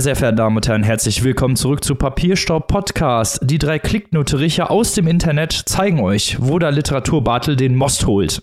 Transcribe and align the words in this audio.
Meine 0.00 0.04
sehr 0.04 0.16
verehrten 0.16 0.38
Damen 0.38 0.56
und 0.56 0.66
Herren, 0.66 0.82
herzlich 0.82 1.24
willkommen 1.24 1.56
zurück 1.56 1.84
zu 1.84 1.94
Papierstaub 1.94 2.68
Podcast. 2.68 3.40
Die 3.42 3.58
drei 3.58 3.78
Klicknotericher 3.78 4.70
aus 4.70 4.94
dem 4.94 5.06
Internet 5.06 5.52
zeigen 5.52 6.00
euch, 6.00 6.38
wo 6.40 6.58
der 6.58 6.72
Literaturbartel 6.72 7.54
den 7.54 7.76
Most 7.76 8.06
holt. 8.06 8.40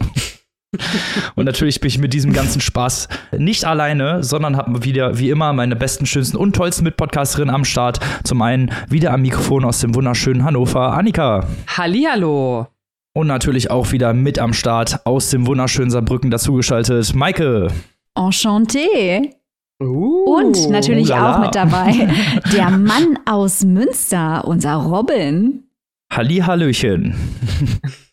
und 1.35 1.45
natürlich 1.45 1.81
bin 1.81 1.87
ich 1.87 1.97
mit 1.97 2.13
diesem 2.13 2.31
ganzen 2.31 2.61
Spaß 2.61 3.07
nicht 3.35 3.65
alleine, 3.65 4.23
sondern 4.23 4.55
habe 4.55 4.83
wieder, 4.83 5.17
wie 5.17 5.31
immer, 5.31 5.51
meine 5.51 5.75
besten, 5.75 6.05
schönsten 6.05 6.37
und 6.37 6.55
tollsten 6.55 6.83
Mitpodcasterinnen 6.83 7.55
am 7.55 7.65
Start. 7.65 8.01
Zum 8.23 8.39
einen 8.43 8.71
wieder 8.87 9.11
am 9.11 9.23
Mikrofon 9.23 9.65
aus 9.65 9.79
dem 9.79 9.95
wunderschönen 9.95 10.43
Hannover, 10.43 10.93
Annika. 10.93 11.47
Hallihallo. 11.75 12.67
Und 13.13 13.25
natürlich 13.25 13.71
auch 13.71 13.91
wieder 13.91 14.13
mit 14.13 14.37
am 14.37 14.53
Start 14.53 15.07
aus 15.07 15.31
dem 15.31 15.47
wunderschönen 15.47 15.89
Saarbrücken 15.89 16.29
dazugeschaltet, 16.29 17.15
Maike. 17.15 17.69
Enchanté. 18.15 19.36
Uh, 19.79 20.37
und 20.37 20.69
natürlich 20.71 21.13
auch 21.13 21.39
mit 21.39 21.53
dabei 21.53 21.91
der 22.51 22.71
Mann 22.71 23.19
aus 23.25 23.63
Münster, 23.63 24.47
unser 24.47 24.73
Robin. 24.75 25.65
Hallihallöchen. 26.11 27.13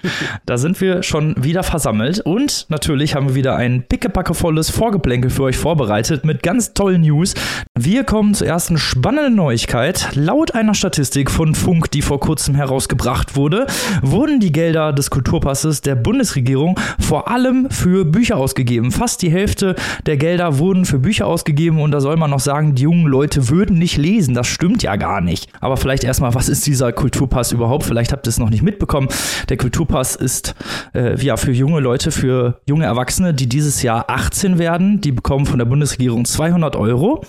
da 0.46 0.58
sind 0.58 0.80
wir 0.80 1.02
schon 1.02 1.34
wieder 1.42 1.62
versammelt 1.62 2.20
und 2.20 2.66
natürlich 2.68 3.14
haben 3.14 3.28
wir 3.28 3.34
wieder 3.34 3.56
ein 3.56 3.82
pickepackevolles 3.82 4.70
Vorgeplänkel 4.70 5.30
für 5.30 5.44
euch 5.44 5.56
vorbereitet 5.56 6.24
mit 6.24 6.42
ganz 6.42 6.74
tollen 6.74 7.02
News. 7.02 7.34
Wir 7.78 8.04
kommen 8.04 8.34
zur 8.34 8.46
ersten 8.46 8.78
spannenden 8.78 9.34
Neuigkeit. 9.34 10.10
Laut 10.14 10.54
einer 10.54 10.74
Statistik 10.74 11.30
von 11.30 11.54
Funk, 11.54 11.90
die 11.90 12.02
vor 12.02 12.20
kurzem 12.20 12.54
herausgebracht 12.54 13.36
wurde, 13.36 13.66
wurden 14.02 14.40
die 14.40 14.52
Gelder 14.52 14.92
des 14.92 15.10
Kulturpasses 15.10 15.80
der 15.80 15.94
Bundesregierung 15.94 16.78
vor 16.98 17.28
allem 17.28 17.70
für 17.70 18.04
Bücher 18.04 18.36
ausgegeben. 18.36 18.90
Fast 18.90 19.22
die 19.22 19.30
Hälfte 19.30 19.74
der 20.06 20.16
Gelder 20.16 20.58
wurden 20.58 20.84
für 20.84 20.98
Bücher 20.98 21.26
ausgegeben 21.26 21.80
und 21.80 21.90
da 21.90 22.00
soll 22.00 22.16
man 22.16 22.30
noch 22.30 22.40
sagen, 22.40 22.74
die 22.74 22.82
jungen 22.82 23.06
Leute 23.06 23.48
würden 23.48 23.78
nicht 23.78 23.96
lesen. 23.96 24.34
Das 24.34 24.46
stimmt 24.46 24.82
ja 24.82 24.96
gar 24.96 25.20
nicht. 25.20 25.48
Aber 25.60 25.76
vielleicht 25.76 26.04
erstmal, 26.04 26.34
was 26.34 26.48
ist 26.48 26.66
dieser 26.66 26.92
Kulturpass 26.92 27.52
überhaupt? 27.52 27.84
Vielleicht 27.84 28.12
habt 28.12 28.26
ihr 28.26 28.30
es 28.30 28.38
noch 28.38 28.50
nicht 28.50 28.62
mitbekommen. 28.62 29.08
Der 29.48 29.56
Kulturpass 29.56 29.93
ist 30.16 30.54
äh, 30.94 31.16
ja 31.22 31.36
für 31.36 31.52
junge 31.52 31.80
Leute, 31.80 32.10
für 32.10 32.60
junge 32.68 32.84
Erwachsene, 32.84 33.34
die 33.34 33.48
dieses 33.48 33.82
Jahr 33.82 34.10
18 34.10 34.58
werden. 34.58 35.00
Die 35.00 35.12
bekommen 35.12 35.46
von 35.46 35.58
der 35.58 35.66
Bundesregierung 35.66 36.24
200 36.24 36.76
Euro 36.76 37.24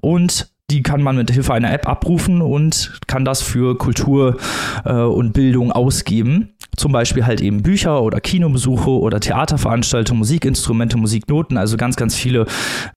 und 0.00 0.54
die 0.70 0.82
kann 0.82 1.02
man 1.02 1.16
mit 1.16 1.30
Hilfe 1.30 1.52
einer 1.52 1.72
App 1.72 1.86
abrufen 1.86 2.40
und 2.40 2.98
kann 3.06 3.24
das 3.24 3.42
für 3.42 3.76
Kultur 3.76 4.38
äh, 4.84 4.92
und 4.92 5.32
Bildung 5.32 5.72
ausgeben. 5.72 6.54
Zum 6.76 6.90
Beispiel 6.90 7.26
halt 7.26 7.40
eben 7.40 7.62
Bücher 7.62 8.02
oder 8.02 8.20
Kinobesuche 8.20 8.90
oder 8.90 9.20
Theaterveranstaltungen, 9.20 10.18
Musikinstrumente, 10.18 10.96
Musiknoten, 10.96 11.58
also 11.58 11.76
ganz, 11.76 11.96
ganz 11.96 12.16
viele 12.16 12.46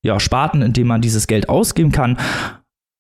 ja, 0.02 0.20
Sparten, 0.20 0.62
in 0.62 0.74
denen 0.74 0.88
man 0.88 1.02
dieses 1.02 1.28
Geld 1.28 1.50
ausgeben 1.50 1.92
kann. 1.92 2.18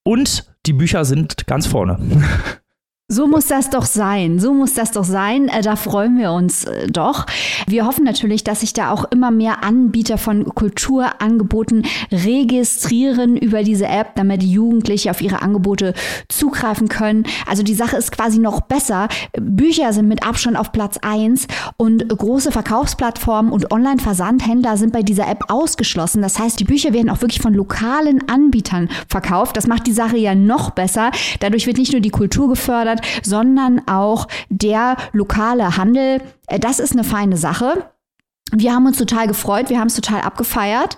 Und 0.03 0.45
die 0.65 0.73
Bücher 0.73 1.05
sind 1.05 1.47
ganz 1.47 1.65
vorne. 1.65 1.97
So 3.09 3.25
muss 3.25 3.47
das 3.47 3.69
doch 3.69 3.85
sein. 3.85 4.37
So 4.37 4.53
muss 4.53 4.73
das 4.73 4.91
doch 4.91 5.05
sein. 5.05 5.47
Äh, 5.47 5.61
da 5.61 5.77
freuen 5.77 6.17
wir 6.17 6.33
uns 6.33 6.65
äh, 6.65 6.87
doch. 6.87 7.25
Wir 7.65 7.85
hoffen 7.85 8.03
natürlich, 8.03 8.43
dass 8.43 8.59
sich 8.59 8.73
da 8.73 8.91
auch 8.91 9.05
immer 9.11 9.31
mehr 9.31 9.63
Anbieter 9.63 10.17
von 10.17 10.43
Kulturangeboten 10.43 11.85
registrieren 12.11 13.37
über 13.37 13.63
diese 13.63 13.87
App, 13.87 14.15
damit 14.15 14.43
Jugendliche 14.43 15.09
auf 15.09 15.21
ihre 15.21 15.41
Angebote 15.41 15.93
zugreifen 16.27 16.89
können. 16.89 17.23
Also 17.45 17.63
die 17.63 17.75
Sache 17.75 17.95
ist 17.95 18.11
quasi 18.11 18.39
noch 18.39 18.59
besser. 18.59 19.07
Bücher 19.39 19.93
sind 19.93 20.09
mit 20.09 20.27
Abstand 20.27 20.57
auf 20.57 20.73
Platz 20.73 20.97
eins 21.01 21.47
und 21.77 22.09
große 22.09 22.51
Verkaufsplattformen 22.51 23.53
und 23.53 23.71
Online-Versandhändler 23.71 24.75
sind 24.75 24.91
bei 24.91 25.01
dieser 25.01 25.29
App 25.29 25.45
ausgeschlossen. 25.47 26.21
Das 26.21 26.39
heißt, 26.39 26.59
die 26.59 26.65
Bücher 26.65 26.91
werden 26.91 27.09
auch 27.09 27.21
wirklich 27.21 27.39
von 27.39 27.53
lokalen 27.53 28.27
Anbietern 28.27 28.89
verkauft. 29.07 29.55
Das 29.55 29.65
macht 29.65 29.87
die 29.87 29.93
Sache 29.93 30.17
ja 30.17 30.35
noch 30.35 30.71
besser. 30.71 31.11
Dadurch 31.39 31.67
wird 31.67 31.77
nicht 31.77 31.93
nur 31.93 32.01
die 32.01 32.09
Kultur 32.09 32.49
gefördert, 32.49 32.96
hat, 32.97 33.05
sondern 33.23 33.87
auch 33.87 34.27
der 34.49 34.97
lokale 35.13 35.77
Handel. 35.77 36.21
Äh, 36.47 36.59
das 36.59 36.79
ist 36.79 36.93
eine 36.93 37.03
feine 37.03 37.37
Sache. 37.37 37.89
Wir 38.51 38.73
haben 38.73 38.85
uns 38.85 38.97
total 38.97 39.27
gefreut, 39.27 39.69
wir 39.69 39.79
haben 39.79 39.87
es 39.87 39.95
total 39.95 40.21
abgefeiert. 40.21 40.97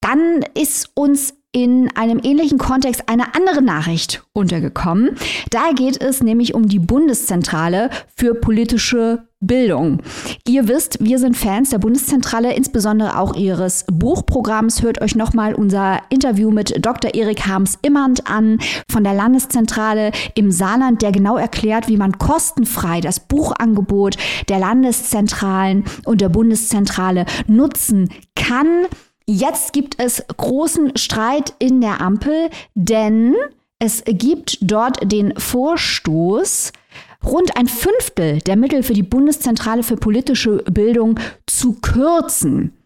Dann 0.00 0.44
ist 0.54 0.90
uns 0.94 1.34
in 1.52 1.90
einem 1.96 2.20
ähnlichen 2.22 2.58
Kontext 2.58 3.08
eine 3.08 3.34
andere 3.34 3.62
Nachricht 3.62 4.22
untergekommen. 4.32 5.16
Da 5.50 5.72
geht 5.74 6.00
es 6.00 6.22
nämlich 6.22 6.54
um 6.54 6.68
die 6.68 6.78
Bundeszentrale 6.78 7.90
für 8.14 8.34
politische 8.34 9.26
Bildung. 9.40 10.02
Ihr 10.46 10.68
wisst, 10.68 11.02
wir 11.02 11.18
sind 11.18 11.34
Fans 11.34 11.70
der 11.70 11.78
Bundeszentrale, 11.78 12.54
insbesondere 12.54 13.18
auch 13.18 13.34
ihres 13.34 13.86
Buchprogramms. 13.90 14.82
Hört 14.82 15.00
euch 15.00 15.16
nochmal 15.16 15.54
unser 15.54 16.00
Interview 16.10 16.50
mit 16.50 16.84
Dr. 16.84 17.14
Erik 17.14 17.46
Harms-Immand 17.46 18.26
an 18.26 18.58
von 18.90 19.02
der 19.02 19.14
Landeszentrale 19.14 20.12
im 20.34 20.52
Saarland, 20.52 21.00
der 21.00 21.10
genau 21.10 21.38
erklärt, 21.38 21.88
wie 21.88 21.96
man 21.96 22.18
kostenfrei 22.18 23.00
das 23.00 23.18
Buchangebot 23.18 24.16
der 24.50 24.58
Landeszentralen 24.58 25.84
und 26.04 26.20
der 26.20 26.28
Bundeszentrale 26.28 27.24
nutzen 27.46 28.10
kann. 28.36 28.86
Jetzt 29.32 29.72
gibt 29.72 29.94
es 30.02 30.24
großen 30.38 30.96
Streit 30.96 31.54
in 31.60 31.80
der 31.80 32.00
Ampel, 32.00 32.50
denn 32.74 33.36
es 33.78 34.02
gibt 34.04 34.58
dort 34.60 35.12
den 35.12 35.38
Vorstoß, 35.38 36.72
rund 37.24 37.56
ein 37.56 37.68
Fünftel 37.68 38.40
der 38.40 38.56
Mittel 38.56 38.82
für 38.82 38.92
die 38.92 39.04
Bundeszentrale 39.04 39.84
für 39.84 39.94
politische 39.94 40.64
Bildung 40.64 41.20
zu 41.46 41.74
kürzen. 41.74 42.76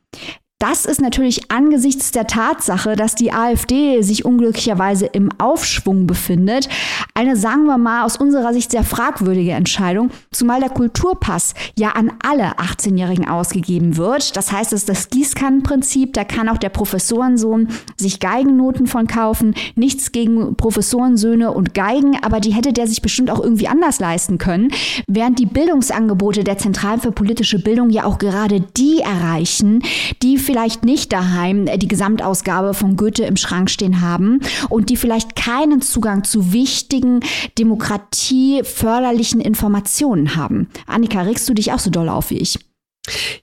Das 0.60 0.86
ist 0.86 1.00
natürlich 1.00 1.50
angesichts 1.50 2.12
der 2.12 2.26
Tatsache, 2.26 2.94
dass 2.96 3.14
die 3.14 3.32
AfD 3.32 4.00
sich 4.02 4.24
unglücklicherweise 4.24 5.04
im 5.06 5.28
Aufschwung 5.38 6.06
befindet, 6.06 6.68
eine, 7.12 7.36
sagen 7.36 7.66
wir 7.66 7.76
mal, 7.76 8.04
aus 8.04 8.16
unserer 8.16 8.52
Sicht 8.52 8.70
sehr 8.70 8.84
fragwürdige 8.84 9.50
Entscheidung, 9.50 10.10
zumal 10.30 10.60
der 10.60 10.70
Kulturpass 10.70 11.54
ja 11.76 11.90
an 11.90 12.12
alle 12.24 12.56
18-Jährigen 12.58 13.28
ausgegeben 13.28 13.96
wird. 13.96 14.36
Das 14.36 14.52
heißt, 14.52 14.72
es 14.72 14.82
ist 14.82 14.88
das 14.88 15.10
Gießkannenprinzip, 15.10 16.12
da 16.12 16.24
kann 16.24 16.48
auch 16.48 16.58
der 16.58 16.68
Professorensohn 16.70 17.68
sich 17.96 18.20
Geigennoten 18.20 18.86
von 18.86 19.06
kaufen. 19.08 19.54
Nichts 19.74 20.12
gegen 20.12 20.56
Professorensöhne 20.56 21.50
und 21.50 21.74
Geigen, 21.74 22.16
aber 22.22 22.40
die 22.40 22.54
hätte 22.54 22.72
der 22.72 22.86
sich 22.86 23.02
bestimmt 23.02 23.30
auch 23.30 23.40
irgendwie 23.40 23.68
anders 23.68 23.98
leisten 23.98 24.38
können, 24.38 24.70
während 25.08 25.38
die 25.40 25.46
Bildungsangebote 25.46 26.44
der 26.44 26.58
Zentralen 26.58 27.00
für 27.00 27.12
politische 27.12 27.58
Bildung 27.58 27.90
ja 27.90 28.04
auch 28.04 28.18
gerade 28.18 28.60
die 28.60 29.00
erreichen, 29.00 29.82
die 30.22 30.38
vielleicht 30.44 30.84
nicht 30.84 31.12
daheim 31.12 31.66
die 31.66 31.88
Gesamtausgabe 31.88 32.74
von 32.74 32.96
Goethe 32.96 33.24
im 33.24 33.36
Schrank 33.36 33.70
stehen 33.70 34.00
haben 34.00 34.40
und 34.68 34.90
die 34.90 34.96
vielleicht 34.96 35.34
keinen 35.34 35.80
Zugang 35.80 36.24
zu 36.24 36.52
wichtigen 36.52 37.20
demokratieförderlichen 37.58 39.40
Informationen 39.40 40.36
haben. 40.36 40.68
Annika, 40.86 41.22
regst 41.22 41.48
du 41.48 41.54
dich 41.54 41.72
auch 41.72 41.78
so 41.78 41.90
doll 41.90 42.08
auf 42.08 42.30
wie 42.30 42.38
ich? 42.38 42.58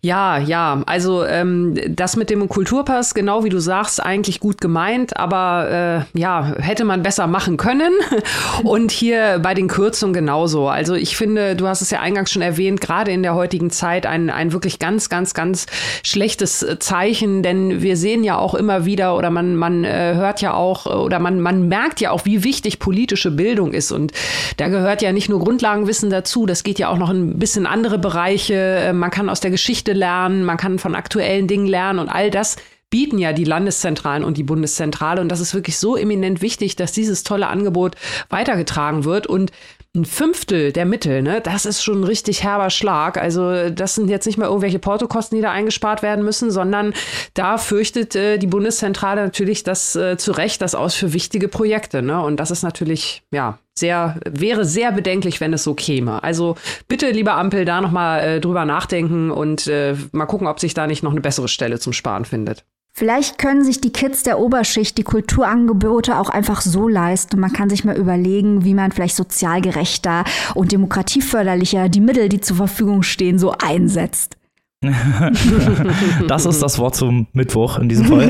Ja, 0.01 0.39
ja, 0.39 0.81
also 0.87 1.23
ähm, 1.23 1.77
das 1.87 2.15
mit 2.15 2.31
dem 2.31 2.49
Kulturpass, 2.49 3.13
genau 3.13 3.43
wie 3.43 3.49
du 3.49 3.59
sagst, 3.59 4.03
eigentlich 4.03 4.39
gut 4.39 4.59
gemeint, 4.59 5.15
aber 5.17 6.07
äh, 6.15 6.19
ja, 6.19 6.55
hätte 6.57 6.83
man 6.83 7.03
besser 7.03 7.27
machen 7.27 7.57
können. 7.57 7.91
Und 8.63 8.89
hier 8.89 9.37
bei 9.43 9.53
den 9.53 9.67
Kürzungen 9.67 10.13
genauso. 10.13 10.67
Also 10.67 10.95
ich 10.95 11.15
finde, 11.15 11.55
du 11.55 11.67
hast 11.67 11.81
es 11.81 11.91
ja 11.91 11.99
eingangs 11.99 12.31
schon 12.31 12.41
erwähnt, 12.41 12.81
gerade 12.81 13.11
in 13.11 13.21
der 13.21 13.35
heutigen 13.35 13.69
Zeit 13.69 14.07
ein, 14.07 14.31
ein 14.31 14.51
wirklich 14.51 14.79
ganz, 14.79 15.09
ganz, 15.09 15.35
ganz 15.35 15.67
schlechtes 16.03 16.65
Zeichen, 16.79 17.43
denn 17.43 17.83
wir 17.83 17.97
sehen 17.97 18.23
ja 18.23 18.39
auch 18.39 18.55
immer 18.55 18.85
wieder 18.85 19.15
oder 19.15 19.29
man, 19.29 19.55
man 19.55 19.83
äh, 19.83 20.15
hört 20.15 20.41
ja 20.41 20.55
auch 20.55 20.87
oder 20.87 21.19
man, 21.19 21.39
man 21.39 21.67
merkt 21.67 22.01
ja 22.01 22.09
auch, 22.09 22.25
wie 22.25 22.43
wichtig 22.43 22.79
politische 22.79 23.29
Bildung 23.29 23.73
ist. 23.73 23.91
Und 23.91 24.11
da 24.57 24.69
gehört 24.69 25.03
ja 25.03 25.11
nicht 25.11 25.29
nur 25.29 25.39
Grundlagenwissen 25.39 26.09
dazu, 26.09 26.47
das 26.47 26.63
geht 26.63 26.79
ja 26.79 26.89
auch 26.89 26.97
noch 26.97 27.11
ein 27.11 27.37
bisschen 27.37 27.67
andere 27.67 27.99
Bereiche. 27.99 28.55
Äh, 28.55 28.93
man 28.93 29.11
kann 29.11 29.29
aus 29.29 29.39
der 29.39 29.50
Geschichte 29.51 29.93
lernen, 29.93 30.43
man 30.43 30.57
kann 30.57 30.79
von 30.79 30.95
aktuellen 30.95 31.47
Dingen 31.47 31.67
lernen 31.67 31.99
und 31.99 32.09
all 32.09 32.31
das 32.31 32.57
bieten 32.91 33.17
ja 33.17 33.33
die 33.33 33.45
Landeszentralen 33.45 34.23
und 34.23 34.37
die 34.37 34.43
Bundeszentrale. 34.43 35.21
Und 35.21 35.29
das 35.29 35.39
ist 35.39 35.55
wirklich 35.55 35.79
so 35.79 35.95
eminent 35.95 36.41
wichtig, 36.41 36.75
dass 36.75 36.91
dieses 36.91 37.23
tolle 37.23 37.47
Angebot 37.47 37.95
weitergetragen 38.29 39.05
wird. 39.05 39.25
Und 39.27 39.51
ein 39.95 40.05
Fünftel 40.05 40.71
der 40.71 40.85
Mittel, 40.85 41.21
ne, 41.21 41.41
das 41.41 41.65
ist 41.65 41.83
schon 41.83 42.01
ein 42.01 42.03
richtig 42.05 42.43
herber 42.43 42.69
Schlag. 42.69 43.17
Also 43.17 43.69
das 43.69 43.95
sind 43.95 44.09
jetzt 44.09 44.25
nicht 44.25 44.37
mehr 44.37 44.47
irgendwelche 44.47 44.79
Portokosten, 44.79 45.37
die 45.37 45.41
da 45.41 45.51
eingespart 45.51 46.01
werden 46.01 46.23
müssen, 46.23 46.51
sondern 46.51 46.93
da 47.33 47.57
fürchtet 47.57 48.15
äh, 48.15 48.37
die 48.37 48.47
Bundeszentrale 48.47 49.21
natürlich 49.21 49.63
das 49.63 49.95
äh, 49.95 50.17
zu 50.17 50.31
Recht, 50.31 50.61
das 50.61 50.75
aus 50.75 50.95
für 50.95 51.13
wichtige 51.13 51.47
Projekte. 51.47 52.01
Ne? 52.01 52.21
Und 52.21 52.37
das 52.37 52.51
ist 52.51 52.63
natürlich, 52.63 53.23
ja, 53.31 53.57
sehr, 53.81 54.17
wäre 54.25 54.63
sehr 54.63 54.93
bedenklich, 54.93 55.41
wenn 55.41 55.51
es 55.51 55.65
so 55.65 55.73
käme. 55.73 56.23
Also 56.23 56.55
bitte, 56.87 57.11
lieber 57.11 57.33
Ampel, 57.33 57.65
da 57.65 57.81
nochmal 57.81 58.21
äh, 58.21 58.39
drüber 58.39 58.63
nachdenken 58.63 59.29
und 59.29 59.67
äh, 59.67 59.95
mal 60.13 60.25
gucken, 60.25 60.47
ob 60.47 60.61
sich 60.61 60.73
da 60.73 60.87
nicht 60.87 61.03
noch 61.03 61.11
eine 61.11 61.19
bessere 61.19 61.49
Stelle 61.49 61.79
zum 61.79 61.91
Sparen 61.91 62.23
findet. 62.23 62.63
Vielleicht 62.93 63.37
können 63.37 63.63
sich 63.63 63.79
die 63.79 63.93
Kids 63.93 64.23
der 64.23 64.39
Oberschicht 64.39 64.97
die 64.97 65.03
Kulturangebote 65.03 66.17
auch 66.17 66.29
einfach 66.29 66.61
so 66.61 66.87
leisten. 66.87 67.39
Man 67.39 67.53
kann 67.53 67.69
sich 67.69 67.85
mal 67.85 67.95
überlegen, 67.97 68.65
wie 68.65 68.73
man 68.73 68.91
vielleicht 68.91 69.15
sozial 69.15 69.61
gerechter 69.61 70.25
und 70.55 70.71
demokratieförderlicher 70.71 71.87
die 71.89 72.01
Mittel, 72.01 72.27
die 72.27 72.41
zur 72.41 72.57
Verfügung 72.57 73.03
stehen, 73.03 73.39
so 73.39 73.53
einsetzt. 73.57 74.37
das 76.27 76.45
ist 76.45 76.61
das 76.61 76.79
Wort 76.79 76.95
zum 76.95 77.27
Mittwoch 77.33 77.77
in 77.77 77.87
diesem 77.87 78.07
Fall. 78.07 78.29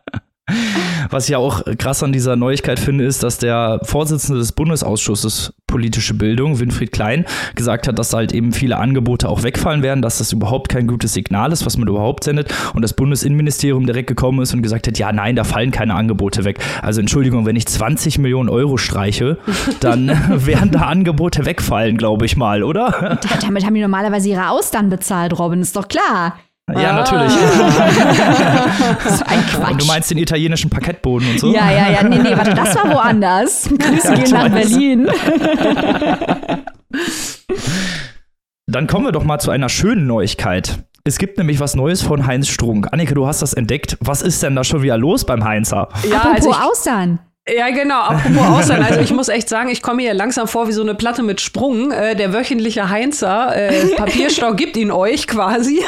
Was 1.10 1.24
ich 1.24 1.30
ja 1.30 1.38
auch 1.38 1.62
krass 1.78 2.02
an 2.02 2.12
dieser 2.12 2.36
Neuigkeit 2.36 2.78
finde, 2.78 3.04
ist, 3.04 3.22
dass 3.22 3.38
der 3.38 3.80
Vorsitzende 3.82 4.38
des 4.38 4.52
Bundesausschusses 4.52 5.54
politische 5.66 6.14
Bildung, 6.14 6.60
Winfried 6.60 6.92
Klein, 6.92 7.24
gesagt 7.56 7.88
hat, 7.88 7.98
dass 7.98 8.12
halt 8.12 8.32
eben 8.32 8.52
viele 8.52 8.76
Angebote 8.76 9.28
auch 9.28 9.42
wegfallen 9.42 9.82
werden, 9.82 10.02
dass 10.02 10.18
das 10.18 10.32
überhaupt 10.32 10.68
kein 10.68 10.86
gutes 10.86 11.14
Signal 11.14 11.50
ist, 11.50 11.66
was 11.66 11.76
man 11.76 11.88
überhaupt 11.88 12.22
sendet. 12.22 12.54
Und 12.74 12.82
das 12.82 12.92
Bundesinnenministerium 12.94 13.84
direkt 13.84 14.06
gekommen 14.06 14.40
ist 14.40 14.54
und 14.54 14.62
gesagt 14.62 14.86
hat, 14.86 14.98
ja, 14.98 15.12
nein, 15.12 15.34
da 15.34 15.42
fallen 15.42 15.72
keine 15.72 15.94
Angebote 15.94 16.44
weg. 16.44 16.60
Also 16.80 17.00
Entschuldigung, 17.00 17.44
wenn 17.44 17.56
ich 17.56 17.66
20 17.66 18.18
Millionen 18.18 18.48
Euro 18.48 18.76
streiche, 18.76 19.38
dann 19.80 20.06
werden 20.46 20.70
da 20.70 20.82
Angebote 20.82 21.44
wegfallen, 21.44 21.96
glaube 21.96 22.24
ich 22.26 22.36
mal, 22.36 22.62
oder? 22.62 23.18
Damit 23.42 23.66
haben 23.66 23.74
die 23.74 23.80
normalerweise 23.80 24.28
ihre 24.28 24.50
Austern 24.50 24.90
bezahlt, 24.90 25.36
Robin, 25.38 25.60
ist 25.60 25.74
doch 25.74 25.88
klar. 25.88 26.38
Ja, 26.72 26.90
ah. 26.90 26.92
natürlich. 27.00 27.32
so 27.32 29.24
ein 29.26 29.46
Quatsch. 29.46 29.70
Und 29.70 29.82
du 29.82 29.86
meinst 29.86 30.10
den 30.10 30.18
italienischen 30.18 30.70
Parkettboden 30.70 31.30
und 31.30 31.38
so? 31.40 31.52
Ja, 31.52 31.70
ja, 31.70 31.90
ja. 31.90 32.02
Nee, 32.02 32.18
nee, 32.18 32.36
warte, 32.36 32.54
das 32.54 32.74
war 32.74 32.90
woanders. 32.90 33.68
Grüße 33.78 34.14
ja, 34.14 34.14
gehen 34.14 34.30
nach 34.30 34.48
Berlin. 34.48 35.08
Dann 38.66 38.86
kommen 38.86 39.04
wir 39.04 39.12
doch 39.12 39.24
mal 39.24 39.38
zu 39.38 39.50
einer 39.50 39.68
schönen 39.68 40.06
Neuigkeit. 40.06 40.86
Es 41.04 41.18
gibt 41.18 41.36
nämlich 41.36 41.60
was 41.60 41.76
Neues 41.76 42.00
von 42.00 42.26
Heinz 42.26 42.48
Strunk. 42.48 42.90
Annike, 42.92 43.14
du 43.14 43.26
hast 43.26 43.42
das 43.42 43.52
entdeckt. 43.52 43.98
Was 44.00 44.22
ist 44.22 44.42
denn 44.42 44.56
da 44.56 44.64
schon 44.64 44.80
wieder 44.80 44.96
los 44.96 45.26
beim 45.26 45.44
Heinzer? 45.44 45.90
Ja, 46.08 46.16
Apropos 46.16 46.36
also 46.36 46.50
ich, 46.50 46.56
Austern. 46.56 47.18
Ja, 47.46 47.68
genau. 47.68 48.00
Apropos 48.00 48.42
Ausland. 48.42 48.86
Also 48.86 49.00
ich 49.00 49.12
muss 49.12 49.28
echt 49.28 49.50
sagen, 49.50 49.68
ich 49.68 49.82
komme 49.82 50.00
hier 50.00 50.14
langsam 50.14 50.48
vor 50.48 50.66
wie 50.66 50.72
so 50.72 50.80
eine 50.80 50.94
Platte 50.94 51.22
mit 51.22 51.42
Sprung. 51.42 51.90
Äh, 51.90 52.16
der 52.16 52.32
wöchentliche 52.32 52.88
Heinzer, 52.88 53.54
äh, 53.54 53.88
Papierstau 53.96 54.52
gibt 54.54 54.78
ihn 54.78 54.90
euch 54.90 55.26
quasi. 55.26 55.84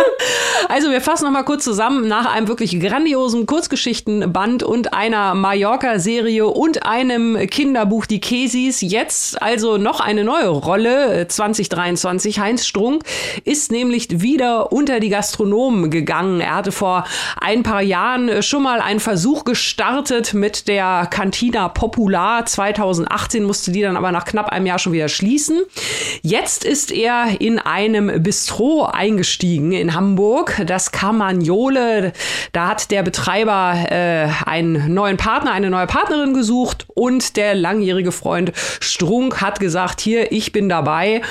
also 0.68 0.92
wir 0.92 1.00
fassen 1.00 1.24
noch 1.24 1.32
mal 1.32 1.42
kurz 1.42 1.64
zusammen. 1.64 2.06
Nach 2.06 2.32
einem 2.32 2.46
wirklich 2.46 2.78
grandiosen 2.78 3.44
Kurzgeschichtenband 3.46 4.62
und 4.62 4.94
einer 4.94 5.34
Mallorca-Serie 5.34 6.46
und 6.46 6.86
einem 6.86 7.44
Kinderbuch 7.48 8.06
Die 8.06 8.20
Kesis. 8.20 8.80
Jetzt 8.80 9.42
also 9.42 9.78
noch 9.78 9.98
eine 9.98 10.22
neue 10.22 10.46
Rolle 10.46 11.26
2023. 11.26 12.36
Äh, 12.36 12.40
Heinz 12.40 12.66
Strunk 12.66 13.02
ist 13.42 13.72
nämlich 13.72 14.20
wieder 14.22 14.70
unter 14.70 15.00
die 15.00 15.08
Gastronomen 15.08 15.90
gegangen. 15.90 16.40
Er 16.40 16.54
hatte 16.54 16.70
vor 16.70 17.02
ein 17.40 17.64
paar 17.64 17.82
Jahren 17.82 18.44
schon 18.44 18.62
mal 18.62 18.80
einen 18.80 19.00
Versuch 19.00 19.42
gestartet 19.42 20.34
mit 20.34 20.68
der 20.68 20.83
der 20.84 21.06
Cantina 21.06 21.68
Popular 21.68 22.44
2018 22.44 23.42
musste 23.42 23.72
die 23.72 23.80
dann 23.80 23.96
aber 23.96 24.12
nach 24.12 24.24
knapp 24.24 24.50
einem 24.50 24.66
Jahr 24.66 24.78
schon 24.78 24.92
wieder 24.92 25.08
schließen. 25.08 25.62
Jetzt 26.22 26.64
ist 26.64 26.92
er 26.92 27.40
in 27.40 27.58
einem 27.58 28.22
Bistro 28.22 28.84
eingestiegen 28.84 29.72
in 29.72 29.94
Hamburg, 29.94 30.60
das 30.66 30.92
Carmagnole. 30.92 32.12
Da 32.52 32.68
hat 32.68 32.90
der 32.90 33.02
Betreiber 33.02 33.74
äh, 33.90 34.28
einen 34.44 34.92
neuen 34.92 35.16
Partner, 35.16 35.52
eine 35.52 35.70
neue 35.70 35.86
Partnerin 35.86 36.34
gesucht 36.34 36.86
und 36.94 37.36
der 37.36 37.54
langjährige 37.54 38.12
Freund 38.12 38.52
Strunk 38.80 39.40
hat 39.40 39.60
gesagt, 39.60 40.00
hier, 40.00 40.32
ich 40.32 40.52
bin 40.52 40.68
dabei. 40.68 41.22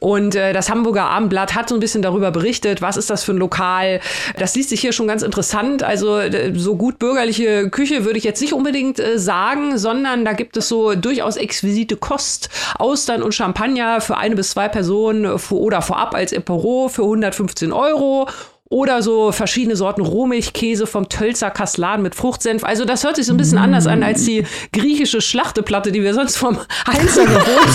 Und 0.00 0.34
äh, 0.34 0.52
das 0.52 0.70
Hamburger 0.70 1.04
Abendblatt 1.04 1.54
hat 1.54 1.68
so 1.68 1.74
ein 1.74 1.80
bisschen 1.80 2.02
darüber 2.02 2.30
berichtet, 2.30 2.82
was 2.82 2.96
ist 2.96 3.10
das 3.10 3.22
für 3.22 3.32
ein 3.32 3.36
Lokal. 3.36 4.00
Das 4.38 4.54
liest 4.56 4.70
sich 4.70 4.80
hier 4.80 4.92
schon 4.92 5.06
ganz 5.06 5.22
interessant. 5.22 5.82
Also 5.82 6.20
so 6.54 6.76
gut 6.76 6.98
bürgerliche 6.98 7.68
Küche 7.70 8.04
würde 8.04 8.18
ich 8.18 8.24
jetzt 8.24 8.40
nicht 8.40 8.54
unbedingt 8.54 8.98
äh, 8.98 9.18
sagen, 9.18 9.78
sondern 9.78 10.24
da 10.24 10.32
gibt 10.32 10.56
es 10.56 10.68
so 10.68 10.94
durchaus 10.94 11.36
exquisite 11.36 11.96
Kost, 11.96 12.48
Austern 12.78 13.22
und 13.22 13.34
Champagner 13.34 14.00
für 14.00 14.16
eine 14.16 14.34
bis 14.34 14.50
zwei 14.50 14.68
Personen 14.68 15.30
oder 15.50 15.82
vorab 15.82 16.14
als 16.14 16.32
Epero 16.32 16.88
für 16.88 17.02
115 17.02 17.72
Euro 17.72 18.26
oder 18.70 19.02
so 19.02 19.32
verschiedene 19.32 19.74
Sorten 19.74 20.00
Rohmilchkäse 20.00 20.86
vom 20.86 21.08
Tölzer 21.08 21.50
Kasladen 21.50 22.04
mit 22.04 22.14
Fruchtsenf. 22.14 22.62
Also 22.62 22.84
das 22.84 23.02
hört 23.02 23.16
sich 23.16 23.26
so 23.26 23.34
ein 23.34 23.36
bisschen 23.36 23.58
anders 23.58 23.88
an 23.88 24.04
als 24.04 24.24
die 24.24 24.44
griechische 24.72 25.20
Schlachteplatte, 25.20 25.90
die 25.90 26.02
wir 26.02 26.14
sonst 26.14 26.36
vom 26.36 26.56
Heinzer 26.86 27.24
gewohnt 27.26 27.70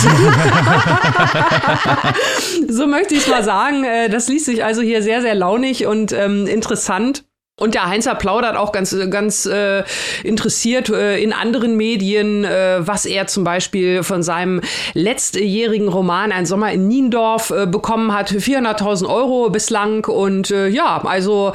sind. 2.58 2.74
so 2.74 2.88
möchte 2.88 3.14
ich 3.14 3.22
es 3.22 3.28
mal 3.28 3.44
sagen. 3.44 3.84
Äh, 3.84 4.10
das 4.10 4.30
liest 4.30 4.46
sich 4.46 4.64
also 4.64 4.82
hier 4.82 5.04
sehr, 5.04 5.22
sehr 5.22 5.36
launig 5.36 5.86
und 5.86 6.14
ähm, 6.14 6.48
interessant. 6.48 7.26
Und 7.58 7.74
der 7.74 7.86
Heinzer 7.86 8.16
plaudert 8.16 8.58
auch 8.58 8.74
ganz, 8.74 8.94
ganz 9.10 9.46
äh, 9.46 9.86
interessiert 10.26 10.90
äh, 10.90 11.18
in 11.20 11.32
anderen 11.32 11.78
Medien, 11.78 12.44
äh, 12.44 12.86
was 12.86 13.06
er 13.06 13.28
zum 13.28 13.46
Beispiel 13.46 14.04
von 14.04 14.24
seinem 14.24 14.60
letztjährigen 14.94 15.88
Roman 15.88 16.34
Ein 16.34 16.46
Sommer 16.46 16.74
in 16.74 16.90
Niendorf 16.90 17.52
äh, 17.52 17.66
bekommen 17.66 18.14
hat. 18.14 18.30
400.000 18.30 19.08
Euro 19.08 19.50
bislang. 19.52 20.04
Und 20.04 20.52
äh, 20.52 20.68
ja, 20.68 21.02
also 21.06 21.54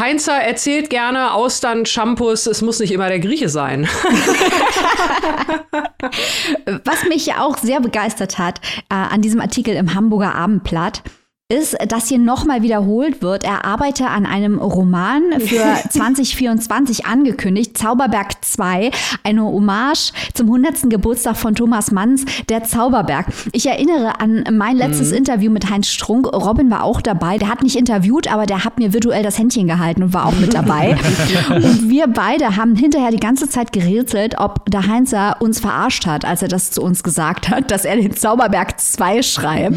Heinzer 0.00 0.34
erzählt 0.34 0.90
gerne 0.90 1.32
Austern, 1.32 1.86
Shampoos. 1.86 2.48
Es 2.48 2.60
muss 2.60 2.80
nicht 2.80 2.90
immer 2.90 3.06
der 3.08 3.20
Grieche 3.20 3.48
sein. 3.48 3.88
was 6.84 7.04
mich 7.04 7.34
auch 7.34 7.56
sehr 7.58 7.80
begeistert 7.80 8.38
hat 8.38 8.60
äh, 8.90 8.94
an 8.94 9.22
diesem 9.22 9.40
Artikel 9.40 9.76
im 9.76 9.94
Hamburger 9.94 10.34
Abendblatt, 10.34 11.04
ist, 11.48 11.76
dass 11.86 12.08
hier 12.08 12.18
nochmal 12.18 12.62
wiederholt 12.62 13.22
wird. 13.22 13.44
Er 13.44 13.64
arbeite 13.64 14.08
an 14.08 14.26
einem 14.26 14.58
Roman 14.58 15.22
für 15.38 15.62
2024 15.90 17.06
angekündigt, 17.06 17.78
Zauberberg 17.78 18.44
2, 18.44 18.90
eine 19.22 19.44
Hommage 19.44 20.12
zum 20.34 20.46
100. 20.46 20.90
Geburtstag 20.90 21.36
von 21.36 21.54
Thomas 21.54 21.92
Manns, 21.92 22.24
der 22.48 22.64
Zauberberg. 22.64 23.26
Ich 23.52 23.66
erinnere 23.66 24.18
an 24.18 24.42
mein 24.50 24.76
letztes 24.76 25.10
mhm. 25.10 25.18
Interview 25.18 25.52
mit 25.52 25.70
Heinz 25.70 25.88
Strunk. 25.88 26.26
Robin 26.32 26.68
war 26.68 26.82
auch 26.82 27.00
dabei. 27.00 27.38
Der 27.38 27.48
hat 27.48 27.62
nicht 27.62 27.76
interviewt, 27.76 28.32
aber 28.32 28.46
der 28.46 28.64
hat 28.64 28.80
mir 28.80 28.92
virtuell 28.92 29.22
das 29.22 29.38
Händchen 29.38 29.68
gehalten 29.68 30.02
und 30.02 30.12
war 30.12 30.26
auch 30.26 30.36
mit 30.40 30.52
dabei. 30.52 30.98
und 31.54 31.88
wir 31.88 32.08
beide 32.08 32.56
haben 32.56 32.74
hinterher 32.74 33.12
die 33.12 33.20
ganze 33.20 33.48
Zeit 33.48 33.72
gerätselt, 33.72 34.34
ob 34.38 34.68
der 34.68 34.88
Heinzer 34.88 35.36
uns 35.38 35.60
verarscht 35.60 36.06
hat, 36.06 36.24
als 36.24 36.42
er 36.42 36.48
das 36.48 36.72
zu 36.72 36.82
uns 36.82 37.04
gesagt 37.04 37.50
hat, 37.50 37.70
dass 37.70 37.84
er 37.84 37.94
den 37.94 38.16
Zauberberg 38.16 38.80
2 38.80 39.22
schreibt. 39.22 39.76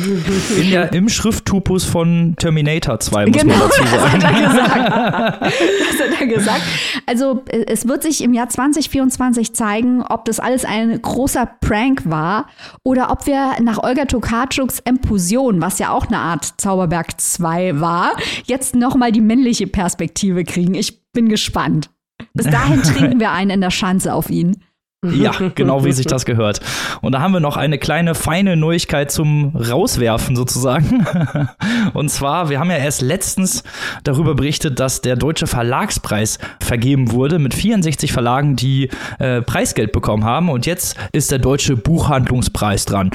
In 0.60 0.71
der, 0.71 0.94
Im 0.94 1.10
Schrifttuch 1.10 1.58
Lupus 1.59 1.83
von 1.83 2.35
Terminator 2.39 3.01
2, 3.01 3.25
muss 3.25 3.38
genau, 3.38 3.57
man 3.57 3.67
dazu 3.67 3.83
sagen. 3.83 4.19
Das 4.21 4.31
hat 4.31 4.33
er 4.33 4.47
gesagt. 4.47 5.41
das 5.41 6.00
hat 6.00 6.21
er 6.21 6.27
gesagt. 6.27 6.61
Also 7.06 7.44
es 7.67 7.85
wird 7.85 8.01
sich 8.01 8.23
im 8.23 8.33
Jahr 8.33 8.47
2024 8.47 9.53
zeigen, 9.53 10.01
ob 10.01 10.23
das 10.23 10.39
alles 10.39 10.63
ein 10.63 11.01
großer 11.01 11.45
Prank 11.59 12.04
war 12.09 12.47
oder 12.83 13.11
ob 13.11 13.28
wir 13.28 13.57
nach 13.61 13.83
Olga 13.83 14.06
Tokarczuks 14.06 14.80
Empusion, 14.85 15.61
was 15.61 15.80
ja 15.80 15.92
auch 15.92 16.07
eine 16.07 16.19
Art 16.19 16.54
Zauberberg 16.56 17.19
2 17.19 17.81
war, 17.81 18.13
jetzt 18.45 18.73
nochmal 18.73 19.11
die 19.11 19.19
männliche 19.19 19.68
Perspektive 19.68 20.45
kriegen. 20.45 20.75
Ich 20.75 21.11
bin 21.11 21.28
gespannt. 21.28 21.89
Bis 22.33 22.45
dahin 22.45 22.83
trinken 22.83 23.19
wir 23.19 23.31
einen 23.31 23.51
in 23.51 23.61
der 23.61 23.71
Schanze 23.71 24.13
auf 24.13 24.30
ihn. 24.30 24.63
Ja, 25.06 25.31
genau 25.56 25.85
wie 25.85 25.94
sich 25.94 26.07
das 26.07 26.25
gehört. 26.25 26.59
Und 27.01 27.13
da 27.13 27.21
haben 27.21 27.31
wir 27.31 27.39
noch 27.39 27.56
eine 27.56 27.77
kleine 27.77 28.15
feine 28.15 28.57
Neuigkeit 28.57 29.09
zum 29.11 29.56
Rauswerfen 29.56 30.35
sozusagen. 30.35 31.06
Und 31.94 32.09
zwar, 32.09 32.49
wir 32.49 32.59
haben 32.59 32.69
ja 32.69 32.75
erst 32.75 33.01
letztens 33.01 33.63
darüber 34.03 34.35
berichtet, 34.35 34.81
dass 34.81 34.99
der 34.99 35.15
Deutsche 35.15 35.47
Verlagspreis 35.47 36.37
vergeben 36.59 37.13
wurde 37.13 37.39
mit 37.39 37.53
64 37.53 38.11
Verlagen, 38.11 38.57
die 38.57 38.89
äh, 39.19 39.41
Preisgeld 39.41 39.94
bekommen 39.94 40.25
haben. 40.25 40.49
Und 40.49 40.65
jetzt 40.65 40.97
ist 41.13 41.31
der 41.31 41.39
Deutsche 41.39 41.77
Buchhandlungspreis 41.77 42.83
dran. 42.83 43.11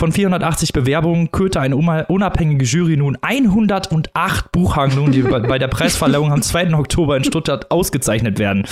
Von 0.00 0.12
480 0.12 0.72
Bewerbungen 0.72 1.30
kürte 1.30 1.60
eine 1.60 1.76
unabhängige 1.76 2.64
Jury 2.64 2.96
nun 2.96 3.18
108 3.20 4.50
Buchhandlungen, 4.50 5.12
die 5.12 5.20
bei 5.20 5.58
der 5.58 5.68
Preisverleihung 5.68 6.32
am 6.32 6.40
2. 6.40 6.72
Oktober 6.72 7.18
in 7.18 7.24
Stuttgart 7.24 7.70
ausgezeichnet 7.70 8.38
werden. 8.38 8.64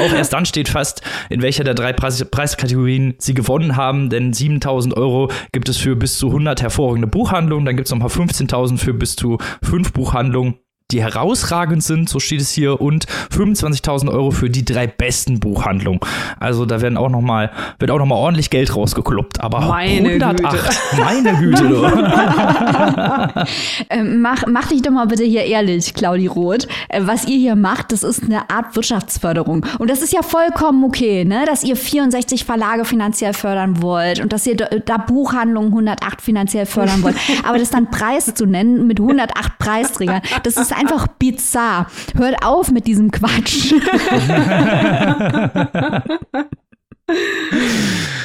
Auch 0.00 0.12
erst 0.12 0.32
dann 0.32 0.44
steht 0.44 0.68
fest, 0.68 1.02
in 1.30 1.40
welcher 1.40 1.62
der 1.62 1.74
drei 1.74 1.92
Preis 1.92 2.24
Preiskategorien 2.24 3.14
sie 3.18 3.34
gewonnen 3.34 3.76
haben, 3.76 4.10
denn 4.10 4.32
7000 4.32 4.96
Euro 4.96 5.30
gibt 5.52 5.68
es 5.68 5.76
für 5.76 5.94
bis 5.94 6.18
zu 6.18 6.26
100 6.26 6.60
hervorragende 6.60 7.06
Buchhandlungen, 7.06 7.64
dann 7.64 7.76
gibt 7.76 7.86
es 7.86 7.92
nochmal 7.92 8.08
15.000 8.08 8.78
für 8.78 8.92
bis 8.92 9.14
zu 9.14 9.38
5 9.62 9.92
Buchhandlungen 9.92 10.56
die 10.92 11.02
herausragend 11.02 11.82
sind, 11.82 12.08
so 12.08 12.20
steht 12.20 12.40
es 12.40 12.52
hier, 12.52 12.80
und 12.80 13.06
25.000 13.34 14.08
Euro 14.08 14.30
für 14.30 14.48
die 14.48 14.64
drei 14.64 14.86
besten 14.86 15.40
Buchhandlungen. 15.40 15.98
Also 16.38 16.64
da 16.64 16.80
werden 16.80 16.96
auch 16.96 17.08
noch 17.08 17.22
mal, 17.22 17.50
wird 17.80 17.90
auch 17.90 17.98
noch 17.98 18.06
mal 18.06 18.14
ordentlich 18.14 18.50
Geld 18.50 18.74
rausgekloppt. 18.74 19.40
Aber 19.40 19.62
meine 19.62 20.10
108, 20.10 20.38
Güte. 20.38 20.64
meine 21.02 21.34
Güte. 21.38 21.64
ähm, 23.90 24.20
mach, 24.20 24.44
mach 24.46 24.68
dich 24.68 24.82
doch 24.82 24.92
mal 24.92 25.06
bitte 25.06 25.24
hier 25.24 25.42
ehrlich, 25.42 25.92
Claudi 25.92 26.28
Roth. 26.28 26.68
Äh, 26.88 27.02
was 27.04 27.26
ihr 27.26 27.36
hier 27.36 27.56
macht, 27.56 27.90
das 27.90 28.04
ist 28.04 28.22
eine 28.22 28.48
Art 28.48 28.76
Wirtschaftsförderung. 28.76 29.66
Und 29.80 29.90
das 29.90 30.02
ist 30.02 30.12
ja 30.12 30.22
vollkommen 30.22 30.84
okay, 30.84 31.24
ne? 31.24 31.46
dass 31.46 31.64
ihr 31.64 31.74
64 31.74 32.44
Verlage 32.44 32.84
finanziell 32.84 33.34
fördern 33.34 33.82
wollt 33.82 34.20
und 34.20 34.32
dass 34.32 34.46
ihr 34.46 34.56
da, 34.56 34.66
da 34.66 34.98
Buchhandlungen 34.98 35.70
108 35.70 36.22
finanziell 36.22 36.66
fördern 36.66 37.02
wollt. 37.02 37.16
Aber 37.44 37.58
das 37.58 37.70
dann 37.70 37.90
Preis 37.90 38.32
zu 38.32 38.46
nennen 38.46 38.86
mit 38.86 39.00
108 39.00 39.58
Preisträgern, 39.58 40.22
das 40.44 40.56
ist 40.56 40.75
einfach 40.76 41.06
bizarr. 41.06 41.86
Hört 42.16 42.44
auf 42.44 42.70
mit 42.70 42.86
diesem 42.86 43.10
Quatsch. 43.10 43.72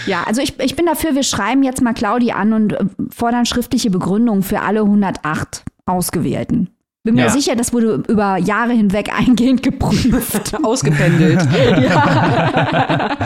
ja, 0.05 0.23
also 0.25 0.41
ich, 0.41 0.59
ich 0.59 0.75
bin 0.75 0.85
dafür, 0.85 1.15
wir 1.15 1.23
schreiben 1.23 1.63
jetzt 1.63 1.81
mal 1.81 1.93
Claudi 1.93 2.31
an 2.31 2.53
und 2.53 2.73
äh, 2.73 2.85
fordern 3.09 3.45
schriftliche 3.45 3.89
Begründung 3.89 4.43
für 4.43 4.61
alle 4.61 4.81
108 4.81 5.63
Ausgewählten. 5.85 6.69
Bin 7.03 7.15
mir 7.15 7.25
ja. 7.25 7.29
sicher, 7.29 7.55
das 7.55 7.73
wurde 7.73 8.03
über 8.07 8.37
Jahre 8.37 8.73
hinweg 8.73 9.09
eingehend 9.11 9.63
geprüft. 9.63 10.53
Ausgependelt. 10.63 11.41
ja. 11.81 13.17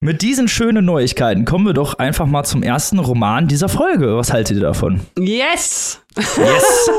Mit 0.00 0.22
diesen 0.22 0.48
schönen 0.48 0.86
Neuigkeiten 0.86 1.44
kommen 1.44 1.66
wir 1.66 1.74
doch 1.74 1.98
einfach 1.98 2.24
mal 2.24 2.44
zum 2.44 2.62
ersten 2.62 2.98
Roman 2.98 3.48
dieser 3.48 3.68
Folge. 3.68 4.16
Was 4.16 4.32
haltet 4.32 4.56
ihr 4.56 4.62
davon? 4.62 5.02
Yes! 5.18 5.99
Yes! 6.16 6.90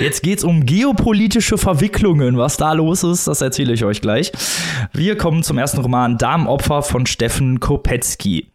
Jetzt 0.00 0.22
geht 0.22 0.38
es 0.38 0.44
um 0.44 0.66
geopolitische 0.66 1.56
Verwicklungen. 1.56 2.36
Was 2.36 2.56
da 2.56 2.72
los 2.72 3.02
ist, 3.04 3.26
das 3.26 3.40
erzähle 3.40 3.72
ich 3.72 3.84
euch 3.84 4.00
gleich. 4.00 4.32
Wir 4.92 5.16
kommen 5.16 5.42
zum 5.42 5.56
ersten 5.58 5.80
Roman 5.80 6.18
Damenopfer 6.18 6.82
von 6.82 7.06
Steffen 7.06 7.60
Kopetzky. 7.60 8.50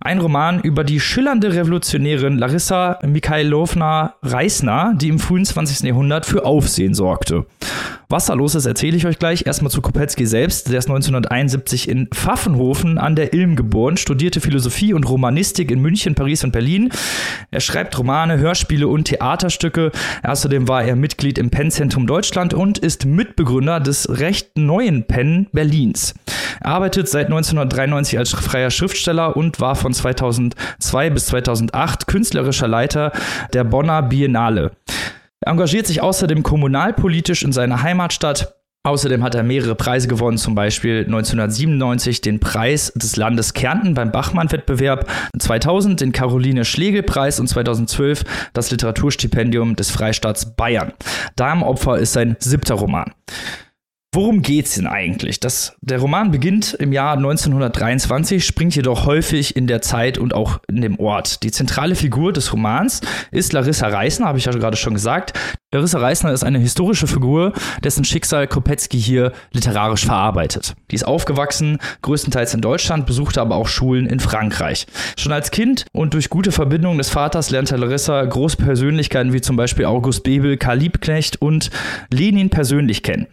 Ein 0.00 0.20
Roman 0.20 0.60
über 0.60 0.84
die 0.84 1.00
schillernde 1.00 1.52
Revolutionärin 1.54 2.38
Larissa 2.38 2.98
Mikhailovna 3.02 4.14
Reisner, 4.22 4.94
die 4.94 5.08
im 5.08 5.18
frühen 5.18 5.44
20. 5.44 5.88
Jahrhundert 5.88 6.26
für 6.26 6.44
Aufsehen 6.44 6.94
sorgte. 6.94 7.46
Was 8.08 8.26
da 8.26 8.34
los 8.34 8.54
ist, 8.54 8.66
erzähle 8.66 8.96
ich 8.96 9.06
euch 9.06 9.18
gleich. 9.18 9.46
Erstmal 9.46 9.70
zu 9.70 9.80
Kopetzky 9.80 10.26
selbst. 10.26 10.68
Der 10.70 10.78
ist 10.78 10.88
1971 10.88 11.88
in 11.88 12.08
Pfaffenhofen 12.08 12.98
an 12.98 13.16
der 13.16 13.32
Ilm 13.32 13.56
geboren, 13.56 13.96
studierte 13.96 14.40
Philosophie 14.40 14.92
und 14.92 15.08
Romanistik 15.08 15.70
in 15.70 15.80
München, 15.80 16.14
Paris 16.14 16.44
und 16.44 16.52
Berlin. 16.52 16.90
Er 17.50 17.60
schreibt 17.60 17.98
Romane, 17.98 18.38
Hörspiele 18.38 18.88
und 18.88 19.04
Theaterstücke. 19.04 19.90
Außerdem 20.22 20.68
war 20.68 20.84
er 20.84 20.96
Mitglied 20.96 21.38
im 21.38 21.50
Pennzentrum 21.50 22.06
Deutschland 22.06 22.54
und 22.54 22.78
ist 22.78 23.06
Mitbegründer 23.06 23.80
des 23.80 24.08
recht 24.18 24.56
neuen 24.56 25.04
Penn 25.06 25.46
Berlins. 25.52 26.14
Er 26.60 26.70
arbeitet 26.70 27.08
seit 27.08 27.26
1993 27.26 28.18
als 28.18 28.30
freier 28.30 28.70
Schriftsteller 28.70 29.36
und 29.36 29.60
war 29.60 29.76
von 29.76 29.92
2002 29.92 31.10
bis 31.10 31.26
2008 31.26 32.06
künstlerischer 32.06 32.68
Leiter 32.68 33.12
der 33.52 33.64
Bonner 33.64 34.02
Biennale. 34.02 34.72
Er 35.44 35.50
engagiert 35.50 35.86
sich 35.86 36.00
außerdem 36.00 36.42
kommunalpolitisch 36.42 37.42
in 37.42 37.52
seiner 37.52 37.82
Heimatstadt. 37.82 38.56
Außerdem 38.82 39.22
hat 39.22 39.34
er 39.34 39.42
mehrere 39.42 39.74
Preise 39.74 40.08
gewonnen, 40.08 40.38
zum 40.38 40.54
Beispiel 40.54 41.04
1997 41.04 42.22
den 42.22 42.40
Preis 42.40 42.92
des 42.94 43.16
Landes 43.16 43.52
Kärnten 43.52 43.92
beim 43.92 44.10
Bachmann-Wettbewerb, 44.10 45.06
2000 45.38 46.00
den 46.00 46.12
Caroline-Schlegel-Preis 46.12 47.40
und 47.40 47.48
2012 47.48 48.24
das 48.54 48.70
Literaturstipendium 48.70 49.76
des 49.76 49.90
Freistaats 49.90 50.56
Bayern. 50.56 50.94
Damenopfer 51.36 51.98
ist 51.98 52.14
sein 52.14 52.36
siebter 52.40 52.76
Roman. 52.76 53.12
Worum 54.14 54.42
geht's 54.42 54.76
denn 54.76 54.86
eigentlich? 54.86 55.40
Das, 55.40 55.76
der 55.80 55.98
Roman 55.98 56.30
beginnt 56.30 56.74
im 56.74 56.92
Jahr 56.92 57.16
1923, 57.16 58.46
springt 58.46 58.76
jedoch 58.76 59.06
häufig 59.06 59.56
in 59.56 59.66
der 59.66 59.82
Zeit 59.82 60.18
und 60.18 60.34
auch 60.34 60.60
in 60.68 60.82
dem 60.82 61.00
Ort. 61.00 61.42
Die 61.42 61.50
zentrale 61.50 61.96
Figur 61.96 62.32
des 62.32 62.52
Romans 62.52 63.00
ist 63.32 63.52
Larissa 63.52 63.88
Reisner, 63.88 64.26
habe 64.26 64.38
ich 64.38 64.44
ja 64.44 64.52
gerade 64.52 64.76
schon 64.76 64.94
gesagt. 64.94 65.36
Larissa 65.74 65.98
Reisner 65.98 66.30
ist 66.30 66.44
eine 66.44 66.60
historische 66.60 67.08
Figur, 67.08 67.52
dessen 67.82 68.04
Schicksal 68.04 68.46
Kopetzky 68.46 69.00
hier 69.00 69.32
literarisch 69.52 70.06
verarbeitet. 70.06 70.76
Die 70.92 70.94
ist 70.94 71.04
aufgewachsen, 71.04 71.78
größtenteils 72.02 72.54
in 72.54 72.60
Deutschland, 72.60 73.06
besuchte 73.06 73.40
aber 73.40 73.56
auch 73.56 73.66
Schulen 73.66 74.06
in 74.06 74.20
Frankreich. 74.20 74.86
Schon 75.18 75.32
als 75.32 75.50
Kind 75.50 75.86
und 75.90 76.14
durch 76.14 76.30
gute 76.30 76.52
Verbindungen 76.52 76.98
des 76.98 77.10
Vaters 77.10 77.50
lernte 77.50 77.74
Larissa 77.74 78.24
große 78.24 78.56
Persönlichkeiten 78.56 79.32
wie 79.32 79.40
zum 79.40 79.56
Beispiel 79.56 79.86
August 79.86 80.22
Bebel, 80.22 80.56
Karl 80.58 80.78
Liebknecht 80.78 81.42
und 81.42 81.70
Lenin 82.08 82.50
persönlich 82.50 83.02
kennen. 83.02 83.26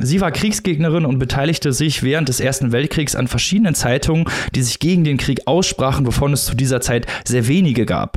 Sie 0.00 0.20
war 0.20 0.32
Kriegsgegnerin 0.32 1.04
und 1.04 1.18
beteiligte 1.18 1.72
sich 1.72 2.02
während 2.02 2.28
des 2.28 2.40
Ersten 2.40 2.72
Weltkriegs 2.72 3.14
an 3.14 3.28
verschiedenen 3.28 3.74
Zeitungen, 3.74 4.24
die 4.54 4.62
sich 4.62 4.78
gegen 4.80 5.04
den 5.04 5.18
Krieg 5.18 5.42
aussprachen, 5.44 6.06
wovon 6.06 6.32
es 6.32 6.46
zu 6.46 6.56
dieser 6.56 6.80
Zeit 6.80 7.06
sehr 7.24 7.46
wenige 7.46 7.86
gab. 7.86 8.16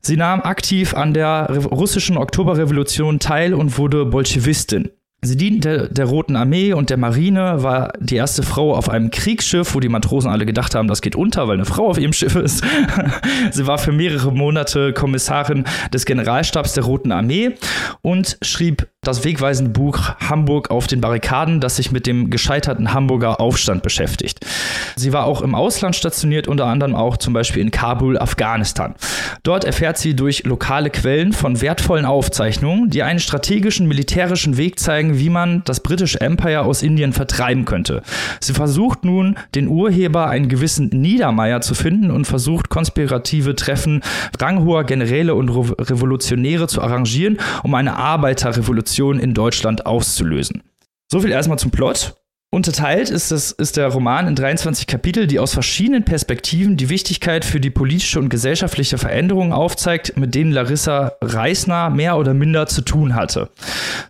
Sie 0.00 0.16
nahm 0.16 0.40
aktiv 0.40 0.94
an 0.94 1.12
der 1.12 1.50
russischen 1.50 2.16
Oktoberrevolution 2.16 2.69
teil 3.18 3.54
und 3.54 3.78
wurde 3.78 4.04
Bolschewistin. 4.04 4.90
Sie 5.22 5.36
diente 5.36 5.90
der 5.92 6.06
Roten 6.06 6.34
Armee 6.34 6.72
und 6.72 6.88
der 6.88 6.96
Marine, 6.96 7.62
war 7.62 7.92
die 8.00 8.16
erste 8.16 8.42
Frau 8.42 8.74
auf 8.74 8.88
einem 8.88 9.10
Kriegsschiff, 9.10 9.74
wo 9.74 9.80
die 9.80 9.90
Matrosen 9.90 10.30
alle 10.30 10.46
gedacht 10.46 10.74
haben, 10.74 10.88
das 10.88 11.02
geht 11.02 11.14
unter, 11.14 11.46
weil 11.46 11.56
eine 11.56 11.66
Frau 11.66 11.88
auf 11.88 11.98
ihrem 11.98 12.14
Schiff 12.14 12.36
ist. 12.36 12.64
Sie 13.50 13.66
war 13.66 13.76
für 13.76 13.92
mehrere 13.92 14.32
Monate 14.32 14.94
Kommissarin 14.94 15.64
des 15.92 16.06
Generalstabs 16.06 16.72
der 16.72 16.84
Roten 16.84 17.12
Armee 17.12 17.50
und 18.00 18.38
schrieb 18.40 18.88
das 19.02 19.24
wegweisende 19.24 19.70
Buch 19.70 20.10
Hamburg 20.28 20.70
auf 20.70 20.86
den 20.86 21.00
Barrikaden, 21.00 21.62
das 21.62 21.76
sich 21.76 21.90
mit 21.90 22.06
dem 22.06 22.28
gescheiterten 22.28 22.92
Hamburger 22.92 23.40
Aufstand 23.40 23.82
beschäftigt. 23.82 24.44
Sie 24.94 25.14
war 25.14 25.24
auch 25.24 25.40
im 25.40 25.54
Ausland 25.54 25.96
stationiert, 25.96 26.48
unter 26.48 26.66
anderem 26.66 26.94
auch 26.94 27.16
zum 27.16 27.32
Beispiel 27.32 27.62
in 27.62 27.70
Kabul, 27.70 28.18
Afghanistan. 28.18 28.94
Dort 29.42 29.64
erfährt 29.64 29.96
sie 29.96 30.14
durch 30.14 30.44
lokale 30.44 30.90
Quellen 30.90 31.32
von 31.32 31.62
wertvollen 31.62 32.04
Aufzeichnungen, 32.04 32.90
die 32.90 33.02
einen 33.02 33.20
strategischen 33.20 33.88
militärischen 33.88 34.58
Weg 34.58 34.78
zeigen, 34.78 35.18
wie 35.18 35.30
man 35.30 35.62
das 35.64 35.80
British 35.80 36.16
Empire 36.16 36.66
aus 36.66 36.82
Indien 36.82 37.14
vertreiben 37.14 37.64
könnte. 37.64 38.02
Sie 38.40 38.52
versucht 38.52 39.06
nun, 39.06 39.38
den 39.54 39.68
Urheber, 39.68 40.28
einen 40.28 40.50
gewissen 40.50 40.88
Niedermeyer, 40.88 41.62
zu 41.62 41.74
finden 41.74 42.10
und 42.10 42.26
versucht, 42.26 42.68
konspirative 42.68 43.56
Treffen 43.56 44.02
ranghoher 44.38 44.84
Generäle 44.84 45.34
und 45.34 45.48
Revolutionäre 45.48 46.68
zu 46.68 46.82
arrangieren, 46.82 47.38
um 47.62 47.74
eine 47.74 47.96
Arbeiterrevolution 47.96 48.89
Revolution 48.90 49.20
in 49.20 49.34
Deutschland 49.34 49.86
auszulösen. 49.86 50.62
So 51.10 51.20
viel 51.20 51.30
erstmal 51.30 51.58
zum 51.58 51.70
Plot. 51.70 52.14
Unterteilt 52.52 53.10
ist, 53.10 53.30
das, 53.30 53.52
ist 53.52 53.76
der 53.76 53.86
Roman 53.86 54.26
in 54.26 54.34
23 54.34 54.88
Kapitel, 54.88 55.28
die 55.28 55.38
aus 55.38 55.54
verschiedenen 55.54 56.04
Perspektiven 56.04 56.76
die 56.76 56.88
Wichtigkeit 56.88 57.44
für 57.44 57.60
die 57.60 57.70
politische 57.70 58.18
und 58.18 58.28
gesellschaftliche 58.28 58.98
Veränderung 58.98 59.52
aufzeigt, 59.52 60.16
mit 60.16 60.34
denen 60.34 60.50
Larissa 60.50 61.12
Reisner 61.22 61.90
mehr 61.90 62.16
oder 62.16 62.34
minder 62.34 62.66
zu 62.66 62.82
tun 62.82 63.14
hatte. 63.14 63.50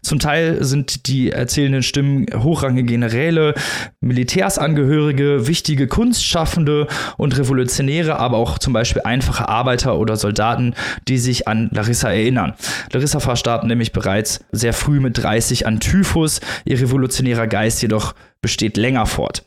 Zum 0.00 0.20
Teil 0.20 0.64
sind 0.64 1.06
die 1.06 1.32
erzählenden 1.32 1.82
Stimmen 1.82 2.28
hochrangige 2.34 2.86
Generäle, 2.86 3.52
Militärsangehörige, 4.00 5.46
wichtige 5.46 5.86
Kunstschaffende 5.86 6.86
und 7.18 7.36
Revolutionäre, 7.36 8.18
aber 8.18 8.38
auch 8.38 8.58
zum 8.58 8.72
Beispiel 8.72 9.02
einfache 9.02 9.50
Arbeiter 9.50 9.98
oder 9.98 10.16
Soldaten, 10.16 10.74
die 11.08 11.18
sich 11.18 11.46
an 11.46 11.68
Larissa 11.74 12.08
erinnern. 12.08 12.54
Larissa 12.90 13.20
verstarb 13.20 13.64
nämlich 13.64 13.92
bereits 13.92 14.42
sehr 14.50 14.72
früh 14.72 14.98
mit 14.98 15.22
30 15.22 15.66
an 15.66 15.78
Typhus, 15.78 16.40
ihr 16.64 16.80
revolutionärer 16.80 17.46
Geist 17.46 17.82
jedoch 17.82 18.14
besteht 18.42 18.76
länger 18.76 19.06
fort. 19.06 19.44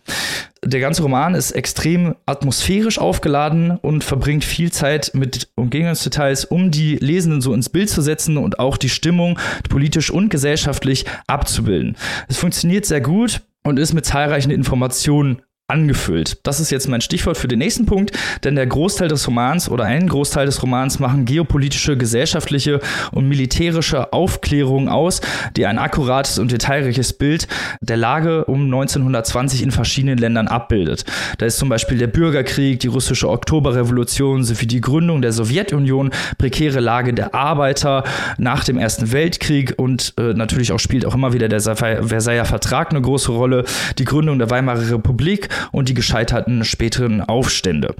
Der 0.64 0.80
ganze 0.80 1.02
Roman 1.02 1.36
ist 1.36 1.52
extrem 1.52 2.16
atmosphärisch 2.26 2.98
aufgeladen 2.98 3.78
und 3.82 4.04
verbringt 4.04 4.46
viel 4.46 4.72
Zeit 4.72 5.12
mit 5.14 5.50
Umgehungsdetails, 5.56 6.46
um 6.46 6.72
die 6.72 6.96
Lesenden 6.96 7.42
so 7.42 7.54
ins 7.54 7.70
Bild 7.70 7.90
zu 7.90 8.02
setzen 8.02 8.38
und 8.38 8.60
auch 8.60 8.78
die 8.78 8.90
Stimmung 8.90 9.38
politisch 9.70 10.10
und 10.10 10.30
gesellschaftlich 10.30 11.06
abzubilden. 11.28 11.98
Es 12.30 12.38
funktioniert 12.38 12.86
sehr 12.86 13.02
gut 13.02 13.42
und 13.64 13.78
ist 13.78 13.94
mit 13.94 14.06
zahlreichen 14.06 14.52
Informationen 14.52 15.42
angefüllt. 15.68 16.38
Das 16.44 16.60
ist 16.60 16.72
jetzt 16.72 16.90
mein 16.90 17.00
Stichwort 17.00 17.38
für 17.38 17.48
den 17.48 17.60
nächsten 17.60 17.86
Punkt, 17.86 18.12
denn 18.44 18.56
der 18.56 18.68
Großteil 18.68 19.08
des 19.08 19.26
Romans 19.28 19.70
oder 19.70 19.86
ein 19.86 20.10
Großteil 20.10 20.46
des 20.46 20.62
Romans 20.62 21.00
machen 21.00 21.24
geopolitische, 21.24 21.96
gesellschaftliche 21.96 22.82
und 23.12 23.30
militärische 23.30 24.12
Aufklärungen 24.12 24.90
aus, 24.90 25.22
die 25.56 25.66
ein 25.66 25.80
akkurates 25.80 26.38
und 26.38 26.52
detailreiches 26.52 27.14
Bild 27.14 27.48
der 27.80 27.96
Lage 27.96 28.44
um 28.46 28.66
1920 28.66 29.64
in 29.64 29.72
verschiedenen 29.72 30.18
Ländern 30.18 30.50
abbildet. 30.50 31.06
Da 31.38 31.46
ist 31.46 31.58
zum 31.58 31.70
Beispiel 31.70 31.98
der 31.98 32.08
Bürgerkrieg, 32.08 32.82
die 32.82 32.88
russische 32.88 33.30
Oktoberrevolution 33.30 34.44
sowie 34.44 34.68
die 34.68 34.82
Gründung 34.82 35.22
der 35.22 35.32
Sowjetunion, 35.32 36.12
prekäre 36.38 36.82
Lage 36.82 37.14
der 37.14 37.34
Arbeiter 37.34 38.04
nach 38.38 38.66
dem 38.66 38.78
Ersten 38.78 39.14
Weltkrieg 39.14 39.76
und 39.78 40.14
äh, 40.18 40.34
natürlich 40.34 40.74
auch 40.74 40.80
spielt 40.80 41.06
auch 41.06 41.16
immer 41.16 41.32
wieder 41.32 41.48
der 41.48 41.62
Versailler 41.62 42.46
Vertrag 42.46 42.92
eine 42.92 43.02
große 43.02 43.32
Rolle, 43.32 43.64
die 43.98 44.04
Gründung 44.04 44.40
der 44.40 44.50
Weimarer 44.50 44.92
Republik 44.92 45.50
und 45.72 45.90
die 45.90 45.94
gescheiterten 45.94 46.66
späteren 46.66 47.22
Aufstände. 47.22 47.96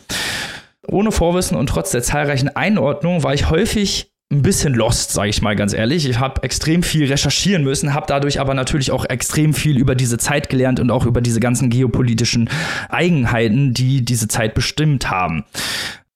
Ohne 0.88 1.12
Vorwissen 1.12 1.58
und 1.58 1.68
trotz 1.68 1.92
der 1.92 2.04
zahlreichen 2.04 2.50
Einordnungen 2.50 3.24
war 3.24 3.34
ich 3.34 3.50
häufig 3.50 4.12
ein 4.34 4.42
bisschen 4.42 4.74
lost, 4.74 5.12
sage 5.12 5.30
ich 5.30 5.42
mal 5.42 5.56
ganz 5.56 5.74
ehrlich. 5.74 6.10
Ich 6.10 6.20
habe 6.20 6.44
extrem 6.44 6.84
viel 6.84 7.06
recherchieren 7.06 7.64
müssen, 7.64 7.94
habe 7.94 8.08
dadurch 8.08 8.40
aber 8.40 8.54
natürlich 8.54 8.92
auch 8.92 9.06
extrem 9.06 9.54
viel 9.54 9.78
über 9.78 9.96
diese 9.96 10.18
Zeit 10.18 10.50
gelernt 10.50 10.80
und 10.80 10.92
auch 10.92 11.06
über 11.06 11.22
diese 11.22 11.40
ganzen 11.40 11.70
geopolitischen 11.70 12.50
Eigenheiten, 12.90 13.74
die 13.74 14.04
diese 14.04 14.28
Zeit 14.28 14.56
bestimmt 14.56 15.10
haben. 15.10 15.46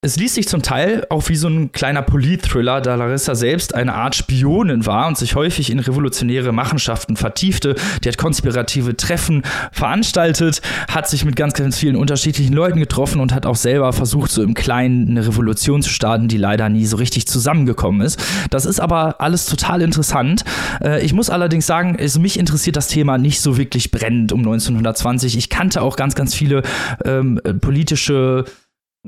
Es 0.08 0.16
liest 0.16 0.36
sich 0.36 0.48
zum 0.48 0.62
Teil 0.62 1.06
auch 1.10 1.28
wie 1.28 1.36
so 1.36 1.50
ein 1.50 1.74
kleiner 1.74 2.02
Polit-Thriller, 2.02 2.80
da 2.80 2.96
Larissa 2.96 3.36
selbst 3.36 3.76
eine 3.76 3.94
Art 3.94 4.16
Spionin 4.16 4.86
war 4.86 5.06
und 5.06 5.18
sich 5.18 5.36
häufig 5.36 5.70
in 5.70 5.80
revolutionäre 5.80 6.54
Machenschaften 6.54 7.18
vertiefte. 7.18 7.76
Die 8.02 8.08
hat 8.08 8.18
konspirative 8.18 8.96
Treffen 8.96 9.44
veranstaltet, 9.74 10.62
hat 10.88 11.10
sich 11.10 11.26
mit 11.26 11.36
ganz, 11.36 11.56
ganz 11.56 11.78
vielen 11.78 11.98
unterschiedlichen 11.98 12.54
Leuten 12.54 12.80
getroffen 12.80 13.20
und 13.20 13.34
hat 13.34 13.46
auch 13.46 13.58
selber 13.58 13.92
versucht, 13.92 14.32
so 14.32 14.44
im 14.44 14.54
Kleinen 14.54 15.10
eine 15.10 15.28
Revolution 15.28 15.82
zu 15.82 15.90
starten, 15.90 16.30
die 16.30 16.38
leider 16.38 16.70
nie 16.70 16.86
so 16.86 16.96
richtig 16.96 17.28
zusammengekommen 17.28 18.00
ist. 18.00 18.18
Das 18.50 18.66
ist 18.66 18.80
aber 18.80 19.20
alles 19.20 19.46
total 19.46 19.82
interessant. 19.82 20.46
Äh, 20.82 21.04
ich 21.04 21.12
muss 21.12 21.30
allerdings 21.30 21.68
sagen, 21.68 21.98
also 22.00 22.22
mich 22.22 22.40
interessiert 22.40 22.78
das 22.78 22.88
Thema 22.88 23.18
nicht 23.18 23.42
so 23.42 23.58
wirklich 23.58 23.92
brennend 23.92 24.32
um 24.32 24.40
1920. 24.40 25.38
Ich 25.38 25.50
kannte 25.50 25.82
auch 25.82 25.98
ganz, 25.98 26.16
ganz 26.16 26.34
viele 26.34 26.62
ähm, 27.04 27.42
politische 27.60 28.46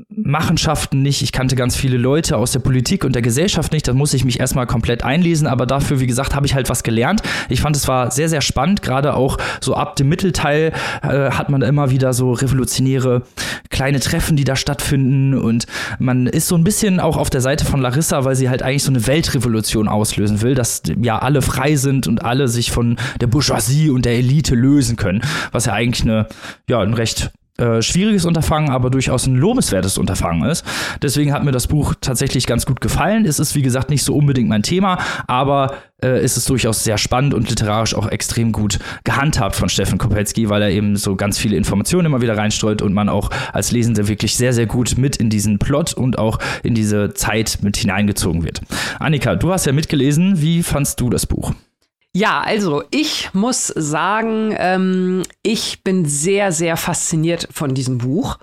Machenschaften 0.08 1.02
nicht, 1.02 1.22
ich 1.22 1.32
kannte 1.32 1.56
ganz 1.56 1.76
viele 1.76 1.96
Leute 1.96 2.36
aus 2.36 2.52
der 2.52 2.60
Politik 2.60 3.04
und 3.04 3.14
der 3.14 3.22
Gesellschaft 3.22 3.72
nicht, 3.72 3.86
da 3.86 3.92
muss 3.92 4.14
ich 4.14 4.24
mich 4.24 4.40
erstmal 4.40 4.66
komplett 4.66 5.02
einlesen, 5.02 5.46
aber 5.46 5.66
dafür, 5.66 6.00
wie 6.00 6.06
gesagt, 6.06 6.34
habe 6.34 6.46
ich 6.46 6.54
halt 6.54 6.68
was 6.68 6.82
gelernt. 6.82 7.22
Ich 7.48 7.60
fand, 7.60 7.76
es 7.76 7.88
war 7.88 8.10
sehr, 8.10 8.28
sehr 8.28 8.40
spannend, 8.40 8.82
gerade 8.82 9.14
auch 9.14 9.38
so 9.60 9.74
ab 9.74 9.96
dem 9.96 10.08
Mittelteil 10.08 10.72
äh, 11.02 11.30
hat 11.30 11.48
man 11.48 11.62
immer 11.62 11.90
wieder 11.90 12.12
so 12.12 12.32
revolutionäre 12.32 13.22
kleine 13.70 14.00
Treffen, 14.00 14.36
die 14.36 14.44
da 14.44 14.56
stattfinden. 14.56 15.34
Und 15.34 15.66
man 15.98 16.26
ist 16.26 16.48
so 16.48 16.56
ein 16.56 16.64
bisschen 16.64 17.00
auch 17.00 17.16
auf 17.16 17.30
der 17.30 17.40
Seite 17.40 17.64
von 17.64 17.80
Larissa, 17.80 18.24
weil 18.24 18.36
sie 18.36 18.48
halt 18.48 18.62
eigentlich 18.62 18.84
so 18.84 18.90
eine 18.90 19.06
Weltrevolution 19.06 19.88
auslösen 19.88 20.42
will, 20.42 20.54
dass 20.54 20.82
ja 21.00 21.18
alle 21.18 21.42
frei 21.42 21.76
sind 21.76 22.06
und 22.06 22.24
alle 22.24 22.48
sich 22.48 22.70
von 22.70 22.96
der 23.20 23.26
Bourgeoisie 23.26 23.90
und 23.90 24.04
der 24.04 24.14
Elite 24.14 24.54
lösen 24.54 24.96
können, 24.96 25.22
was 25.52 25.66
ja 25.66 25.72
eigentlich 25.72 26.02
eine, 26.02 26.26
ja, 26.68 26.80
ein 26.80 26.94
recht 26.94 27.30
äh, 27.60 27.82
schwieriges 27.82 28.24
Unterfangen, 28.24 28.70
aber 28.70 28.90
durchaus 28.90 29.26
ein 29.26 29.36
lobenswertes 29.36 29.98
Unterfangen 29.98 30.48
ist. 30.48 30.64
Deswegen 31.02 31.32
hat 31.32 31.44
mir 31.44 31.52
das 31.52 31.66
Buch 31.66 31.94
tatsächlich 32.00 32.46
ganz 32.46 32.66
gut 32.66 32.80
gefallen. 32.80 33.24
Es 33.26 33.38
ist, 33.38 33.54
wie 33.54 33.62
gesagt, 33.62 33.90
nicht 33.90 34.02
so 34.02 34.14
unbedingt 34.14 34.48
mein 34.48 34.62
Thema, 34.62 34.98
aber 35.26 35.74
äh, 36.02 36.24
ist 36.24 36.36
es 36.36 36.46
durchaus 36.46 36.84
sehr 36.84 36.98
spannend 36.98 37.34
und 37.34 37.48
literarisch 37.48 37.94
auch 37.94 38.08
extrem 38.08 38.52
gut 38.52 38.78
gehandhabt 39.04 39.56
von 39.56 39.68
Steffen 39.68 39.98
Kopetzky, 39.98 40.48
weil 40.48 40.62
er 40.62 40.70
eben 40.70 40.96
so 40.96 41.16
ganz 41.16 41.38
viele 41.38 41.56
Informationen 41.56 42.06
immer 42.06 42.22
wieder 42.22 42.36
reinstreut 42.36 42.82
und 42.82 42.94
man 42.94 43.08
auch 43.08 43.30
als 43.52 43.72
Lesende 43.72 44.08
wirklich 44.08 44.36
sehr, 44.36 44.52
sehr 44.52 44.66
gut 44.66 44.96
mit 44.96 45.16
in 45.16 45.30
diesen 45.30 45.58
Plot 45.58 45.92
und 45.92 46.18
auch 46.18 46.38
in 46.62 46.74
diese 46.74 47.14
Zeit 47.14 47.58
mit 47.62 47.76
hineingezogen 47.76 48.42
wird. 48.42 48.60
Annika, 48.98 49.36
du 49.36 49.52
hast 49.52 49.66
ja 49.66 49.72
mitgelesen. 49.72 50.40
Wie 50.40 50.62
fandst 50.62 51.00
du 51.00 51.10
das 51.10 51.26
Buch? 51.26 51.52
Ja, 52.12 52.40
also 52.40 52.82
ich 52.90 53.32
muss 53.34 53.68
sagen, 53.68 54.52
ähm, 54.58 55.22
ich 55.44 55.84
bin 55.84 56.06
sehr, 56.06 56.50
sehr 56.50 56.76
fasziniert 56.76 57.46
von 57.52 57.72
diesem 57.72 57.98
Buch 57.98 58.38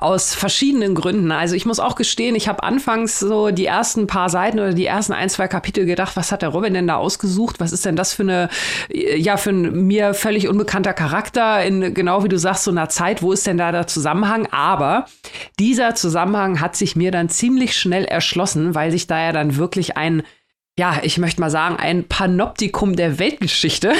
aus 0.00 0.34
verschiedenen 0.34 0.96
Gründen. 0.96 1.30
Also 1.30 1.54
ich 1.54 1.64
muss 1.64 1.78
auch 1.78 1.94
gestehen, 1.94 2.34
ich 2.34 2.48
habe 2.48 2.64
anfangs 2.64 3.20
so 3.20 3.52
die 3.52 3.66
ersten 3.66 4.08
paar 4.08 4.28
Seiten 4.28 4.58
oder 4.58 4.72
die 4.74 4.86
ersten 4.86 5.12
ein, 5.12 5.28
zwei 5.28 5.46
Kapitel 5.46 5.86
gedacht, 5.86 6.16
was 6.16 6.32
hat 6.32 6.42
der 6.42 6.48
Robin 6.48 6.74
denn 6.74 6.88
da 6.88 6.96
ausgesucht? 6.96 7.60
Was 7.60 7.70
ist 7.70 7.84
denn 7.84 7.94
das 7.94 8.12
für 8.12 8.24
eine, 8.24 8.48
ja, 8.90 9.36
für 9.36 9.50
ein 9.50 9.86
mir 9.86 10.14
völlig 10.14 10.48
unbekannter 10.48 10.92
Charakter 10.92 11.64
in, 11.64 11.94
genau 11.94 12.24
wie 12.24 12.28
du 12.28 12.40
sagst, 12.40 12.64
so 12.64 12.72
einer 12.72 12.88
Zeit? 12.88 13.22
Wo 13.22 13.30
ist 13.30 13.46
denn 13.46 13.56
da 13.56 13.70
der 13.70 13.86
Zusammenhang? 13.86 14.48
Aber 14.50 15.06
dieser 15.60 15.94
Zusammenhang 15.94 16.60
hat 16.60 16.74
sich 16.74 16.96
mir 16.96 17.12
dann 17.12 17.28
ziemlich 17.28 17.76
schnell 17.76 18.04
erschlossen, 18.04 18.74
weil 18.74 18.90
sich 18.90 19.06
da 19.06 19.26
ja 19.26 19.30
dann 19.30 19.54
wirklich 19.58 19.96
ein 19.96 20.24
ja, 20.78 21.00
ich 21.02 21.18
möchte 21.18 21.40
mal 21.40 21.50
sagen, 21.50 21.76
ein 21.76 22.08
Panoptikum 22.08 22.96
der 22.96 23.18
Weltgeschichte 23.18 23.92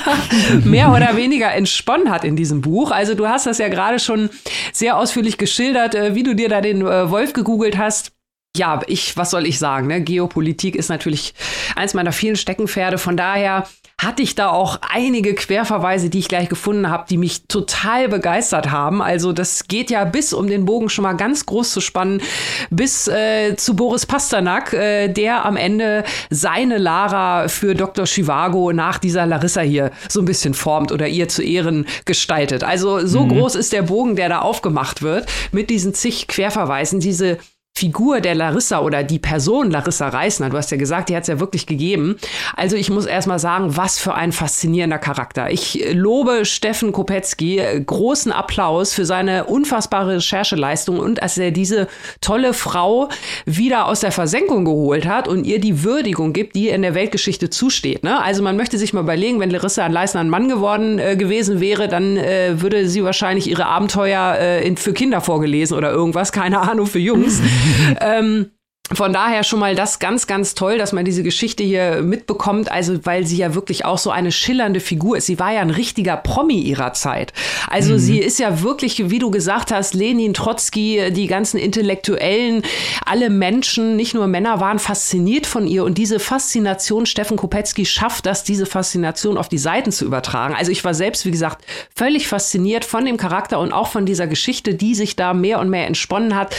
mehr 0.64 0.92
oder 0.92 1.16
weniger 1.16 1.52
entsponnen 1.54 2.10
hat 2.10 2.24
in 2.24 2.34
diesem 2.34 2.60
Buch. 2.60 2.90
Also 2.90 3.14
du 3.14 3.28
hast 3.28 3.46
das 3.46 3.58
ja 3.58 3.68
gerade 3.68 4.00
schon 4.00 4.28
sehr 4.72 4.96
ausführlich 4.96 5.38
geschildert, 5.38 5.94
äh, 5.94 6.16
wie 6.16 6.24
du 6.24 6.34
dir 6.34 6.48
da 6.48 6.60
den 6.60 6.80
äh, 6.80 7.10
Wolf 7.10 7.34
gegoogelt 7.34 7.78
hast. 7.78 8.12
Ja, 8.56 8.80
ich, 8.88 9.16
was 9.16 9.30
soll 9.30 9.46
ich 9.46 9.60
sagen? 9.60 9.86
Ne? 9.86 10.00
Geopolitik 10.00 10.74
ist 10.74 10.88
natürlich 10.88 11.34
eins 11.76 11.94
meiner 11.94 12.10
vielen 12.10 12.34
Steckenpferde. 12.34 12.98
Von 12.98 13.16
daher 13.16 13.68
hatte 13.98 14.22
ich 14.22 14.36
da 14.36 14.50
auch 14.50 14.78
einige 14.88 15.34
Querverweise, 15.34 16.08
die 16.08 16.20
ich 16.20 16.28
gleich 16.28 16.48
gefunden 16.48 16.88
habe, 16.88 17.06
die 17.10 17.16
mich 17.16 17.48
total 17.48 18.08
begeistert 18.08 18.70
haben. 18.70 19.02
Also 19.02 19.32
das 19.32 19.66
geht 19.66 19.90
ja 19.90 20.04
bis, 20.04 20.32
um 20.32 20.46
den 20.46 20.64
Bogen 20.64 20.88
schon 20.88 21.02
mal 21.02 21.14
ganz 21.14 21.46
groß 21.46 21.72
zu 21.72 21.80
spannen, 21.80 22.22
bis 22.70 23.08
äh, 23.08 23.56
zu 23.56 23.74
Boris 23.74 24.06
Pasternak, 24.06 24.72
äh, 24.72 25.08
der 25.08 25.44
am 25.44 25.56
Ende 25.56 26.04
seine 26.30 26.78
Lara 26.78 27.48
für 27.48 27.74
Dr. 27.74 28.06
Chivago 28.06 28.72
nach 28.72 28.98
dieser 28.98 29.26
Larissa 29.26 29.62
hier 29.62 29.90
so 30.08 30.20
ein 30.20 30.26
bisschen 30.26 30.54
formt 30.54 30.92
oder 30.92 31.08
ihr 31.08 31.28
zu 31.28 31.42
Ehren 31.42 31.84
gestaltet. 32.04 32.62
Also 32.62 33.04
so 33.04 33.24
mhm. 33.24 33.30
groß 33.30 33.56
ist 33.56 33.72
der 33.72 33.82
Bogen, 33.82 34.14
der 34.14 34.28
da 34.28 34.38
aufgemacht 34.40 35.02
wird 35.02 35.26
mit 35.50 35.70
diesen 35.70 35.92
zig 35.92 36.28
Querverweisen, 36.28 37.00
diese 37.00 37.38
Figur 37.78 38.20
der 38.20 38.34
Larissa 38.34 38.80
oder 38.80 39.04
die 39.04 39.20
Person 39.20 39.70
Larissa 39.70 40.08
Reisner, 40.08 40.50
du 40.50 40.56
hast 40.56 40.72
ja 40.72 40.76
gesagt, 40.76 41.10
die 41.10 41.14
hat 41.14 41.22
es 41.22 41.28
ja 41.28 41.38
wirklich 41.38 41.64
gegeben. 41.64 42.16
Also 42.56 42.74
ich 42.74 42.90
muss 42.90 43.06
erstmal 43.06 43.38
sagen, 43.38 43.76
was 43.76 44.00
für 44.00 44.14
ein 44.14 44.32
faszinierender 44.32 44.98
Charakter. 44.98 45.48
Ich 45.52 45.86
lobe 45.92 46.44
Steffen 46.44 46.90
Kopetzky, 46.90 47.62
großen 47.86 48.32
Applaus 48.32 48.94
für 48.94 49.04
seine 49.04 49.44
unfassbare 49.44 50.16
Rechercheleistung 50.16 50.98
und 50.98 51.22
dass 51.22 51.38
er 51.38 51.52
diese 51.52 51.86
tolle 52.20 52.52
Frau 52.52 53.10
wieder 53.46 53.86
aus 53.86 54.00
der 54.00 54.10
Versenkung 54.10 54.64
geholt 54.64 55.06
hat 55.06 55.28
und 55.28 55.44
ihr 55.44 55.60
die 55.60 55.84
Würdigung 55.84 56.32
gibt, 56.32 56.56
die 56.56 56.70
in 56.70 56.82
der 56.82 56.96
Weltgeschichte 56.96 57.48
zusteht. 57.48 58.02
Ne? 58.02 58.20
Also 58.20 58.42
man 58.42 58.56
möchte 58.56 58.76
sich 58.76 58.92
mal 58.92 59.02
überlegen, 59.02 59.38
wenn 59.38 59.50
Larissa 59.50 59.86
Leisner 59.86 60.20
ein 60.20 60.30
Mann 60.30 60.48
geworden 60.48 60.98
äh, 60.98 61.14
gewesen 61.14 61.60
wäre, 61.60 61.86
dann 61.86 62.16
äh, 62.16 62.60
würde 62.60 62.88
sie 62.88 63.04
wahrscheinlich 63.04 63.48
ihre 63.48 63.66
Abenteuer 63.66 64.36
äh, 64.36 64.66
in, 64.66 64.76
für 64.76 64.92
Kinder 64.92 65.20
vorgelesen 65.20 65.76
oder 65.76 65.92
irgendwas, 65.92 66.32
keine 66.32 66.58
Ahnung, 66.58 66.88
für 66.88 66.98
Jungs. 66.98 67.40
ähm, 68.00 68.50
von 68.92 69.12
daher 69.12 69.44
schon 69.44 69.58
mal 69.58 69.74
das 69.74 69.98
ganz, 69.98 70.26
ganz 70.26 70.54
toll, 70.54 70.78
dass 70.78 70.92
man 70.92 71.04
diese 71.04 71.22
Geschichte 71.22 71.62
hier 71.62 72.00
mitbekommt, 72.00 72.72
also 72.72 73.04
weil 73.04 73.26
sie 73.26 73.36
ja 73.36 73.54
wirklich 73.54 73.84
auch 73.84 73.98
so 73.98 74.10
eine 74.10 74.32
schillernde 74.32 74.80
Figur 74.80 75.18
ist. 75.18 75.26
Sie 75.26 75.38
war 75.38 75.52
ja 75.52 75.60
ein 75.60 75.70
richtiger 75.70 76.16
Promi 76.16 76.60
ihrer 76.60 76.94
Zeit. 76.94 77.34
Also 77.68 77.94
mhm. 77.94 77.98
sie 77.98 78.18
ist 78.18 78.38
ja 78.38 78.62
wirklich, 78.62 79.10
wie 79.10 79.18
du 79.18 79.30
gesagt 79.30 79.72
hast, 79.72 79.92
Lenin, 79.92 80.32
Trotzki, 80.32 81.10
die 81.10 81.26
ganzen 81.26 81.58
Intellektuellen, 81.58 82.62
alle 83.04 83.28
Menschen, 83.28 83.96
nicht 83.96 84.14
nur 84.14 84.26
Männer, 84.26 84.58
waren 84.60 84.78
fasziniert 84.78 85.46
von 85.46 85.66
ihr. 85.66 85.84
Und 85.84 85.98
diese 85.98 86.18
Faszination, 86.18 87.04
Steffen 87.04 87.36
Kopetzky 87.36 87.84
schafft 87.84 88.24
das, 88.24 88.42
diese 88.42 88.64
Faszination 88.64 89.36
auf 89.36 89.50
die 89.50 89.58
Seiten 89.58 89.92
zu 89.92 90.06
übertragen. 90.06 90.54
Also 90.54 90.72
ich 90.72 90.82
war 90.82 90.94
selbst, 90.94 91.26
wie 91.26 91.30
gesagt, 91.30 91.62
völlig 91.94 92.26
fasziniert 92.26 92.86
von 92.86 93.04
dem 93.04 93.18
Charakter 93.18 93.60
und 93.60 93.72
auch 93.72 93.88
von 93.88 94.06
dieser 94.06 94.26
Geschichte, 94.26 94.74
die 94.74 94.94
sich 94.94 95.14
da 95.14 95.34
mehr 95.34 95.58
und 95.60 95.68
mehr 95.68 95.86
entsponnen 95.86 96.34
hat. 96.34 96.54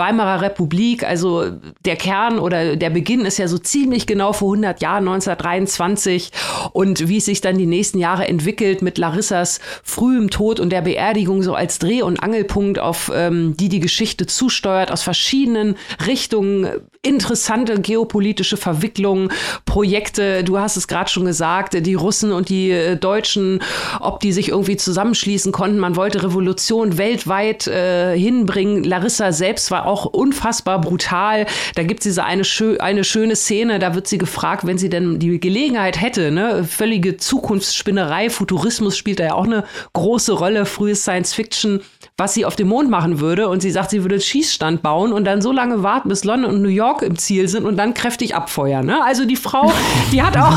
Weimarer 0.00 0.40
Republik, 0.40 1.04
also 1.04 1.44
der 1.84 1.96
Kern 1.96 2.38
oder 2.38 2.74
der 2.74 2.90
Beginn 2.90 3.24
ist 3.26 3.38
ja 3.38 3.46
so 3.46 3.58
ziemlich 3.58 4.06
genau 4.06 4.32
vor 4.32 4.48
100 4.48 4.80
Jahren, 4.80 5.06
1923. 5.06 6.32
Und 6.72 7.08
wie 7.08 7.18
es 7.18 7.26
sich 7.26 7.42
dann 7.42 7.58
die 7.58 7.66
nächsten 7.66 7.98
Jahre 7.98 8.26
entwickelt 8.26 8.80
mit 8.82 8.96
Larissas 8.98 9.60
frühem 9.84 10.30
Tod 10.30 10.58
und 10.58 10.70
der 10.70 10.80
Beerdigung 10.80 11.42
so 11.42 11.54
als 11.54 11.78
Dreh- 11.78 12.02
und 12.02 12.22
Angelpunkt, 12.22 12.78
auf 12.78 13.12
ähm, 13.14 13.56
die 13.58 13.68
die 13.68 13.80
Geschichte 13.80 14.26
zusteuert, 14.26 14.90
aus 14.90 15.02
verschiedenen 15.02 15.76
Richtungen. 16.06 16.68
Interessante 17.02 17.80
geopolitische 17.80 18.58
Verwicklungen, 18.58 19.30
Projekte, 19.64 20.44
du 20.44 20.58
hast 20.58 20.76
es 20.76 20.86
gerade 20.86 21.10
schon 21.10 21.24
gesagt, 21.24 21.74
die 21.74 21.94
Russen 21.94 22.32
und 22.32 22.48
die 22.48 22.70
äh, 22.70 22.96
Deutschen, 22.96 23.62
ob 24.00 24.20
die 24.20 24.32
sich 24.32 24.48
irgendwie 24.48 24.76
zusammenschließen 24.76 25.52
konnten. 25.52 25.78
Man 25.78 25.96
wollte 25.96 26.22
Revolution 26.22 26.98
weltweit 26.98 27.66
äh, 27.66 28.16
hinbringen. 28.18 28.84
Larissa 28.84 29.32
selbst 29.32 29.70
war 29.70 29.86
auch 29.90 30.06
unfassbar 30.06 30.80
brutal. 30.80 31.46
Da 31.74 31.82
gibt 31.82 32.00
es 32.00 32.04
diese 32.04 32.24
eine, 32.24 32.44
schö 32.44 32.78
eine 32.78 33.04
schöne 33.04 33.36
Szene, 33.36 33.78
da 33.78 33.94
wird 33.94 34.06
sie 34.06 34.18
gefragt, 34.18 34.66
wenn 34.66 34.78
sie 34.78 34.88
denn 34.88 35.18
die 35.18 35.40
Gelegenheit 35.40 36.00
hätte, 36.00 36.30
ne, 36.30 36.64
völlige 36.64 37.16
Zukunftsspinnerei, 37.16 38.30
Futurismus 38.30 38.96
spielt 38.96 39.20
da 39.20 39.24
ja 39.24 39.34
auch 39.34 39.44
eine 39.44 39.64
große 39.92 40.32
Rolle, 40.32 40.64
frühes 40.66 41.02
Science 41.02 41.34
Fiction 41.34 41.80
was 42.20 42.34
sie 42.34 42.44
auf 42.44 42.54
dem 42.54 42.68
Mond 42.68 42.90
machen 42.90 43.18
würde. 43.18 43.48
Und 43.48 43.62
sie 43.62 43.70
sagt, 43.70 43.88
sie 43.90 44.02
würde 44.02 44.16
einen 44.16 44.22
Schießstand 44.22 44.82
bauen 44.82 45.12
und 45.12 45.24
dann 45.24 45.40
so 45.40 45.52
lange 45.52 45.82
warten, 45.82 46.10
bis 46.10 46.22
London 46.22 46.52
und 46.52 46.62
New 46.62 46.68
York 46.68 47.00
im 47.00 47.16
Ziel 47.16 47.48
sind 47.48 47.64
und 47.64 47.78
dann 47.78 47.94
kräftig 47.94 48.34
abfeuern. 48.34 48.84
Ne? 48.84 49.02
Also 49.02 49.24
die 49.24 49.36
Frau, 49.36 49.72
die 50.12 50.22
hat 50.22 50.36
auch, 50.36 50.54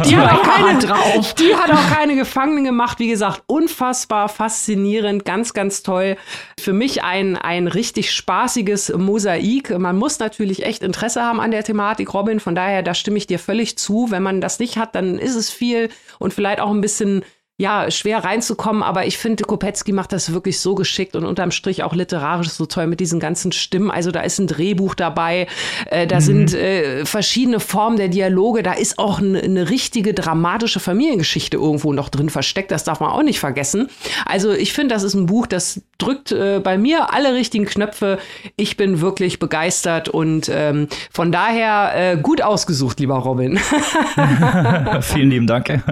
die 0.04 0.16
hat 0.16 0.32
auch 0.32 0.42
keine 0.42 0.78
drauf. 0.80 1.32
Die 1.34 1.54
hat 1.54 1.70
auch 1.70 1.96
keine 1.96 2.16
Gefangenen 2.16 2.64
gemacht. 2.64 2.98
Wie 2.98 3.06
gesagt, 3.06 3.44
unfassbar 3.46 4.28
faszinierend, 4.28 5.24
ganz, 5.24 5.54
ganz 5.54 5.84
toll. 5.84 6.16
Für 6.58 6.72
mich 6.72 7.04
ein, 7.04 7.36
ein 7.36 7.68
richtig 7.68 8.10
spaßiges 8.10 8.92
Mosaik. 8.96 9.78
Man 9.78 9.96
muss 9.96 10.18
natürlich 10.18 10.64
echt 10.64 10.82
Interesse 10.82 11.22
haben 11.22 11.38
an 11.38 11.52
der 11.52 11.62
Thematik, 11.62 12.12
Robin. 12.14 12.40
Von 12.40 12.56
daher, 12.56 12.82
da 12.82 12.94
stimme 12.94 13.18
ich 13.18 13.28
dir 13.28 13.38
völlig 13.38 13.78
zu. 13.78 14.10
Wenn 14.10 14.24
man 14.24 14.40
das 14.40 14.58
nicht 14.58 14.76
hat, 14.76 14.96
dann 14.96 15.20
ist 15.20 15.36
es 15.36 15.50
viel 15.50 15.88
und 16.18 16.34
vielleicht 16.34 16.60
auch 16.60 16.70
ein 16.70 16.80
bisschen 16.80 17.22
ja, 17.58 17.90
schwer 17.90 18.22
reinzukommen, 18.22 18.82
aber 18.82 19.06
ich 19.06 19.16
finde, 19.16 19.44
Kopetzky 19.44 19.92
macht 19.92 20.12
das 20.12 20.34
wirklich 20.34 20.60
so 20.60 20.74
geschickt 20.74 21.16
und 21.16 21.24
unterm 21.24 21.50
Strich 21.50 21.82
auch 21.82 21.94
literarisch 21.94 22.50
so 22.50 22.66
toll 22.66 22.86
mit 22.86 23.00
diesen 23.00 23.18
ganzen 23.18 23.50
Stimmen. 23.50 23.90
Also 23.90 24.10
da 24.10 24.20
ist 24.20 24.38
ein 24.38 24.46
Drehbuch 24.46 24.94
dabei, 24.94 25.46
äh, 25.86 26.06
da 26.06 26.16
mhm. 26.16 26.20
sind 26.20 26.54
äh, 26.54 27.06
verschiedene 27.06 27.58
Formen 27.58 27.96
der 27.96 28.08
Dialoge, 28.08 28.62
da 28.62 28.74
ist 28.74 28.98
auch 28.98 29.20
eine, 29.20 29.70
richtige 29.70 30.12
dramatische 30.12 30.80
Familiengeschichte 30.80 31.56
irgendwo 31.56 31.94
noch 31.94 32.10
drin 32.10 32.28
versteckt, 32.28 32.70
das 32.70 32.84
darf 32.84 33.00
man 33.00 33.10
auch 33.10 33.22
nicht 33.22 33.40
vergessen. 33.40 33.88
Also 34.26 34.52
ich 34.52 34.74
finde, 34.74 34.94
das 34.94 35.02
ist 35.02 35.14
ein 35.14 35.24
Buch, 35.24 35.46
das 35.46 35.80
drückt 35.96 36.32
äh, 36.32 36.60
bei 36.62 36.76
mir 36.76 37.14
alle 37.14 37.32
richtigen 37.32 37.64
Knöpfe. 37.64 38.18
Ich 38.56 38.76
bin 38.76 39.00
wirklich 39.00 39.38
begeistert 39.38 40.10
und 40.10 40.50
ähm, 40.52 40.88
von 41.10 41.32
daher 41.32 41.92
äh, 41.94 42.16
gut 42.18 42.42
ausgesucht, 42.42 43.00
lieber 43.00 43.16
Robin. 43.16 43.58
Vielen 45.00 45.30
lieben 45.30 45.46
Dank. 45.46 45.82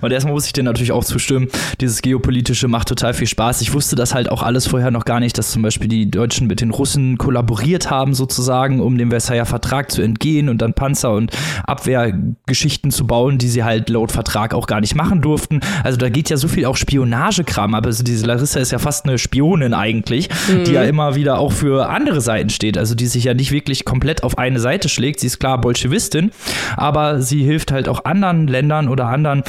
Und 0.00 0.12
erstmal 0.12 0.34
muss 0.34 0.41
ich 0.46 0.52
dir 0.52 0.62
natürlich 0.62 0.92
auch 0.92 1.04
zustimmen. 1.04 1.48
Dieses 1.80 2.02
Geopolitische 2.02 2.68
macht 2.68 2.88
total 2.88 3.14
viel 3.14 3.26
Spaß. 3.26 3.60
Ich 3.60 3.72
wusste 3.72 3.96
das 3.96 4.14
halt 4.14 4.30
auch 4.30 4.42
alles 4.42 4.66
vorher 4.66 4.90
noch 4.90 5.04
gar 5.04 5.20
nicht, 5.20 5.38
dass 5.38 5.50
zum 5.50 5.62
Beispiel 5.62 5.88
die 5.88 6.10
Deutschen 6.10 6.46
mit 6.46 6.60
den 6.60 6.70
Russen 6.70 7.18
kollaboriert 7.18 7.90
haben, 7.90 8.14
sozusagen, 8.14 8.80
um 8.80 8.98
dem 8.98 9.10
Versailler 9.10 9.46
Vertrag 9.46 9.90
zu 9.90 10.02
entgehen 10.02 10.48
und 10.48 10.62
dann 10.62 10.74
Panzer 10.74 11.12
und 11.12 11.30
Abwehrgeschichten 11.64 12.90
zu 12.90 13.06
bauen, 13.06 13.38
die 13.38 13.48
sie 13.48 13.64
halt 13.64 13.88
laut 13.88 14.12
Vertrag 14.12 14.54
auch 14.54 14.66
gar 14.66 14.80
nicht 14.80 14.94
machen 14.94 15.20
durften. 15.20 15.60
Also 15.84 15.98
da 15.98 16.08
geht 16.08 16.30
ja 16.30 16.36
so 16.36 16.48
viel 16.48 16.66
auch 16.66 16.76
Spionagekram, 16.76 17.74
aber 17.74 17.86
also 17.86 18.02
diese 18.02 18.26
Larissa 18.26 18.60
ist 18.60 18.72
ja 18.72 18.78
fast 18.78 19.04
eine 19.04 19.18
Spionin 19.18 19.74
eigentlich, 19.74 20.28
mhm. 20.48 20.64
die 20.64 20.72
ja 20.72 20.82
immer 20.82 21.14
wieder 21.14 21.38
auch 21.38 21.52
für 21.52 21.88
andere 21.88 22.20
Seiten 22.20 22.50
steht, 22.50 22.78
also 22.78 22.94
die 22.94 23.06
sich 23.06 23.24
ja 23.24 23.34
nicht 23.34 23.52
wirklich 23.52 23.84
komplett 23.84 24.22
auf 24.22 24.38
eine 24.38 24.60
Seite 24.60 24.88
schlägt. 24.88 25.20
Sie 25.20 25.26
ist 25.26 25.38
klar 25.38 25.60
Bolschewistin, 25.60 26.30
aber 26.76 27.20
sie 27.20 27.42
hilft 27.42 27.72
halt 27.72 27.88
auch 27.88 28.04
anderen 28.04 28.46
Ländern 28.46 28.88
oder 28.88 29.06
anderen 29.06 29.42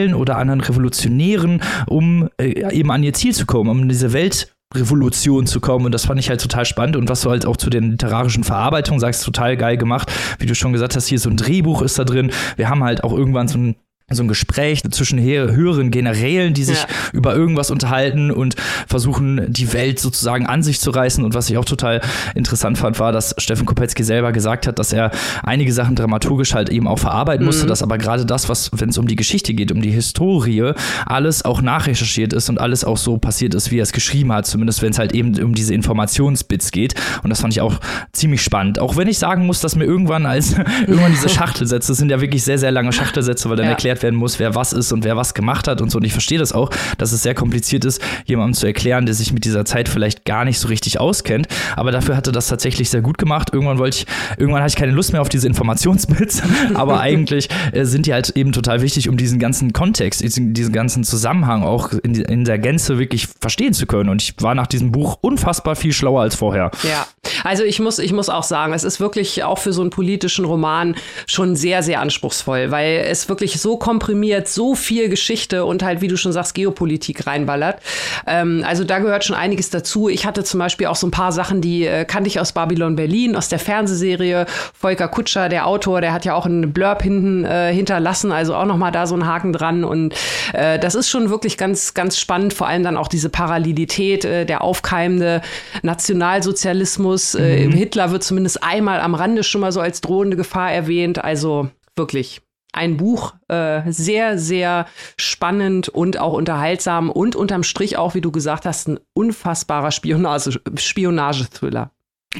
Generälen 0.00 0.14
oder 0.14 0.38
anderen 0.38 0.60
Revolutionären, 0.60 1.62
um 1.86 2.28
äh, 2.40 2.72
eben 2.72 2.90
an 2.90 3.02
ihr 3.02 3.12
Ziel 3.12 3.34
zu 3.34 3.46
kommen, 3.46 3.70
um 3.70 3.88
diese 3.88 4.12
Welt 4.12 4.54
Revolution 4.72 5.46
zu 5.46 5.58
kommen 5.58 5.86
und 5.86 5.92
das 5.92 6.04
fand 6.04 6.20
ich 6.20 6.30
halt 6.30 6.40
total 6.40 6.64
spannend 6.64 6.94
und 6.94 7.08
was 7.08 7.22
du 7.22 7.30
halt 7.30 7.44
auch 7.44 7.56
zu 7.56 7.70
den 7.70 7.90
literarischen 7.90 8.44
Verarbeitungen 8.44 9.00
sagst, 9.00 9.24
total 9.24 9.56
geil 9.56 9.76
gemacht. 9.76 10.12
Wie 10.38 10.46
du 10.46 10.54
schon 10.54 10.72
gesagt 10.72 10.94
hast, 10.94 11.08
hier 11.08 11.18
so 11.18 11.28
ein 11.28 11.36
Drehbuch 11.36 11.82
ist 11.82 11.98
da 11.98 12.04
drin. 12.04 12.30
Wir 12.54 12.68
haben 12.68 12.84
halt 12.84 13.02
auch 13.02 13.12
irgendwann 13.12 13.48
so 13.48 13.58
ein 13.58 13.74
so 14.10 14.22
ein 14.22 14.28
Gespräch 14.28 14.82
zwischen 14.90 15.20
höheren 15.20 15.90
Generälen, 15.90 16.52
die 16.54 16.64
sich 16.64 16.78
ja. 16.78 16.88
über 17.12 17.34
irgendwas 17.34 17.70
unterhalten 17.70 18.30
und 18.30 18.56
versuchen, 18.86 19.46
die 19.48 19.72
Welt 19.72 20.00
sozusagen 20.00 20.46
an 20.46 20.62
sich 20.62 20.80
zu 20.80 20.90
reißen. 20.90 21.24
Und 21.24 21.34
was 21.34 21.48
ich 21.48 21.56
auch 21.56 21.64
total 21.64 22.00
interessant 22.34 22.78
fand, 22.78 22.98
war, 22.98 23.12
dass 23.12 23.34
Steffen 23.38 23.66
Kopetzky 23.66 24.02
selber 24.02 24.32
gesagt 24.32 24.66
hat, 24.66 24.78
dass 24.78 24.92
er 24.92 25.12
einige 25.42 25.72
Sachen 25.72 25.94
dramaturgisch 25.94 26.54
halt 26.54 26.70
eben 26.70 26.88
auch 26.88 26.98
verarbeiten 26.98 27.46
musste, 27.46 27.64
mhm. 27.64 27.68
dass 27.68 27.82
aber 27.82 27.98
gerade 27.98 28.26
das, 28.26 28.48
was, 28.48 28.70
wenn 28.72 28.88
es 28.88 28.98
um 28.98 29.06
die 29.06 29.16
Geschichte 29.16 29.54
geht, 29.54 29.70
um 29.70 29.80
die 29.80 29.90
Historie, 29.90 30.72
alles 31.06 31.44
auch 31.44 31.62
nachrecherchiert 31.62 32.32
ist 32.32 32.48
und 32.48 32.60
alles 32.60 32.84
auch 32.84 32.96
so 32.96 33.18
passiert 33.18 33.54
ist, 33.54 33.70
wie 33.70 33.78
er 33.78 33.84
es 33.84 33.92
geschrieben 33.92 34.32
hat, 34.32 34.46
zumindest 34.46 34.82
wenn 34.82 34.90
es 34.90 34.98
halt 34.98 35.14
eben 35.14 35.40
um 35.42 35.54
diese 35.54 35.72
Informationsbits 35.74 36.72
geht. 36.72 36.94
Und 37.22 37.30
das 37.30 37.40
fand 37.40 37.52
ich 37.52 37.60
auch 37.60 37.78
ziemlich 38.12 38.42
spannend. 38.42 38.78
Auch 38.80 38.96
wenn 38.96 39.08
ich 39.08 39.18
sagen 39.18 39.46
muss, 39.46 39.60
dass 39.60 39.76
mir 39.76 39.84
irgendwann 39.84 40.26
als 40.26 40.52
irgendwann 40.86 41.12
diese 41.12 41.28
Schachtelsätze 41.28 41.94
sind 41.94 42.10
ja 42.10 42.20
wirklich 42.20 42.42
sehr, 42.42 42.58
sehr 42.58 42.72
lange 42.72 42.92
Schachtelsätze, 42.92 43.48
weil 43.48 43.56
dann 43.56 43.66
ja. 43.66 43.72
erklärt 43.72 43.99
werden 44.02 44.16
muss, 44.16 44.38
wer 44.38 44.54
was 44.54 44.72
ist 44.72 44.92
und 44.92 45.04
wer 45.04 45.16
was 45.16 45.34
gemacht 45.34 45.68
hat 45.68 45.80
und 45.80 45.90
so. 45.90 45.98
Und 45.98 46.04
ich 46.04 46.12
verstehe 46.12 46.38
das 46.38 46.52
auch, 46.52 46.70
dass 46.98 47.12
es 47.12 47.22
sehr 47.22 47.34
kompliziert 47.34 47.84
ist, 47.84 48.00
jemandem 48.24 48.54
zu 48.54 48.66
erklären, 48.66 49.06
der 49.06 49.14
sich 49.14 49.32
mit 49.32 49.44
dieser 49.44 49.64
Zeit 49.64 49.88
vielleicht 49.88 50.24
gar 50.24 50.44
nicht 50.44 50.58
so 50.58 50.68
richtig 50.68 51.00
auskennt. 51.00 51.48
Aber 51.76 51.92
dafür 51.92 52.16
hatte 52.16 52.32
das 52.32 52.48
tatsächlich 52.48 52.90
sehr 52.90 53.02
gut 53.02 53.18
gemacht. 53.18 53.50
Irgendwann 53.52 53.78
wollte 53.78 53.98
ich, 53.98 54.06
irgendwann 54.38 54.62
hatte 54.62 54.70
ich 54.70 54.76
keine 54.76 54.92
Lust 54.92 55.12
mehr 55.12 55.20
auf 55.20 55.28
diese 55.28 55.46
Informationsbits, 55.46 56.42
aber 56.74 57.00
eigentlich 57.00 57.48
äh, 57.72 57.84
sind 57.84 58.06
die 58.06 58.12
halt 58.12 58.30
eben 58.30 58.52
total 58.52 58.82
wichtig, 58.82 59.08
um 59.08 59.16
diesen 59.16 59.38
ganzen 59.38 59.72
Kontext, 59.72 60.22
diesen, 60.22 60.54
diesen 60.54 60.72
ganzen 60.72 61.04
Zusammenhang 61.04 61.62
auch 61.62 61.92
in, 61.92 62.14
in 62.14 62.44
der 62.44 62.58
Gänze 62.58 62.98
wirklich 62.98 63.28
verstehen 63.40 63.72
zu 63.72 63.86
können. 63.86 64.08
Und 64.08 64.22
ich 64.22 64.34
war 64.40 64.54
nach 64.54 64.66
diesem 64.66 64.92
Buch 64.92 65.18
unfassbar 65.20 65.76
viel 65.76 65.92
schlauer 65.92 66.22
als 66.22 66.34
vorher. 66.34 66.70
Ja, 66.82 67.06
also 67.44 67.64
ich 67.64 67.80
muss, 67.80 67.98
ich 67.98 68.12
muss 68.12 68.28
auch 68.28 68.42
sagen, 68.42 68.72
es 68.72 68.84
ist 68.84 69.00
wirklich 69.00 69.44
auch 69.44 69.58
für 69.58 69.72
so 69.72 69.80
einen 69.80 69.90
politischen 69.90 70.44
Roman 70.44 70.94
schon 71.26 71.56
sehr, 71.56 71.82
sehr 71.82 72.00
anspruchsvoll, 72.00 72.70
weil 72.70 73.04
es 73.06 73.28
wirklich 73.28 73.60
so 73.60 73.76
komprimiert, 73.90 74.46
so 74.46 74.76
viel 74.76 75.08
Geschichte 75.08 75.64
und 75.64 75.82
halt, 75.82 76.00
wie 76.00 76.06
du 76.06 76.16
schon 76.16 76.30
sagst, 76.30 76.54
Geopolitik 76.54 77.26
reinballert. 77.26 77.82
Ähm, 78.24 78.62
also 78.64 78.84
da 78.84 79.00
gehört 79.00 79.24
schon 79.24 79.34
einiges 79.34 79.68
dazu. 79.70 80.08
Ich 80.08 80.26
hatte 80.26 80.44
zum 80.44 80.60
Beispiel 80.60 80.86
auch 80.86 80.94
so 80.94 81.08
ein 81.08 81.10
paar 81.10 81.32
Sachen, 81.32 81.60
die 81.60 81.86
äh, 81.86 82.04
kannte 82.04 82.28
ich 82.28 82.38
aus 82.38 82.52
Babylon 82.52 82.94
Berlin, 82.94 83.34
aus 83.34 83.48
der 83.48 83.58
Fernsehserie. 83.58 84.46
Volker 84.78 85.08
Kutscher, 85.08 85.48
der 85.48 85.66
Autor, 85.66 86.00
der 86.00 86.12
hat 86.12 86.24
ja 86.24 86.34
auch 86.34 86.46
einen 86.46 86.72
Blurb 86.72 87.02
hinten 87.02 87.44
äh, 87.44 87.74
hinterlassen, 87.74 88.30
also 88.30 88.54
auch 88.54 88.64
nochmal 88.64 88.92
da 88.92 89.08
so 89.08 89.16
ein 89.16 89.26
Haken 89.26 89.52
dran. 89.52 89.82
Und 89.82 90.14
äh, 90.52 90.78
das 90.78 90.94
ist 90.94 91.10
schon 91.10 91.28
wirklich 91.28 91.58
ganz, 91.58 91.92
ganz 91.92 92.16
spannend, 92.16 92.54
vor 92.54 92.68
allem 92.68 92.84
dann 92.84 92.96
auch 92.96 93.08
diese 93.08 93.28
Parallelität, 93.28 94.24
äh, 94.24 94.46
der 94.46 94.62
aufkeimende 94.62 95.42
Nationalsozialismus. 95.82 97.34
Äh, 97.34 97.66
mhm. 97.66 97.72
Hitler 97.72 98.12
wird 98.12 98.22
zumindest 98.22 98.62
einmal 98.62 99.00
am 99.00 99.16
Rande 99.16 99.42
schon 99.42 99.62
mal 99.62 99.72
so 99.72 99.80
als 99.80 100.00
drohende 100.00 100.36
Gefahr 100.36 100.70
erwähnt. 100.70 101.24
Also 101.24 101.70
wirklich 101.96 102.40
ein 102.72 102.96
Buch, 102.96 103.34
äh, 103.48 103.82
sehr, 103.90 104.38
sehr 104.38 104.86
spannend 105.16 105.88
und 105.88 106.18
auch 106.18 106.32
unterhaltsam 106.32 107.10
und 107.10 107.36
unterm 107.36 107.62
Strich 107.62 107.96
auch, 107.96 108.14
wie 108.14 108.20
du 108.20 108.30
gesagt 108.30 108.66
hast, 108.66 108.88
ein 108.88 109.00
unfassbarer 109.14 109.90
Spionage, 109.90 110.60
Spionagethriller. 110.76 111.90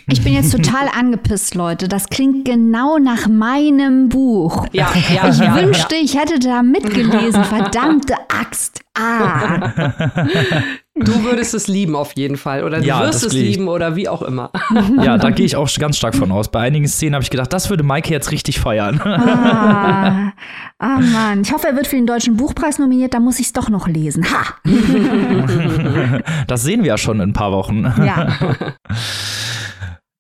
Ich 0.07 0.23
bin 0.23 0.35
jetzt 0.35 0.53
total 0.53 0.89
angepisst, 0.99 1.55
Leute. 1.57 1.89
Das 1.89 2.09
klingt 2.09 2.45
genau 2.45 2.99
nach 2.99 3.27
meinem 3.27 4.09
Buch. 4.09 4.67
Ja, 4.73 4.89
ja, 5.13 5.29
ich 5.29 5.39
ja, 5.39 5.55
wünschte, 5.57 5.97
ja. 5.97 6.03
ich 6.03 6.17
hätte 6.17 6.39
da 6.39 6.63
mitgelesen. 6.63 7.45
Verdammte 7.45 8.15
Axt. 8.29 8.81
Ah. 8.95 9.73
Du 11.05 11.25
würdest 11.25 11.55
es 11.55 11.69
lieben 11.69 11.97
auf 11.97 12.13
jeden 12.17 12.37
Fall. 12.37 12.65
Oder 12.65 12.81
du 12.81 12.87
ja, 12.87 13.01
wirst 13.01 13.25
es 13.25 13.33
lieben 13.33 13.69
oder 13.69 13.97
wie 13.97 14.09
auch 14.09 14.23
immer. 14.23 14.51
Ja, 15.03 15.19
da 15.19 15.31
gehe 15.31 15.47
ich 15.47 15.57
auch 15.57 15.69
ganz 15.79 15.97
stark 15.97 16.15
von 16.15 16.31
aus. 16.33 16.51
Bei 16.51 16.61
einigen 16.61 16.87
Szenen 16.87 17.15
habe 17.15 17.23
ich 17.23 17.31
gedacht, 17.31 17.53
das 17.53 17.71
würde 17.71 17.83
Maike 17.83 18.11
jetzt 18.11 18.31
richtig 18.31 18.61
feiern. 18.61 19.01
Ah, 19.01 20.33
ah 20.79 21.01
Mann. 21.01 21.43
Ich 21.43 21.53
hoffe, 21.53 21.69
er 21.69 21.77
wird 21.77 21.87
für 21.87 21.97
den 21.97 22.07
Deutschen 22.07 22.37
Buchpreis 22.37 22.79
nominiert. 22.79 23.15
Da 23.15 23.21
muss 23.21 23.39
ich 23.41 23.47
es 23.47 23.53
doch 23.53 23.69
noch 23.69 23.89
lesen. 23.89 24.25
Ha! 24.31 24.55
Das 26.47 26.63
sehen 26.63 26.83
wir 26.83 26.89
ja 26.89 26.99
schon 26.99 27.21
in 27.21 27.31
ein 27.31 27.33
paar 27.33 27.53
Wochen. 27.53 27.85
Ja. 27.85 28.29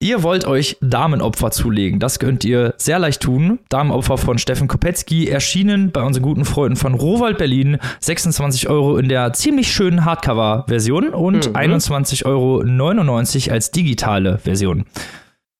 Ihr 0.02 0.22
wollt 0.22 0.46
euch 0.46 0.78
Damenopfer 0.80 1.50
zulegen. 1.50 2.00
Das 2.00 2.18
könnt 2.18 2.42
ihr 2.42 2.72
sehr 2.78 2.98
leicht 2.98 3.20
tun. 3.20 3.58
Damenopfer 3.68 4.16
von 4.16 4.38
Steffen 4.38 4.66
Kopetzky 4.66 5.28
erschienen 5.28 5.92
bei 5.92 6.02
unseren 6.02 6.22
guten 6.22 6.46
Freunden 6.46 6.76
von 6.76 6.94
Rowald 6.94 7.36
Berlin. 7.36 7.76
26 8.00 8.70
Euro 8.70 8.96
in 8.96 9.10
der 9.10 9.34
ziemlich 9.34 9.70
schönen 9.70 10.06
Hardcover-Version 10.06 11.10
und 11.10 11.50
mhm. 11.50 11.54
21,99 11.54 12.24
Euro 12.24 13.52
als 13.52 13.70
digitale 13.72 14.38
Version. 14.38 14.86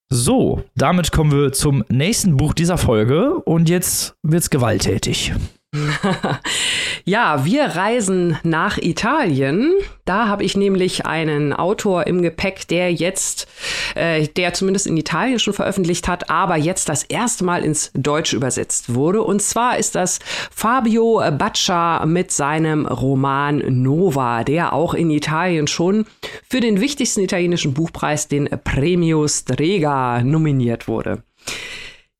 So, 0.09 0.63
damit 0.75 1.11
kommen 1.11 1.31
wir 1.31 1.53
zum 1.53 1.85
nächsten 1.89 2.35
Buch 2.35 2.55
dieser 2.55 2.79
Folge 2.79 3.35
und 3.35 3.69
jetzt 3.69 4.15
wird's 4.23 4.49
gewalttätig. 4.49 5.33
ja, 7.05 7.45
wir 7.45 7.63
reisen 7.63 8.37
nach 8.43 8.77
Italien. 8.77 9.71
Da 10.03 10.27
habe 10.27 10.43
ich 10.43 10.57
nämlich 10.57 11.05
einen 11.05 11.53
Autor 11.53 12.07
im 12.07 12.21
Gepäck, 12.21 12.67
der 12.67 12.91
jetzt, 12.93 13.47
äh, 13.95 14.27
der 14.27 14.53
zumindest 14.53 14.85
in 14.85 14.97
Italien 14.97 15.39
schon 15.39 15.53
veröffentlicht 15.53 16.09
hat, 16.09 16.29
aber 16.29 16.57
jetzt 16.57 16.89
das 16.89 17.03
erste 17.03 17.45
Mal 17.45 17.63
ins 17.63 17.91
Deutsche 17.93 18.35
übersetzt 18.35 18.93
wurde. 18.93 19.23
Und 19.23 19.41
zwar 19.41 19.77
ist 19.77 19.95
das 19.95 20.19
Fabio 20.53 21.21
Baccia 21.37 22.05
mit 22.05 22.31
seinem 22.31 22.85
Roman 22.85 23.63
Nova, 23.81 24.43
der 24.43 24.73
auch 24.73 24.93
in 24.93 25.09
Italien 25.09 25.67
schon 25.67 26.05
für 26.49 26.59
den 26.59 26.81
wichtigsten 26.81 27.21
italienischen 27.21 27.73
Buchpreis, 27.73 28.27
den 28.27 28.49
Premio 28.65 29.25
Strega, 29.27 30.21
nominiert 30.21 30.89
wurde. 30.89 31.23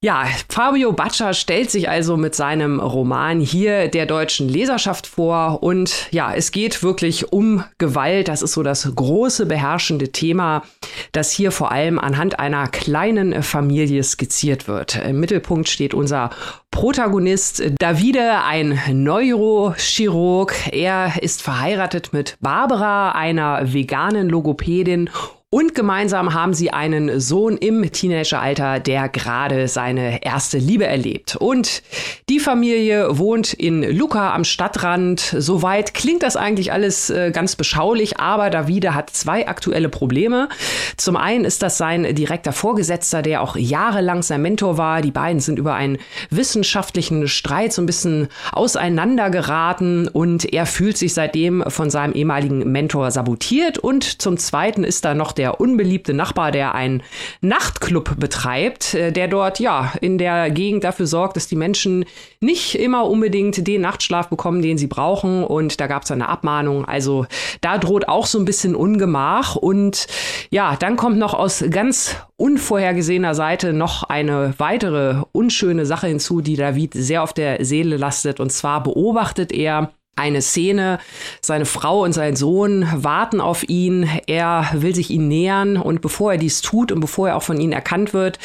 Ja, 0.04 0.26
Fabio 0.50 0.94
Baccia 0.94 1.32
stellt 1.32 1.70
sich 1.70 1.88
also 1.88 2.18
mit 2.18 2.34
seinem 2.34 2.80
Roman 2.80 3.40
hier 3.40 3.88
der 3.88 4.08
deutschen 4.08 4.50
Leserschaft 4.50 5.06
vor 5.06 5.62
und 5.62 6.08
ja, 6.10 6.34
es 6.34 6.52
geht 6.52 6.82
wirklich 6.82 7.32
um 7.32 7.64
Gewalt. 7.78 8.28
Das 8.28 8.42
ist 8.42 8.54
so 8.54 8.64
das 8.64 8.92
große 8.96 9.46
beherrschende 9.46 10.12
Thema, 10.12 10.64
das 11.12 11.30
hier 11.30 11.52
vor 11.52 11.72
allem 11.72 12.00
anhand 12.00 12.40
einer 12.40 12.68
kleinen 12.68 13.44
Familie 13.44 14.02
skizziert 14.02 14.68
wird. 14.68 14.96
Im 14.96 15.20
Mittelpunkt 15.20 15.70
steht 15.70 15.94
unser 15.94 16.32
Protagonist 16.72 17.62
Davide, 17.78 18.44
ein 18.44 18.80
Neurochirurg. 18.92 20.56
Er 20.72 21.22
ist 21.22 21.44
verheiratet 21.44 22.12
mit 22.12 22.38
Barbara, 22.42 23.12
einer 23.12 23.72
veganen 23.72 24.30
Logopädin 24.30 25.12
und 25.54 25.76
gemeinsam 25.76 26.34
haben 26.34 26.54
sie 26.54 26.72
einen 26.72 27.20
Sohn 27.20 27.58
im 27.58 27.92
Teenageralter, 27.92 28.80
der 28.80 29.10
gerade 29.10 29.68
seine 29.68 30.24
erste 30.24 30.58
Liebe 30.58 30.88
erlebt. 30.88 31.36
Und 31.36 31.84
die 32.30 32.40
Familie 32.40 33.18
wohnt 33.18 33.52
in 33.52 33.84
Lucca 33.84 34.34
am 34.34 34.46
Stadtrand. 34.46 35.20
Soweit 35.20 35.94
klingt 35.94 36.24
das 36.24 36.38
eigentlich 36.38 36.72
alles 36.72 37.10
äh, 37.10 37.32
ganz 37.32 37.58
beschaulich, 37.58 38.18
aber 38.18 38.50
Davide 38.50 38.96
hat 38.96 39.10
zwei 39.10 39.46
aktuelle 39.46 39.90
Probleme. 39.90 40.48
Zum 40.96 41.18
einen 41.18 41.44
ist 41.44 41.62
das 41.62 41.78
sein 41.78 42.16
direkter 42.16 42.54
Vorgesetzter, 42.54 43.22
der 43.22 43.42
auch 43.42 43.58
jahrelang 43.58 44.24
sein 44.24 44.42
Mentor 44.42 44.78
war. 44.78 45.02
Die 45.02 45.12
beiden 45.12 45.42
sind 45.42 45.60
über 45.60 45.74
einen 45.74 45.98
wissenschaftlichen 46.30 47.28
Streit 47.28 47.74
so 47.74 47.82
ein 47.82 47.88
bisschen 47.88 48.30
auseinandergeraten 48.54 50.08
und 50.08 50.46
er 50.54 50.66
fühlt 50.66 50.98
sich 50.98 51.14
seitdem 51.14 51.62
von 51.68 51.90
seinem 51.90 52.14
ehemaligen 52.14 52.72
Mentor 52.72 53.12
sabotiert. 53.12 53.80
Und 53.80 54.22
zum 54.22 54.38
zweiten 54.38 54.86
ist 54.86 55.04
da 55.04 55.14
noch 55.14 55.34
der 55.34 55.41
der 55.42 55.60
unbeliebte 55.60 56.14
Nachbar, 56.14 56.52
der 56.52 56.76
einen 56.76 57.02
Nachtclub 57.42 58.20
betreibt, 58.20 58.94
äh, 58.94 59.12
der 59.12 59.28
dort 59.28 59.60
ja 59.60 59.92
in 60.00 60.20
der 60.20 60.52
Gegend 60.52 60.84
dafür 60.84 61.08
sorgt, 61.08 61.36
dass 61.36 61.48
die 61.48 61.56
Menschen 61.56 62.06
nicht 62.42 62.76
immer 62.76 63.10
unbedingt 63.10 63.66
den 63.68 63.82
Nachtschlaf 63.82 64.30
bekommen, 64.30 64.62
den 64.62 64.78
sie 64.78 64.86
brauchen. 64.86 65.44
Und 65.44 65.82
da 65.82 65.88
gab 65.88 66.04
es 66.04 66.12
eine 66.12 66.30
Abmahnung. 66.30 66.86
Also 66.86 67.26
da 67.62 67.80
droht 67.80 68.08
auch 68.08 68.28
so 68.28 68.38
ein 68.38 68.46
bisschen 68.46 68.76
Ungemach. 68.76 69.56
Und 69.56 70.06
ja, 70.52 70.76
dann 70.76 70.96
kommt 70.96 71.18
noch 71.18 71.34
aus 71.34 71.66
ganz 71.72 72.16
unvorhergesehener 72.38 73.34
Seite 73.34 73.74
noch 73.74 74.04
eine 74.04 74.54
weitere 74.60 75.24
unschöne 75.32 75.88
Sache 75.88 76.06
hinzu, 76.06 76.42
die 76.42 76.56
David 76.56 76.94
sehr 76.94 77.24
auf 77.24 77.34
der 77.34 77.66
Seele 77.66 77.98
lastet. 77.98 78.40
Und 78.40 78.52
zwar 78.52 78.84
beobachtet 78.84 79.52
er 79.52 79.92
eine 80.22 80.42
Szene. 80.42 81.00
Seine 81.42 81.66
Frau 81.66 82.04
und 82.04 82.14
sein 82.14 82.36
Sohn 82.36 82.88
warten 82.94 83.42
auf 83.42 83.68
ihn. 83.68 84.10
Er 84.28 84.70
will 84.74 84.96
sich 84.96 85.10
ihnen 85.10 85.28
nähern 85.28 85.78
und 85.78 86.02
bevor 86.02 86.34
er 86.34 86.38
dies 86.38 86.62
tut 86.62 86.92
und 86.92 87.02
bevor 87.02 87.30
er 87.30 87.38
auch 87.38 87.44
von 87.44 87.60
ihnen 87.60 87.74
erkannt 87.74 88.14
wird, 88.14 88.40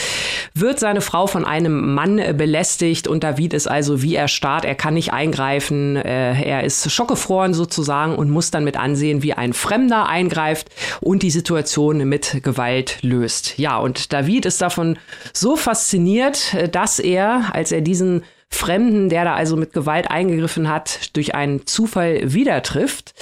wird 0.54 0.80
seine 0.80 1.00
Frau 1.00 1.26
von 1.26 1.44
einem 1.44 1.94
Mann 1.94 2.20
belästigt 2.36 3.06
und 3.06 3.22
David 3.22 3.52
ist 3.54 3.66
also 3.66 4.02
wie 4.02 4.14
erstarrt. 4.14 4.64
Er 4.64 4.74
kann 4.74 4.94
nicht 4.94 5.12
eingreifen. 5.12 5.96
Äh, 5.96 6.42
er 6.42 6.64
ist 6.64 6.90
schockgefroren 6.90 7.54
sozusagen 7.54 8.14
und 8.14 8.30
muss 8.30 8.50
dann 8.50 8.64
mit 8.64 8.76
ansehen, 8.76 9.22
wie 9.22 9.34
ein 9.34 9.52
Fremder 9.52 10.08
eingreift 10.08 10.68
und 11.00 11.22
die 11.22 11.30
Situation 11.30 12.08
mit 12.08 12.42
Gewalt 12.42 12.98
löst. 13.02 13.58
Ja, 13.58 13.78
und 13.78 14.12
David 14.12 14.46
ist 14.46 14.62
davon 14.62 14.98
so 15.32 15.56
fasziniert, 15.56 16.54
äh, 16.54 16.68
dass 16.68 16.98
er, 16.98 17.50
als 17.52 17.72
er 17.72 17.82
diesen 17.82 18.22
Fremden, 18.48 19.08
der 19.08 19.24
da 19.24 19.34
also 19.34 19.56
mit 19.56 19.72
Gewalt 19.72 20.10
eingegriffen 20.10 20.68
hat, 20.68 21.14
durch 21.16 21.34
einen 21.34 21.66
Zufall 21.66 22.32
wieder 22.32 22.62
trifft, 22.62 23.14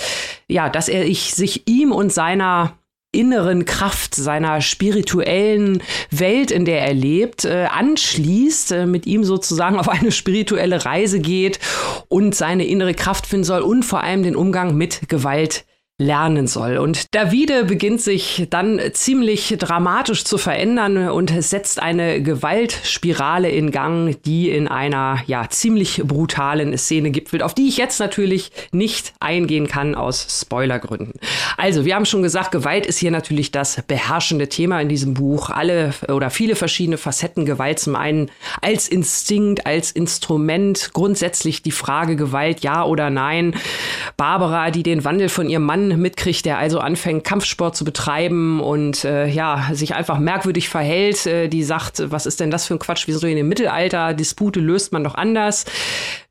ja, 0.49 0.69
dass 0.69 0.89
er 0.89 1.07
ich, 1.07 1.35
sich 1.35 1.67
ihm 1.67 1.93
und 1.93 2.13
seiner 2.13 2.79
inneren 3.15 3.65
Kraft, 3.65 4.15
seiner 4.15 4.61
spirituellen 4.61 5.83
Welt, 6.11 6.51
in 6.51 6.65
der 6.65 6.83
er 6.83 6.95
lebt, 6.95 7.45
äh, 7.45 7.67
anschließt, 7.71 8.73
äh, 8.73 8.87
mit 8.87 9.07
ihm 9.07 9.25
sozusagen 9.25 9.79
auf 9.79 9.89
eine 9.89 10.13
spirituelle 10.13 10.85
Reise 10.85 11.21
geht 11.21 11.59
und 12.09 12.35
seine 12.35 12.67
innere 12.67 12.95
Kraft 12.95 13.27
finden 13.27 13.45
soll 13.45 13.63
und 13.63 13.85
vor 13.85 14.03
allem 14.03 14.23
den 14.23 14.37
Umgang 14.37 14.77
mit 14.77 15.09
Gewalt 15.09 15.65
lernen 15.99 16.49
soll. 16.49 16.79
Und 16.79 17.15
Davide 17.15 17.67
beginnt 17.67 18.01
sich 18.01 18.49
dann 18.51 18.81
ziemlich 18.95 19.55
dramatisch 19.57 20.25
zu 20.25 20.39
verändern 20.39 21.09
und 21.09 21.33
setzt 21.41 21.81
eine 21.81 22.21
Gewaltspirale 22.21 23.49
in 23.49 23.71
Gang, 23.71 24.21
die 24.25 24.51
in 24.51 24.67
einer 24.67 25.21
ja 25.29 25.49
ziemlich 25.49 26.03
brutalen 26.05 26.77
Szene 26.77 27.13
gipfelt, 27.13 27.45
auf 27.45 27.55
die 27.55 27.69
ich 27.69 27.77
jetzt 27.77 28.01
natürlich 28.01 28.51
nicht 28.73 29.13
eingehen 29.21 29.69
kann 29.69 29.95
aus 29.95 30.41
Spoilergründen. 30.41 31.15
Also, 31.57 31.85
wir 31.85 31.95
haben 31.95 32.07
schon 32.07 32.25
gesagt, 32.25 32.51
Gewalt 32.51 32.87
ist 32.87 32.99
hier 32.99 33.13
natürlich 33.13 33.53
das 33.53 33.81
beherrschende 33.87 34.49
Thema 34.49 34.81
in 34.81 34.89
diesem 34.89 35.15
Buch. 35.15 35.51
Alle 35.51 35.95
oder 36.09 36.31
viele 36.31 36.57
verschiedene 36.57 36.99
Facetten 36.99 37.47
Gewalt 37.47 37.79
zum 37.79 37.95
einen 37.95 38.33
als 38.61 38.89
Instinkt, 38.89 39.65
als 39.65 39.93
Instrument, 39.93 40.91
grundsätzlich 40.93 41.63
die 41.63 41.71
Frage 41.71 42.17
Gewalt 42.17 42.65
ja 42.65 42.85
oder 42.85 43.11
nein. 43.11 43.55
Barbara, 44.17 44.73
die 44.73 44.83
den 44.83 45.05
Wandel 45.05 45.29
von 45.29 45.49
ihrem 45.49 45.63
Mann 45.63 45.84
mitkriegt, 45.88 46.44
der 46.44 46.59
also 46.59 46.79
anfängt, 46.79 47.25
Kampfsport 47.25 47.77
zu 47.77 47.85
betreiben 47.85 48.61
und 48.61 49.05
äh, 49.05 49.27
ja, 49.27 49.68
sich 49.73 49.94
einfach 49.94 50.18
merkwürdig 50.18 50.68
verhält, 50.68 51.27
äh, 51.27 51.49
die 51.49 51.62
sagt, 51.62 52.11
was 52.11 52.27
ist 52.27 52.40
denn 52.40 52.51
das 52.51 52.66
für 52.66 52.75
ein 52.75 52.79
Quatsch, 52.79 53.07
wieso 53.07 53.27
in 53.27 53.37
dem 53.37 53.49
Mittelalter, 53.49 54.14
Dispute 54.14 54.61
löst 54.61 54.92
man 54.92 55.05
doch 55.05 55.14
anders. 55.14 55.64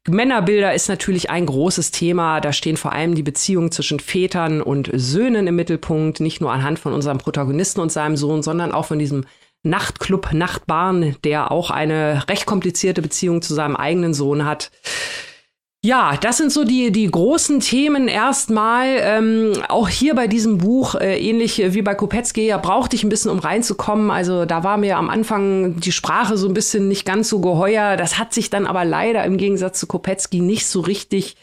Männerbilder 0.07 0.73
ist 0.73 0.89
natürlich 0.89 1.29
ein 1.29 1.45
großes 1.45 1.91
Thema. 1.91 2.41
Da 2.41 2.51
stehen 2.51 2.75
vor 2.75 2.91
allem 2.91 3.15
die 3.15 3.23
Beziehungen 3.23 3.71
zwischen 3.71 3.99
Vätern 3.99 4.61
und 4.61 4.89
Söhnen 4.93 5.47
im 5.47 5.55
Mittelpunkt, 5.55 6.19
nicht 6.19 6.41
nur 6.41 6.51
anhand 6.51 6.79
von 6.79 6.91
unserem 6.91 7.19
Protagonisten 7.19 7.79
und 7.79 7.91
seinem 7.91 8.17
Sohn, 8.17 8.43
sondern 8.43 8.73
auch 8.73 8.85
von 8.85 8.99
diesem 8.99 9.25
Nachtclub 9.63 10.33
Nachtbahn, 10.33 11.15
der 11.23 11.51
auch 11.51 11.71
eine 11.71 12.27
recht 12.27 12.45
komplizierte 12.45 13.01
Beziehung 13.01 13.41
zu 13.41 13.53
seinem 13.53 13.77
eigenen 13.77 14.13
Sohn 14.13 14.45
hat. 14.45 14.71
Ja, 15.85 16.15
das 16.15 16.37
sind 16.37 16.49
so 16.49 16.63
die, 16.63 16.93
die 16.93 17.11
großen 17.11 17.59
Themen 17.59 18.07
erstmal. 18.07 18.99
Ähm, 19.01 19.51
auch 19.67 19.89
hier 19.89 20.15
bei 20.15 20.27
diesem 20.27 20.57
Buch, 20.57 20.95
äh, 20.95 21.19
ähnlich 21.19 21.61
wie 21.61 21.81
bei 21.81 21.93
Kopetzky, 21.93 22.47
ja, 22.47 22.57
brauchte 22.57 22.95
ich 22.95 23.03
ein 23.03 23.09
bisschen, 23.09 23.29
um 23.29 23.39
reinzukommen. 23.39 24.09
Also 24.09 24.45
da 24.45 24.63
war 24.63 24.77
mir 24.77 24.95
am 24.95 25.09
Anfang 25.09 25.81
die 25.81 25.91
Sprache 25.91 26.37
so 26.37 26.47
ein 26.47 26.53
bisschen 26.53 26.87
nicht 26.87 27.05
ganz 27.05 27.27
so 27.27 27.41
geheuer. 27.41 27.97
Das 27.97 28.17
hat 28.17 28.33
sich 28.33 28.49
dann 28.49 28.65
aber 28.65 28.85
leider 28.85 29.25
im 29.25 29.35
Gegensatz 29.35 29.77
zu 29.77 29.85
Kopetzky 29.85 30.39
nicht 30.39 30.67
so 30.67 30.79
richtig 30.79 31.35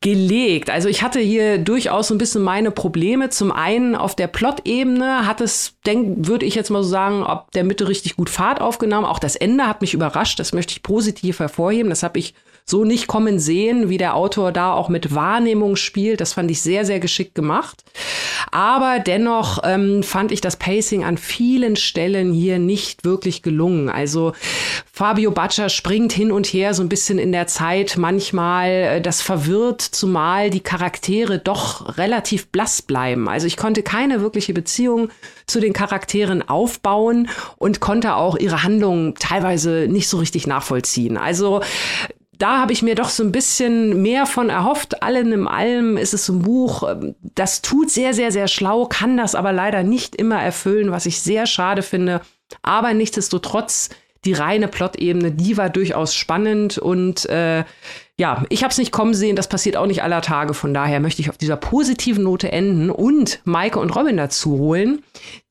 gelegt. 0.00 0.70
Also 0.70 0.88
ich 0.88 1.02
hatte 1.02 1.18
hier 1.18 1.58
durchaus 1.58 2.06
so 2.06 2.14
ein 2.14 2.18
bisschen 2.18 2.42
meine 2.42 2.70
Probleme. 2.70 3.30
Zum 3.30 3.50
einen 3.50 3.96
auf 3.96 4.14
der 4.14 4.28
Plot-Ebene 4.28 5.26
hat 5.26 5.40
es, 5.40 5.74
denk, 5.84 6.28
würde 6.28 6.46
ich 6.46 6.54
jetzt 6.54 6.70
mal 6.70 6.84
so 6.84 6.88
sagen, 6.88 7.24
ob 7.24 7.50
der 7.50 7.64
Mitte 7.64 7.88
richtig 7.88 8.14
gut 8.14 8.30
Fahrt 8.30 8.60
aufgenommen. 8.60 9.06
Auch 9.06 9.18
das 9.18 9.34
Ende 9.34 9.66
hat 9.66 9.80
mich 9.80 9.92
überrascht. 9.92 10.38
Das 10.38 10.52
möchte 10.52 10.70
ich 10.70 10.84
positiv 10.84 11.40
hervorheben. 11.40 11.90
Das 11.90 12.04
habe 12.04 12.20
ich 12.20 12.34
so 12.64 12.84
nicht 12.84 13.06
kommen 13.06 13.38
sehen, 13.38 13.88
wie 13.88 13.98
der 13.98 14.14
Autor 14.14 14.52
da 14.52 14.72
auch 14.72 14.88
mit 14.88 15.14
Wahrnehmung 15.14 15.76
spielt. 15.76 16.20
Das 16.20 16.32
fand 16.34 16.50
ich 16.50 16.62
sehr, 16.62 16.84
sehr 16.84 17.00
geschickt 17.00 17.34
gemacht. 17.34 17.84
Aber 18.50 18.98
dennoch 18.98 19.60
ähm, 19.64 20.02
fand 20.02 20.32
ich 20.32 20.40
das 20.40 20.56
Pacing 20.56 21.04
an 21.04 21.16
vielen 21.16 21.76
Stellen 21.76 22.32
hier 22.32 22.58
nicht 22.58 23.04
wirklich 23.04 23.42
gelungen. 23.42 23.88
Also 23.88 24.32
Fabio 24.92 25.30
Baccia 25.30 25.68
springt 25.68 26.12
hin 26.12 26.32
und 26.32 26.46
her 26.46 26.74
so 26.74 26.82
ein 26.82 26.88
bisschen 26.88 27.18
in 27.18 27.32
der 27.32 27.46
Zeit 27.46 27.96
manchmal. 27.96 28.70
Äh, 28.70 29.00
das 29.00 29.22
verwirrt, 29.22 29.80
zumal 29.80 30.50
die 30.50 30.60
Charaktere 30.60 31.38
doch 31.38 31.98
relativ 31.98 32.48
blass 32.48 32.82
bleiben. 32.82 33.28
Also 33.28 33.46
ich 33.46 33.56
konnte 33.56 33.82
keine 33.82 34.20
wirkliche 34.20 34.54
Beziehung 34.54 35.08
zu 35.46 35.60
den 35.60 35.72
Charakteren 35.72 36.46
aufbauen 36.48 37.28
und 37.56 37.80
konnte 37.80 38.16
auch 38.16 38.36
ihre 38.36 38.62
Handlungen 38.62 39.14
teilweise 39.14 39.86
nicht 39.88 40.08
so 40.08 40.18
richtig 40.18 40.46
nachvollziehen. 40.46 41.16
Also 41.16 41.60
da 42.42 42.58
habe 42.60 42.72
ich 42.72 42.82
mir 42.82 42.96
doch 42.96 43.08
so 43.08 43.22
ein 43.22 43.30
bisschen 43.30 44.02
mehr 44.02 44.26
von 44.26 44.50
erhofft. 44.50 45.00
Allen 45.04 45.30
im 45.32 45.46
allem 45.46 45.96
ist 45.96 46.12
es 46.12 46.28
ein 46.28 46.40
Buch, 46.40 46.82
ähm, 46.82 47.14
das 47.36 47.62
tut 47.62 47.88
sehr, 47.88 48.14
sehr, 48.14 48.32
sehr 48.32 48.48
schlau, 48.48 48.86
kann 48.86 49.16
das 49.16 49.36
aber 49.36 49.52
leider 49.52 49.84
nicht 49.84 50.16
immer 50.16 50.42
erfüllen, 50.42 50.90
was 50.90 51.06
ich 51.06 51.20
sehr 51.20 51.46
schade 51.46 51.82
finde. 51.82 52.20
Aber 52.62 52.94
nichtsdestotrotz, 52.94 53.90
die 54.24 54.32
reine 54.32 54.66
Plot-Ebene, 54.66 55.30
die 55.30 55.56
war 55.56 55.70
durchaus 55.70 56.16
spannend 56.16 56.78
und 56.78 57.26
äh, 57.26 57.62
ja, 58.18 58.44
ich 58.48 58.64
habe 58.64 58.72
es 58.72 58.78
nicht 58.78 58.92
kommen 58.92 59.14
sehen, 59.14 59.36
das 59.36 59.48
passiert 59.48 59.76
auch 59.76 59.86
nicht 59.86 60.02
aller 60.02 60.20
Tage. 60.20 60.52
Von 60.52 60.74
daher 60.74 60.98
möchte 60.98 61.22
ich 61.22 61.30
auf 61.30 61.38
dieser 61.38 61.56
positiven 61.56 62.24
Note 62.24 62.50
enden 62.50 62.90
und 62.90 63.40
Maike 63.44 63.78
und 63.78 63.94
Robin 63.94 64.16
dazu 64.16 64.58
holen, 64.58 65.02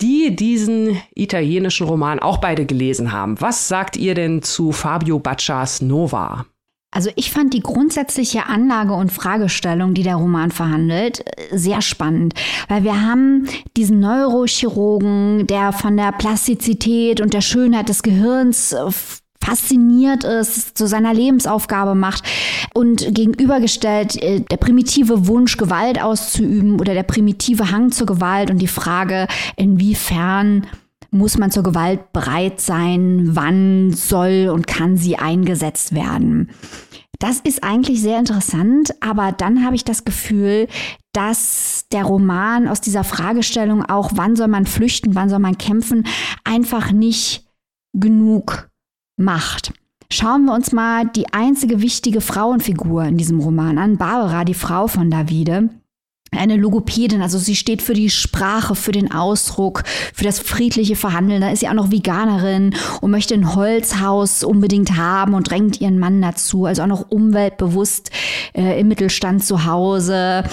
die 0.01 0.35
diesen 0.35 1.01
italienischen 1.15 1.87
Roman 1.87 2.19
auch 2.19 2.37
beide 2.39 2.65
gelesen 2.65 3.13
haben. 3.13 3.39
Was 3.39 3.69
sagt 3.69 3.95
ihr 3.95 4.13
denn 4.13 4.41
zu 4.41 4.73
Fabio 4.73 5.19
Baccias 5.19 5.81
Nova? 5.81 6.45
Also 6.93 7.09
ich 7.15 7.31
fand 7.31 7.53
die 7.53 7.61
grundsätzliche 7.61 8.47
Anlage 8.47 8.93
und 8.93 9.13
Fragestellung, 9.13 9.93
die 9.93 10.03
der 10.03 10.15
Roman 10.15 10.51
verhandelt, 10.51 11.23
sehr 11.51 11.81
spannend, 11.81 12.33
weil 12.67 12.83
wir 12.83 13.01
haben 13.01 13.47
diesen 13.77 14.01
Neurochirurgen, 14.01 15.47
der 15.47 15.71
von 15.71 15.95
der 15.95 16.11
Plastizität 16.11 17.21
und 17.21 17.33
der 17.33 17.39
Schönheit 17.39 17.87
des 17.87 18.03
Gehirns 18.03 18.73
äh, 18.73 18.91
fasziniert 19.41 20.25
ist, 20.25 20.77
zu 20.77 20.85
seiner 20.85 21.13
Lebensaufgabe 21.13 21.95
macht 21.95 22.23
und 22.73 23.15
gegenübergestellt 23.15 24.21
äh, 24.21 24.41
der 24.41 24.57
primitive 24.57 25.27
Wunsch, 25.27 25.55
Gewalt 25.55 26.01
auszuüben 26.01 26.77
oder 26.77 26.93
der 26.93 27.03
primitive 27.03 27.71
Hang 27.71 27.91
zur 27.91 28.05
Gewalt 28.05 28.51
und 28.51 28.59
die 28.59 28.67
Frage, 28.67 29.27
inwiefern 29.55 30.67
muss 31.11 31.37
man 31.37 31.51
zur 31.51 31.63
Gewalt 31.63 32.13
bereit 32.13 32.59
sein? 32.59 33.35
Wann 33.35 33.91
soll 33.93 34.49
und 34.51 34.65
kann 34.65 34.97
sie 34.97 35.17
eingesetzt 35.17 35.93
werden? 35.93 36.49
Das 37.19 37.39
ist 37.39 37.63
eigentlich 37.63 38.01
sehr 38.01 38.17
interessant, 38.17 38.95
aber 38.99 39.31
dann 39.31 39.63
habe 39.63 39.75
ich 39.75 39.83
das 39.83 40.05
Gefühl, 40.05 40.67
dass 41.13 41.85
der 41.91 42.05
Roman 42.05 42.67
aus 42.67 42.81
dieser 42.81 43.03
Fragestellung 43.03 43.85
auch, 43.85 44.11
wann 44.15 44.35
soll 44.35 44.47
man 44.47 44.65
flüchten, 44.65 45.13
wann 45.13 45.29
soll 45.29 45.39
man 45.39 45.57
kämpfen, 45.57 46.07
einfach 46.43 46.91
nicht 46.91 47.45
genug 47.93 48.69
macht. 49.17 49.73
Schauen 50.11 50.45
wir 50.45 50.53
uns 50.53 50.71
mal 50.71 51.05
die 51.05 51.31
einzige 51.31 51.81
wichtige 51.81 52.21
Frauenfigur 52.21 53.03
in 53.03 53.17
diesem 53.17 53.39
Roman 53.39 53.77
an, 53.77 53.97
Barbara, 53.97 54.43
die 54.43 54.53
Frau 54.53 54.87
von 54.87 55.11
Davide 55.11 55.69
eine 56.37 56.55
Logopädin, 56.55 57.21
also 57.21 57.37
sie 57.37 57.55
steht 57.55 57.81
für 57.81 57.93
die 57.93 58.09
Sprache, 58.09 58.73
für 58.73 58.93
den 58.93 59.11
Ausdruck, 59.11 59.83
für 60.13 60.23
das 60.23 60.39
friedliche 60.39 60.95
Verhandeln. 60.95 61.41
Da 61.41 61.49
ist 61.49 61.59
sie 61.59 61.67
auch 61.67 61.73
noch 61.73 61.91
Veganerin 61.91 62.73
und 63.01 63.11
möchte 63.11 63.33
ein 63.33 63.53
Holzhaus 63.53 64.43
unbedingt 64.43 64.95
haben 64.95 65.33
und 65.33 65.49
drängt 65.49 65.81
ihren 65.81 65.99
Mann 65.99 66.21
dazu. 66.21 66.65
Also 66.65 66.83
auch 66.83 66.87
noch 66.87 67.11
umweltbewusst 67.11 68.11
äh, 68.53 68.79
im 68.79 68.87
Mittelstand 68.87 69.43
zu 69.43 69.65
Hause. 69.65 70.43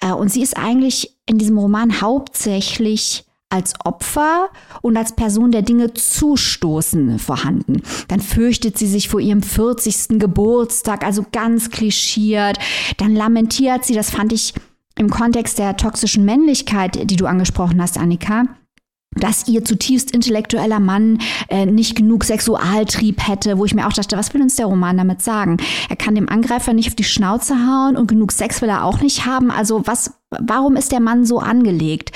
Äh, 0.00 0.12
und 0.12 0.30
sie 0.30 0.42
ist 0.42 0.56
eigentlich 0.56 1.16
in 1.26 1.38
diesem 1.38 1.56
Roman 1.56 2.00
hauptsächlich 2.00 3.24
als 3.50 3.74
Opfer 3.84 4.48
und 4.82 4.96
als 4.96 5.14
Person 5.14 5.52
der 5.52 5.62
Dinge 5.62 5.94
zustoßen 5.94 7.18
vorhanden. 7.18 7.82
Dann 8.08 8.20
fürchtet 8.20 8.76
sie 8.76 8.86
sich 8.86 9.08
vor 9.08 9.20
ihrem 9.20 9.42
40. 9.42 10.18
Geburtstag, 10.18 11.04
also 11.04 11.24
ganz 11.32 11.70
klischiert. 11.70 12.58
Dann 12.98 13.14
lamentiert 13.14 13.84
sie, 13.84 13.94
das 13.94 14.10
fand 14.10 14.32
ich 14.32 14.52
im 14.98 15.10
Kontext 15.10 15.58
der 15.58 15.76
toxischen 15.76 16.24
Männlichkeit, 16.24 17.10
die 17.10 17.16
du 17.16 17.26
angesprochen 17.26 17.80
hast, 17.80 17.98
Annika, 17.98 18.44
dass 19.14 19.48
ihr 19.48 19.64
zutiefst 19.64 20.10
intellektueller 20.10 20.80
Mann 20.80 21.18
äh, 21.48 21.66
nicht 21.66 21.96
genug 21.96 22.24
Sexualtrieb 22.24 23.26
hätte, 23.26 23.58
wo 23.58 23.64
ich 23.64 23.74
mir 23.74 23.86
auch 23.86 23.92
dachte, 23.92 24.16
was 24.16 24.34
will 24.34 24.42
uns 24.42 24.56
der 24.56 24.66
Roman 24.66 24.96
damit 24.96 25.22
sagen? 25.22 25.56
Er 25.88 25.96
kann 25.96 26.14
dem 26.14 26.28
Angreifer 26.28 26.72
nicht 26.72 26.88
auf 26.88 26.94
die 26.94 27.04
Schnauze 27.04 27.54
hauen 27.54 27.96
und 27.96 28.06
genug 28.06 28.32
Sex 28.32 28.60
will 28.62 28.68
er 28.68 28.84
auch 28.84 29.00
nicht 29.00 29.26
haben. 29.26 29.50
Also 29.50 29.82
was 29.86 30.17
warum 30.30 30.76
ist 30.76 30.92
der 30.92 31.00
Mann 31.00 31.24
so 31.24 31.38
angelegt? 31.38 32.12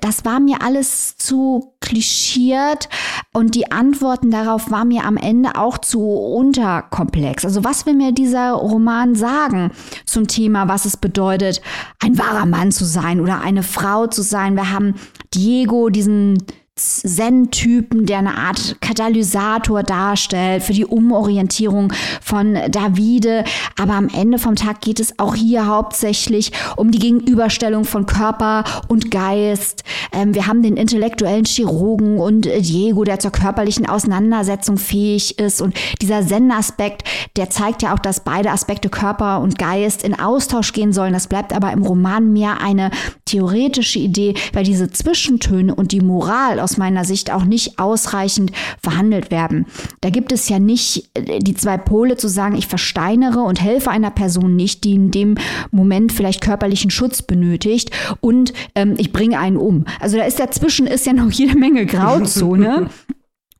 Das 0.00 0.24
war 0.24 0.40
mir 0.40 0.62
alles 0.62 1.16
zu 1.16 1.74
klischiert 1.80 2.88
und 3.32 3.54
die 3.54 3.70
Antworten 3.70 4.30
darauf 4.30 4.70
waren 4.70 4.88
mir 4.88 5.04
am 5.04 5.16
Ende 5.16 5.56
auch 5.56 5.78
zu 5.78 6.00
unterkomplex. 6.00 7.44
Also 7.44 7.64
was 7.64 7.86
will 7.86 7.94
mir 7.94 8.12
dieser 8.12 8.52
Roman 8.52 9.14
sagen 9.14 9.72
zum 10.04 10.26
Thema, 10.28 10.68
was 10.68 10.84
es 10.84 10.96
bedeutet, 10.96 11.60
ein 12.00 12.18
wahrer 12.18 12.46
Mann 12.46 12.72
zu 12.72 12.84
sein 12.84 13.20
oder 13.20 13.40
eine 13.40 13.62
Frau 13.62 14.06
zu 14.06 14.22
sein? 14.22 14.54
Wir 14.54 14.70
haben 14.70 14.94
Diego, 15.34 15.88
diesen 15.88 16.38
Zen-Typen, 16.78 18.04
der 18.04 18.18
eine 18.18 18.36
Art 18.36 18.76
Katalysator 18.82 19.82
darstellt 19.82 20.62
für 20.62 20.74
die 20.74 20.84
Umorientierung 20.84 21.90
von 22.20 22.58
Davide. 22.70 23.44
Aber 23.80 23.94
am 23.94 24.10
Ende 24.10 24.38
vom 24.38 24.56
Tag 24.56 24.82
geht 24.82 25.00
es 25.00 25.18
auch 25.18 25.34
hier 25.34 25.66
hauptsächlich 25.66 26.52
um 26.76 26.90
die 26.90 26.98
Gegenüberstellung 26.98 27.86
von 27.86 28.04
Körper 28.04 28.64
und 28.88 29.10
Geist. 29.10 29.84
Ähm, 30.12 30.34
wir 30.34 30.46
haben 30.48 30.62
den 30.62 30.76
intellektuellen 30.76 31.46
Chirurgen 31.46 32.18
und 32.18 32.44
Diego, 32.44 33.04
der 33.04 33.20
zur 33.20 33.32
körperlichen 33.32 33.88
Auseinandersetzung 33.88 34.76
fähig 34.76 35.38
ist. 35.38 35.62
Und 35.62 35.74
dieser 36.02 36.26
Zen-Aspekt, 36.26 37.04
der 37.36 37.48
zeigt 37.48 37.84
ja 37.84 37.94
auch, 37.94 38.00
dass 38.00 38.20
beide 38.20 38.50
Aspekte 38.50 38.90
Körper 38.90 39.40
und 39.40 39.58
Geist 39.58 40.02
in 40.02 40.18
Austausch 40.18 40.74
gehen 40.74 40.92
sollen. 40.92 41.14
Das 41.14 41.26
bleibt 41.26 41.54
aber 41.54 41.72
im 41.72 41.82
Roman 41.82 42.34
mehr 42.34 42.60
eine 42.60 42.90
theoretische 43.24 43.98
Idee, 43.98 44.34
weil 44.52 44.64
diese 44.64 44.90
Zwischentöne 44.90 45.74
und 45.74 45.92
die 45.92 46.02
Moral 46.02 46.65
aus 46.66 46.78
meiner 46.78 47.04
Sicht 47.04 47.30
auch 47.30 47.44
nicht 47.44 47.78
ausreichend 47.78 48.50
verhandelt 48.82 49.30
werden. 49.30 49.66
Da 50.00 50.10
gibt 50.10 50.32
es 50.32 50.48
ja 50.48 50.58
nicht 50.58 51.08
äh, 51.14 51.38
die 51.38 51.54
zwei 51.54 51.78
Pole 51.78 52.16
zu 52.16 52.26
sagen, 52.26 52.56
ich 52.56 52.66
versteinere 52.66 53.42
und 53.42 53.62
helfe 53.62 53.90
einer 53.90 54.10
Person 54.10 54.56
nicht, 54.56 54.82
die 54.82 54.94
in 54.94 55.12
dem 55.12 55.36
Moment 55.70 56.12
vielleicht 56.12 56.40
körperlichen 56.40 56.90
Schutz 56.90 57.22
benötigt 57.22 57.92
und 58.20 58.52
ähm, 58.74 58.94
ich 58.98 59.12
bringe 59.12 59.38
einen 59.38 59.56
um. 59.56 59.84
Also 60.00 60.16
da 60.16 60.24
ist 60.24 60.40
dazwischen 60.40 60.88
ist 60.88 61.06
ja 61.06 61.12
noch 61.12 61.30
jede 61.30 61.56
Menge 61.56 61.86
Grauzone. 61.86 62.90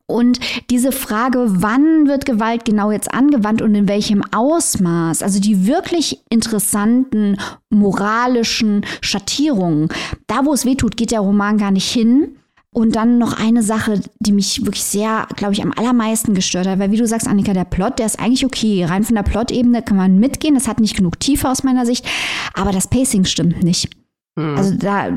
Und 0.08 0.38
diese 0.70 0.92
Frage, 0.92 1.46
wann 1.48 2.06
wird 2.06 2.26
Gewalt 2.26 2.64
genau 2.64 2.92
jetzt 2.92 3.12
angewandt 3.12 3.60
und 3.60 3.74
in 3.74 3.88
welchem 3.88 4.22
Ausmaß, 4.32 5.20
also 5.22 5.40
die 5.40 5.66
wirklich 5.66 6.20
interessanten 6.30 7.38
moralischen 7.70 8.86
Schattierungen, 9.00 9.88
da 10.28 10.44
wo 10.44 10.52
es 10.52 10.64
weh 10.64 10.76
tut, 10.76 10.96
geht 10.96 11.10
der 11.10 11.20
Roman 11.20 11.58
gar 11.58 11.72
nicht 11.72 11.90
hin. 11.90 12.36
Und 12.76 12.94
dann 12.94 13.16
noch 13.16 13.32
eine 13.32 13.62
Sache, 13.62 14.02
die 14.18 14.32
mich 14.32 14.66
wirklich 14.66 14.84
sehr, 14.84 15.26
glaube 15.34 15.54
ich, 15.54 15.62
am 15.62 15.72
allermeisten 15.74 16.34
gestört 16.34 16.66
hat, 16.66 16.78
weil 16.78 16.90
wie 16.90 16.98
du 16.98 17.06
sagst, 17.06 17.26
Annika, 17.26 17.54
der 17.54 17.64
Plot, 17.64 17.98
der 17.98 18.04
ist 18.04 18.20
eigentlich 18.20 18.44
okay. 18.44 18.84
Rein 18.84 19.02
von 19.02 19.14
der 19.14 19.22
Plot-Ebene 19.22 19.80
kann 19.80 19.96
man 19.96 20.18
mitgehen. 20.18 20.54
Das 20.54 20.68
hat 20.68 20.78
nicht 20.78 20.94
genug 20.94 21.18
Tiefe 21.18 21.48
aus 21.48 21.62
meiner 21.62 21.86
Sicht, 21.86 22.04
aber 22.52 22.72
das 22.72 22.88
Pacing 22.88 23.24
stimmt 23.24 23.62
nicht. 23.62 23.88
Mhm. 24.36 24.56
Also 24.56 24.74
da 24.76 25.08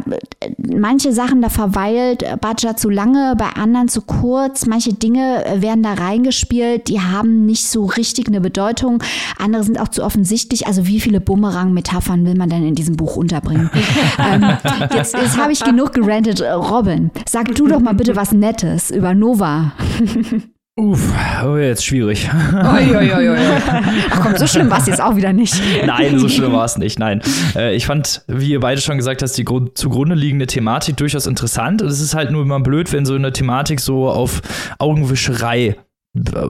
manche 0.57 1.11
Sachen, 1.11 1.41
da 1.41 1.49
verweilt 1.49 2.23
Badger 2.39 2.77
zu 2.77 2.89
lange, 2.89 3.35
bei 3.37 3.47
anderen 3.61 3.89
zu 3.89 4.01
kurz. 4.01 4.65
Manche 4.65 4.93
Dinge 4.93 5.43
werden 5.55 5.83
da 5.83 5.93
reingespielt, 5.93 6.87
die 6.87 7.01
haben 7.01 7.45
nicht 7.45 7.67
so 7.67 7.85
richtig 7.85 8.27
eine 8.27 8.39
Bedeutung. 8.39 9.03
Andere 9.37 9.63
sind 9.63 9.79
auch 9.79 9.89
zu 9.89 10.03
offensichtlich. 10.03 10.67
Also 10.67 10.87
wie 10.87 11.01
viele 11.01 11.19
Bumerang-Metaphern 11.19 12.25
will 12.25 12.35
man 12.35 12.49
denn 12.49 12.65
in 12.65 12.75
diesem 12.75 12.95
Buch 12.95 13.17
unterbringen? 13.17 13.69
ähm, 14.19 14.57
jetzt 14.95 15.13
jetzt 15.13 15.37
habe 15.37 15.51
ich 15.51 15.63
genug 15.63 15.93
gerantet. 15.93 16.41
Robin, 16.41 17.11
sag 17.27 17.53
du 17.55 17.67
doch 17.67 17.81
mal 17.81 17.93
bitte 17.93 18.15
was 18.15 18.31
Nettes 18.31 18.89
über 18.89 19.13
Nova. 19.13 19.73
Uff, 20.79 21.13
oh, 21.45 21.57
jetzt 21.57 21.85
schwierig. 21.85 22.29
Oi, 22.53 22.95
oi, 22.95 23.13
oi, 23.13 23.37
Ach 24.11 24.21
komm, 24.21 24.37
so 24.37 24.47
schlimm 24.47 24.69
war 24.69 24.79
es 24.79 24.87
jetzt 24.87 25.01
auch 25.01 25.17
wieder 25.17 25.33
nicht. 25.33 25.61
Nein, 25.85 26.17
so 26.17 26.29
schlimm 26.29 26.53
war 26.53 26.63
es 26.63 26.77
nicht. 26.77 26.99
Nein. 26.99 27.21
Äh, 27.53 27.75
ich 27.75 27.85
fand, 27.85 28.23
wie 28.27 28.51
ihr 28.51 28.61
beide 28.61 28.79
schon 28.79 28.95
gesagt 28.95 29.21
habt, 29.21 29.37
die 29.37 29.43
zugrunde 29.73 30.15
liegende 30.15 30.47
Thematik 30.47 30.95
durchaus 30.95 31.27
interessant. 31.27 31.81
Und 31.81 31.89
es 31.89 31.99
ist 31.99 32.15
halt 32.15 32.31
nur 32.31 32.43
immer 32.43 32.61
blöd, 32.61 32.93
wenn 32.93 33.05
so 33.05 33.13
eine 33.13 33.33
Thematik 33.33 33.81
so 33.81 34.07
auf 34.07 34.41
Augenwischerei 34.77 35.75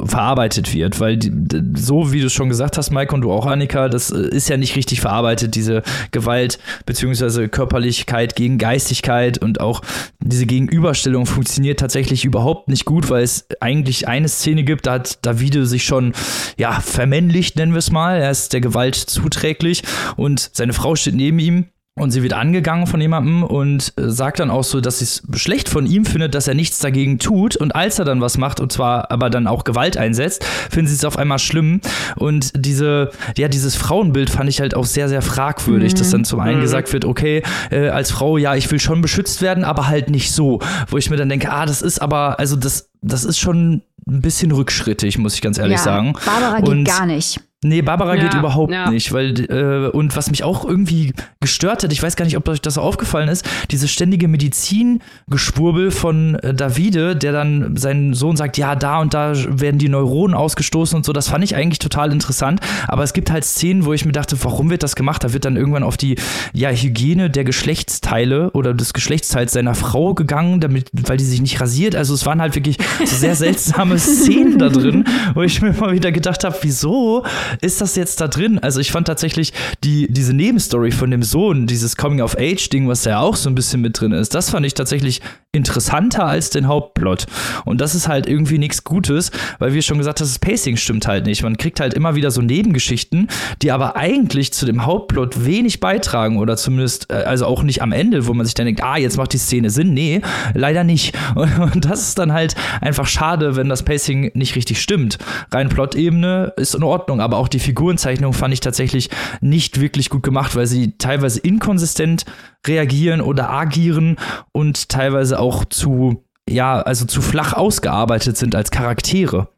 verarbeitet 0.06 0.74
wird, 0.74 1.00
weil 1.00 1.18
die, 1.18 1.32
so 1.76 2.12
wie 2.12 2.22
du 2.22 2.30
schon 2.30 2.50
gesagt 2.50 2.78
hast, 2.78 2.92
Mike 2.92 3.14
und 3.14 3.22
du 3.22 3.32
auch 3.32 3.46
Annika, 3.46 3.90
das 3.90 4.12
äh, 4.12 4.30
ist 4.30 4.50
ja 4.50 4.58
nicht 4.58 4.76
richtig 4.76 5.02
verarbeitet, 5.02 5.56
diese 5.56 5.84
Gewalt 6.12 6.60
beziehungsweise 6.86 7.50
Körperlichkeit 7.50 8.36
gegen 8.36 8.58
Geistigkeit 8.58 9.38
und 9.38 9.60
auch 9.62 9.82
diese 10.20 10.46
Gegenüberstellung 10.46 11.26
funktioniert 11.26 11.80
tatsächlich 11.80 12.26
überhaupt 12.26 12.70
nicht 12.70 12.86
gut, 12.86 13.10
weil 13.10 13.24
es 13.24 13.48
eigentlich 13.60 14.08
eine 14.08 14.28
Szene 14.28 14.64
gibt, 14.64 14.88
da 14.88 14.94
hat 14.94 15.26
Davide 15.26 15.66
sich 15.66 15.84
schon 15.84 16.14
ja 16.58 16.80
vermännlicht, 16.80 17.56
nennen 17.56 17.74
wir 17.74 17.80
es 17.80 17.92
mal, 17.92 18.20
er 18.20 18.32
ist 18.32 18.54
der 18.54 18.62
Gewalt 18.62 18.96
zuträglich 18.96 19.84
und 20.16 20.50
seine 20.54 20.74
Frau 20.74 20.96
steht 20.96 21.16
neben 21.16 21.40
ihm 21.40 21.66
und 22.00 22.12
sie 22.12 22.24
wird 22.24 22.34
angegangen 22.34 22.88
von 22.88 23.02
jemandem 23.02 23.44
und 23.44 23.94
äh, 23.98 24.10
sagt 24.10 24.40
dann 24.40 24.50
auch 24.50 24.64
so, 24.64 24.82
dass 24.82 25.00
sie 25.00 25.06
es 25.06 25.22
schlecht 25.36 25.70
von 25.70 25.86
ihm 25.86 26.06
findet, 26.06 26.34
dass 26.34 26.48
er 26.48 26.54
nichts 26.54 26.80
dagegen 26.80 27.20
tut. 27.20 27.56
Und 27.56 27.76
als 27.76 28.00
er 28.00 28.06
dann 28.06 28.22
was 28.22 28.38
macht, 28.38 28.60
und 28.60 28.72
zwar 28.72 29.12
aber 29.12 29.30
dann 29.30 29.48
auch 29.48 29.64
Gewalt 29.64 29.98
einsetzt, 29.98 30.46
finden 30.70 30.88
sie 30.88 30.96
es 30.96 31.06
auf 31.06 31.18
einmal 31.18 31.40
schlimm. 31.40 31.82
Und 32.16 32.52
diese, 32.56 33.12
ja, 33.38 33.48
dieses 33.48 33.76
Frauenbild 33.76 34.30
fand 34.30 34.50
ich 34.50 34.62
halt 34.62 34.76
auch 34.76 34.86
sehr, 34.86 35.10
sehr 35.10 35.22
fragwürdig, 35.22 35.94
mhm. 35.94 35.98
dass 35.98 36.10
dann 36.10 36.26
zum 36.26 36.40
einen 36.40 36.58
mhm. 36.58 36.64
gesagt 36.64 36.94
wird, 36.94 37.06
okay, 37.06 37.44
äh, 37.70 37.90
als 37.90 38.12
Frau, 38.12 38.38
ja, 38.38 38.56
ich 38.56 38.72
will 38.72 38.80
schon 38.80 39.02
beschützt 39.02 39.42
werden, 39.42 39.64
aber 39.64 39.88
halt 39.88 40.10
nicht 40.10 40.32
so. 40.32 40.60
Wo 40.88 40.98
ich 40.98 41.10
mir 41.10 41.18
dann 41.18 41.30
denke, 41.30 41.52
ah, 41.52 41.66
das 41.66 41.82
ist 41.82 42.02
aber, 42.02 42.40
also 42.40 42.56
das, 42.56 42.90
das 43.02 43.26
ist 43.26 43.40
schon 43.40 43.82
ein 44.08 44.22
bisschen 44.22 44.52
rückschrittig, 44.52 45.18
muss 45.18 45.36
ich 45.36 45.42
ganz 45.42 45.58
ehrlich 45.58 45.78
ja, 45.78 45.84
sagen. 45.84 46.14
Barbara 46.26 46.62
geht 46.62 46.86
gar 46.86 47.06
nicht. 47.06 47.42
Nee, 47.62 47.82
Barbara 47.82 48.16
ja, 48.16 48.24
geht 48.24 48.36
überhaupt 48.36 48.72
ja. 48.72 48.90
nicht, 48.90 49.12
weil 49.12 49.38
äh, 49.52 49.90
und 49.90 50.16
was 50.16 50.32
mich 50.32 50.46
auch 50.46 50.64
irgendwie 50.64 51.12
gestört 51.42 51.84
hat, 51.84 51.92
ich 51.92 52.02
weiß 52.02 52.16
gar 52.16 52.24
nicht, 52.24 52.38
ob 52.38 52.48
euch 52.48 52.62
das 52.62 52.78
aufgefallen 52.78 53.28
ist, 53.28 53.46
diese 53.70 53.90
ständige 53.90 54.30
Medizingeschwurbel 54.30 55.92
von 55.92 56.36
äh, 56.36 56.54
Davide, 56.54 57.18
der 57.18 57.34
dann 57.34 57.76
seinen 57.76 58.14
Sohn 58.14 58.38
sagt, 58.38 58.58
ja, 58.58 58.76
da 58.76 59.00
und 59.00 59.14
da 59.14 59.34
werden 59.36 59.78
die 59.78 59.90
Neuronen 59.90 60.38
ausgestoßen 60.38 60.96
und 60.96 61.06
so, 61.06 61.12
das 61.12 61.28
fand 61.28 61.44
ich 61.44 61.54
eigentlich 61.54 61.80
total 61.80 62.14
interessant, 62.14 62.62
aber 62.88 63.04
es 63.04 63.12
gibt 63.12 63.30
halt 63.30 63.44
Szenen, 63.44 63.84
wo 63.84 63.92
ich 63.92 64.06
mir 64.06 64.14
dachte, 64.14 64.42
warum 64.42 64.70
wird 64.70 64.82
das 64.82 64.96
gemacht? 64.96 65.26
Da 65.26 65.34
wird 65.34 65.44
dann 65.44 65.58
irgendwann 65.58 65.84
auf 65.84 65.98
die 65.98 66.16
ja, 66.54 66.70
Hygiene 66.70 67.30
der 67.30 67.44
Geschlechtsteile 67.44 68.52
oder 68.52 68.74
des 68.74 68.94
Geschlechtsteils 68.94 69.52
seiner 69.52 69.76
Frau 69.76 70.14
gegangen, 70.14 70.62
damit 70.62 70.90
weil 70.94 71.18
die 71.18 71.26
sich 71.26 71.42
nicht 71.42 71.60
rasiert, 71.60 71.94
also 71.98 72.14
es 72.14 72.26
waren 72.26 72.40
halt 72.40 72.56
wirklich 72.56 72.78
so 73.04 73.18
sehr 73.18 73.36
seltsame 73.40 74.00
Szenen 74.00 74.58
da 74.58 74.70
drin, 74.70 75.04
wo 75.34 75.42
ich 75.42 75.62
mir 75.62 75.74
mal 75.74 75.92
wieder 75.92 76.14
gedacht 76.14 76.46
habe, 76.46 76.56
wieso 76.62 77.26
ist 77.62 77.82
das 77.82 77.96
jetzt 77.96 78.22
da 78.22 78.28
drin? 78.28 78.60
Also 78.60 78.80
ich 78.80 78.92
fand 78.92 79.08
tatsächlich 79.08 79.54
die, 79.84 80.12
diese 80.12 80.34
Nebenstory 80.34 80.92
von 80.92 81.12
dem 81.12 81.24
Sohn, 81.24 81.68
dieses 81.68 81.96
Coming-of-Age-Ding, 81.96 82.88
was 82.88 83.04
da 83.04 83.10
ja 83.12 83.20
auch 83.20 83.36
so 83.36 83.50
ein 83.50 83.56
bisschen 83.56 83.82
mit 83.82 84.00
drin 84.00 84.12
ist, 84.12 84.36
das 84.36 84.50
fand 84.50 84.66
ich 84.66 84.74
tatsächlich 84.74 85.22
interessanter 85.52 86.26
als 86.26 86.52
den 86.52 86.68
Hauptplot. 86.68 87.26
Und 87.66 87.82
das 87.82 87.96
ist 87.96 88.08
halt 88.08 88.28
irgendwie 88.28 88.60
nichts 88.60 88.84
Gutes, 88.84 89.32
weil 89.58 89.74
wir 89.74 89.82
schon 89.82 89.98
gesagt 89.98 90.20
haben, 90.20 90.28
das 90.28 90.38
Pacing 90.38 90.78
stimmt 90.78 91.08
halt 91.08 91.26
nicht. 91.26 91.42
Man 91.42 91.58
kriegt 91.58 91.80
halt 91.80 91.96
immer 91.96 92.14
wieder 92.14 92.30
so 92.30 92.44
Nebengeschichten, 92.44 93.28
die 93.64 93.72
aber 93.72 93.96
eigentlich 93.96 94.54
zu 94.54 94.68
dem 94.68 94.86
Hauptplot 94.86 95.46
wenig 95.46 95.80
beitragen 95.80 96.38
oder 96.38 96.56
zumindest, 96.56 97.10
äh, 97.10 97.16
also 97.16 97.48
auch 97.48 97.64
nicht 97.64 97.82
am 97.82 97.92
Ende, 97.92 98.28
wo 98.28 98.34
man 98.36 98.46
sich 98.46 98.54
dann 98.54 98.68
denkt, 98.68 98.84
ah, 98.84 98.98
jetzt 98.98 99.18
macht 99.18 99.34
die 99.34 99.40
Szene 99.40 99.72
Sinn. 99.72 99.96
Nee, 99.96 100.22
leider 100.54 100.84
nicht. 100.84 101.18
Und 101.36 101.84
das 101.84 102.02
ist 102.02 102.20
dann 102.20 102.32
halt 102.32 102.54
einfach 102.80 103.08
schade, 103.08 103.56
wenn 103.56 103.70
das 103.70 103.82
Pacing 103.82 104.30
nicht 104.36 104.56
richtig 104.56 104.80
stimmt. 104.80 105.18
Rein 105.52 105.70
Plot-Ebene 105.70 106.54
ist 106.58 106.76
in 106.76 106.84
Ordnung, 106.84 107.22
aber 107.22 107.38
auch 107.38 107.48
die 107.48 107.60
Figurenzeichnung 107.60 108.34
fand 108.34 108.54
ich 108.54 108.60
tatsächlich 108.60 109.10
nicht 109.42 109.82
wirklich 109.82 110.12
gut 110.12 110.22
gemacht, 110.22 110.56
weil 110.56 110.68
sie 110.68 110.96
teilweise 111.00 111.40
inkonsistent 111.40 112.26
reagieren 112.68 113.22
oder 113.22 113.50
agieren 113.50 114.18
und 114.52 114.90
teilweise 114.90 115.39
auch 115.40 115.66
zu, 115.66 116.24
ja, 116.48 116.82
also 116.82 117.06
zu 117.06 117.22
flach 117.22 117.54
ausgearbeitet 117.54 118.38
sind 118.38 118.56
als 118.56 118.72
Charaktere. 118.72 119.50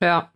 Ja, 0.00 0.30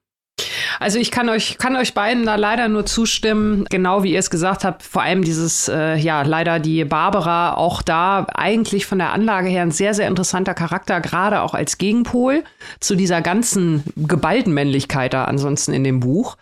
also 0.81 0.99
ich 0.99 1.11
kann 1.11 1.29
euch, 1.29 1.59
kann 1.59 1.77
euch 1.77 1.95
beiden 1.95 2.27
da 2.27 2.37
leider 2.37 2.68
nur 2.68 2.87
zustimmen, 2.87 3.66
genau 3.71 4.03
wie 4.03 4.12
ihr 4.12 4.18
es 4.18 4.31
gesagt 4.31 4.64
habt, 4.64 4.83
vor 4.83 5.03
allem 5.03 5.23
dieses, 5.23 5.68
äh, 5.68 5.97
ja, 5.97 6.23
leider 6.23 6.59
die 6.59 6.85
Barbara, 6.85 7.55
auch 7.55 7.83
da 7.83 8.27
eigentlich 8.35 8.87
von 8.87 8.99
der 8.99 9.12
Anlage 9.12 9.49
her 9.49 9.62
ein 9.62 9.71
sehr, 9.71 9.95
sehr 9.95 10.09
interessanter 10.09 10.55
Charakter, 10.55 11.01
gerade 11.01 11.42
auch 11.42 11.55
als 11.55 11.79
Gegenpol 11.79 12.45
zu 12.81 12.97
dieser 12.97 13.21
ganzen 13.21 13.85
geballten 13.97 14.55
Männlichkeit 14.55 15.14
da 15.14 15.25
ansonsten 15.25 15.73
in 15.73 15.85
dem 15.85 16.01
Buch. 16.01 16.37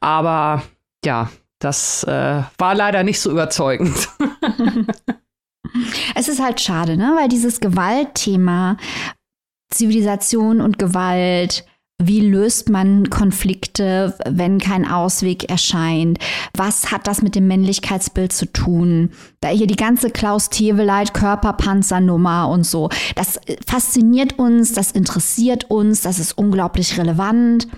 Aber 0.00 0.62
ja, 1.04 1.30
das 1.58 2.04
äh, 2.04 2.42
war 2.58 2.74
leider 2.74 3.02
nicht 3.02 3.20
so 3.20 3.30
überzeugend. 3.30 4.08
es 6.14 6.28
ist 6.28 6.42
halt 6.42 6.60
schade, 6.60 6.96
ne? 6.96 7.14
Weil 7.16 7.28
dieses 7.28 7.60
Gewaltthema, 7.60 8.76
Zivilisation 9.70 10.60
und 10.60 10.78
Gewalt, 10.78 11.64
wie 12.02 12.20
löst 12.20 12.70
man 12.70 13.08
Konflikte, 13.08 14.16
wenn 14.28 14.58
kein 14.58 14.86
Ausweg 14.86 15.48
erscheint? 15.48 16.18
Was 16.56 16.90
hat 16.90 17.06
das 17.06 17.22
mit 17.22 17.36
dem 17.36 17.46
Männlichkeitsbild 17.46 18.32
zu 18.32 18.52
tun? 18.52 19.10
Da 19.40 19.48
hier 19.48 19.68
die 19.68 19.76
ganze 19.76 20.10
Klaus 20.10 20.50
Teweleit 20.50 21.14
Körperpanzernummer 21.14 22.48
und 22.48 22.64
so. 22.66 22.88
Das 23.14 23.40
fasziniert 23.64 24.38
uns, 24.40 24.72
das 24.72 24.90
interessiert 24.90 25.70
uns, 25.70 26.00
das 26.02 26.18
ist 26.18 26.36
unglaublich 26.36 26.98
relevant. 26.98 27.68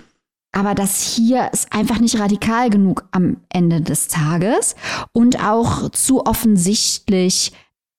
aber 0.56 0.74
das 0.74 1.02
hier 1.02 1.50
ist 1.52 1.70
einfach 1.70 1.98
nicht 1.98 2.18
radikal 2.18 2.70
genug 2.70 3.04
am 3.10 3.42
Ende 3.50 3.82
des 3.82 4.08
Tages 4.08 4.74
und 5.12 5.44
auch 5.44 5.90
zu 5.90 6.24
offensichtlich 6.24 7.52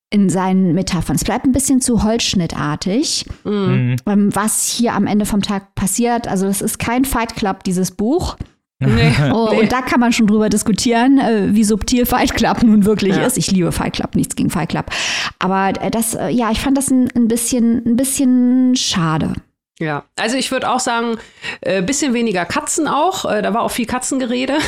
in 0.10 0.30
seinen 0.30 0.74
Metaphern. 0.74 1.16
Es 1.16 1.26
bleibt 1.26 1.45
ein 1.45 1.51
bisschen 1.51 1.82
zu 1.82 2.03
holzschnittartig, 2.03 3.26
mhm. 3.43 3.97
Ähm, 4.05 4.36
was 4.36 4.68
hier 4.68 4.93
am 4.93 5.05
Ende 5.05 5.26
vom 5.26 5.41
Tag 5.41 5.76
passiert. 5.76 6.28
Also 6.28 6.47
es 6.47 6.62
ist 6.62 6.80
kein 6.80 7.03
Fight 7.03 7.36
Club, 7.36 7.64
dieses 7.64 7.91
Buch. 7.91 8.38
Nee, 8.80 9.12
oh, 9.34 9.49
nee. 9.51 9.62
Und 9.62 9.72
da 9.72 9.82
kann 9.82 9.99
man 9.99 10.14
schon 10.14 10.28
drüber 10.28 10.49
diskutieren, 10.49 11.20
äh, 11.20 11.53
wie 11.53 11.64
subtil 11.64 12.05
Fight 12.05 12.34
Club 12.34 12.64
nun 12.64 12.86
wirklich 12.86 13.16
ja. 13.16 13.26
ist. 13.26 13.38
Ich 13.38 13.51
liebe 13.51 13.72
Fight 13.72 13.93
Club, 13.93 14.16
nichts 14.16 14.36
gegen 14.36 14.49
Fight 14.49 14.70
Club. 14.70 14.86
Aber 15.39 15.74
äh, 15.82 15.91
das, 15.91 16.14
äh, 16.14 16.30
ja, 16.30 16.51
ich 16.51 16.60
fand 16.60 16.78
das 16.78 16.89
ein, 16.89 17.10
ein 17.16 17.28
bisschen, 17.28 17.84
ein 17.86 17.95
bisschen 17.95 18.76
schade. 18.76 19.34
Ja, 19.80 20.05
also 20.15 20.38
ich 20.38 20.51
würde 20.51 20.71
auch 20.71 20.80
sagen, 20.80 21.19
äh, 21.61 21.84
bisschen 21.84 22.15
weniger 22.15 22.45
Katzen 22.45 22.88
auch. 22.88 23.32
Äh, 23.32 23.43
da 23.43 23.53
war 23.53 23.61
auch 23.61 23.69
viel 23.69 23.86
Katzengerede. 23.86 24.57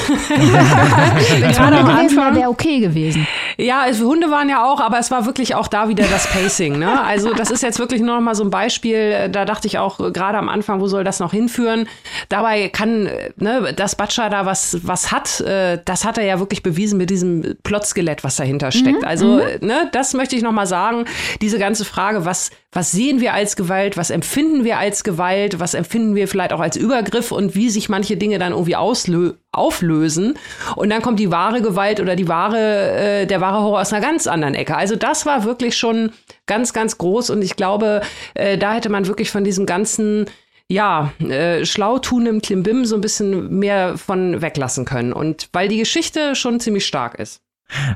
Es 1.41 1.59
Hunde 1.59 1.83
gewesen 1.83 2.35
wäre, 2.35 2.49
okay 2.49 2.79
gewesen. 2.79 3.27
Ja, 3.57 3.81
also 3.81 4.07
Hunde 4.07 4.29
waren 4.29 4.49
ja 4.49 4.63
auch, 4.63 4.79
aber 4.79 4.99
es 4.99 5.09
war 5.09 5.25
wirklich 5.25 5.55
auch 5.55 5.67
da 5.67 5.89
wieder 5.89 6.05
das 6.05 6.27
Pacing. 6.27 6.77
Ne? 6.77 7.01
Also 7.01 7.33
das 7.33 7.49
ist 7.49 7.63
jetzt 7.63 7.79
wirklich 7.79 8.01
nur 8.01 8.15
noch 8.15 8.21
mal 8.21 8.35
so 8.35 8.43
ein 8.43 8.49
Beispiel. 8.49 9.29
Da 9.29 9.45
dachte 9.45 9.67
ich 9.67 9.79
auch 9.79 9.97
gerade 10.13 10.37
am 10.37 10.47
Anfang, 10.47 10.79
wo 10.79 10.87
soll 10.87 11.03
das 11.03 11.19
noch 11.19 11.31
hinführen? 11.31 11.87
Dabei 12.29 12.69
kann, 12.69 13.09
ne, 13.37 13.73
dass 13.75 13.95
Batscha 13.95 14.29
da 14.29 14.45
was, 14.45 14.77
was 14.83 15.11
hat, 15.11 15.41
äh, 15.41 15.79
das 15.83 16.05
hat 16.05 16.17
er 16.17 16.25
ja 16.25 16.39
wirklich 16.39 16.61
bewiesen 16.61 16.97
mit 16.97 17.09
diesem 17.09 17.57
Plotskelett, 17.63 18.23
was 18.23 18.35
dahinter 18.35 18.71
steckt. 18.71 19.01
Mhm. 19.01 19.07
Also 19.07 19.25
mhm. 19.37 19.67
ne, 19.67 19.89
das 19.91 20.13
möchte 20.13 20.35
ich 20.35 20.43
noch 20.43 20.51
mal 20.53 20.67
sagen. 20.67 21.05
Diese 21.41 21.57
ganze 21.57 21.85
Frage, 21.85 22.25
was, 22.25 22.51
was 22.71 22.91
sehen 22.91 23.19
wir 23.19 23.33
als 23.33 23.55
Gewalt, 23.55 23.97
was 23.97 24.09
empfinden 24.09 24.63
wir 24.63 24.77
als 24.77 24.98
Gewalt, 25.03 25.59
was 25.59 25.73
empfinden 25.73 26.15
wir 26.15 26.27
vielleicht 26.27 26.53
auch 26.53 26.59
als 26.59 26.75
Übergriff 26.75 27.31
und 27.31 27.55
wie 27.55 27.69
sich 27.69 27.89
manche 27.89 28.17
Dinge 28.17 28.39
dann 28.39 28.51
irgendwie 28.51 28.75
auflösen. 28.75 30.37
Und 30.75 30.89
dann 30.89 31.01
kommt 31.01 31.19
die 31.19 31.31
wahre 31.31 31.61
Gewalt 31.61 31.99
oder 31.99 32.15
die 32.15 32.27
wahre, 32.27 32.91
äh, 32.91 33.25
der 33.25 33.41
wahre 33.41 33.63
Horror 33.63 33.81
aus 33.81 33.93
einer 33.93 34.05
ganz 34.05 34.27
anderen 34.27 34.55
Ecke. 34.55 34.75
Also 34.75 34.95
das 34.95 35.25
war 35.25 35.43
wirklich 35.43 35.77
schon 35.77 36.11
ganz, 36.45 36.73
ganz 36.73 36.97
groß 36.97 37.29
und 37.29 37.41
ich 37.41 37.55
glaube, 37.55 38.01
äh, 38.33 38.57
da 38.57 38.73
hätte 38.73 38.89
man 38.89 39.07
wirklich 39.07 39.31
von 39.31 39.43
diesem 39.43 39.65
ganzen 39.65 40.25
ja, 40.71 41.11
äh, 41.19 41.65
schlau 41.65 41.97
tun 41.97 42.27
im 42.27 42.41
Klimbim 42.41 42.85
so 42.85 42.95
ein 42.95 43.01
bisschen 43.01 43.57
mehr 43.57 43.97
von 43.97 44.41
weglassen 44.41 44.85
können. 44.85 45.13
Und 45.13 45.49
weil 45.51 45.67
die 45.67 45.79
Geschichte 45.79 46.35
schon 46.35 46.59
ziemlich 46.59 46.85
stark 46.85 47.15
ist. 47.15 47.41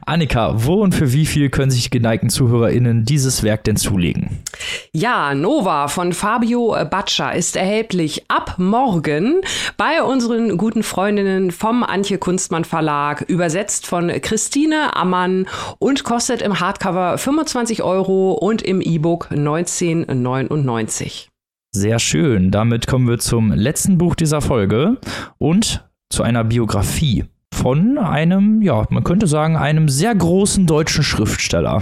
Annika, 0.05 0.53
wo 0.65 0.75
und 0.75 0.93
für 0.93 1.13
wie 1.13 1.25
viel 1.25 1.49
können 1.49 1.71
sich 1.71 1.83
die 1.85 1.89
geneigten 1.89 2.29
ZuhörerInnen 2.29 3.05
dieses 3.05 3.43
Werk 3.43 3.63
denn 3.63 3.77
zulegen? 3.77 4.43
Ja, 4.91 5.33
Nova 5.33 5.87
von 5.87 6.13
Fabio 6.13 6.75
Baccia 6.89 7.31
ist 7.31 7.55
erhältlich 7.55 8.25
ab 8.29 8.55
morgen 8.57 9.41
bei 9.77 10.03
unseren 10.03 10.57
guten 10.57 10.83
Freundinnen 10.83 11.51
vom 11.51 11.83
Antje 11.83 12.17
Kunstmann 12.17 12.65
Verlag, 12.65 13.21
übersetzt 13.21 13.87
von 13.87 14.09
Christine 14.21 14.95
Ammann 14.95 15.47
und 15.79 16.03
kostet 16.03 16.41
im 16.41 16.59
Hardcover 16.59 17.17
25 17.17 17.83
Euro 17.83 18.33
und 18.33 18.61
im 18.61 18.81
E-Book 18.81 19.29
19,99. 19.31 21.27
Sehr 21.71 21.97
schön. 21.97 22.51
Damit 22.51 22.85
kommen 22.85 23.07
wir 23.07 23.17
zum 23.17 23.51
letzten 23.51 23.97
Buch 23.97 24.13
dieser 24.13 24.41
Folge 24.41 24.97
und 25.39 25.83
zu 26.09 26.21
einer 26.21 26.43
Biografie 26.43 27.25
von 27.53 27.97
einem, 27.97 28.61
ja, 28.61 28.85
man 28.89 29.03
könnte 29.03 29.27
sagen, 29.27 29.55
einem 29.55 29.87
sehr 29.87 30.13
großen 30.13 30.65
deutschen 30.65 31.03
Schriftsteller. 31.03 31.81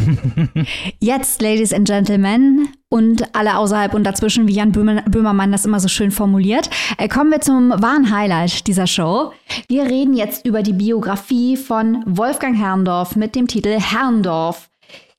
Jetzt, 0.99 1.41
Ladies 1.41 1.73
and 1.73 1.87
Gentlemen, 1.87 2.67
und 2.89 3.33
alle 3.33 3.57
außerhalb 3.57 3.93
und 3.93 4.03
dazwischen, 4.03 4.47
wie 4.47 4.53
Jan 4.53 4.73
Böhmermann 4.73 5.51
das 5.51 5.65
immer 5.65 5.79
so 5.79 5.87
schön 5.87 6.11
formuliert. 6.11 6.69
Äh, 6.97 7.07
kommen 7.07 7.31
wir 7.31 7.39
zum 7.39 7.69
wahren 7.69 8.13
Highlight 8.13 8.67
dieser 8.67 8.85
Show. 8.85 9.31
Wir 9.69 9.83
reden 9.83 10.13
jetzt 10.13 10.45
über 10.45 10.61
die 10.61 10.73
Biografie 10.73 11.55
von 11.55 12.03
Wolfgang 12.05 12.57
Herrndorf 12.57 13.15
mit 13.15 13.35
dem 13.35 13.47
Titel 13.47 13.79
Herrndorf, 13.79 14.69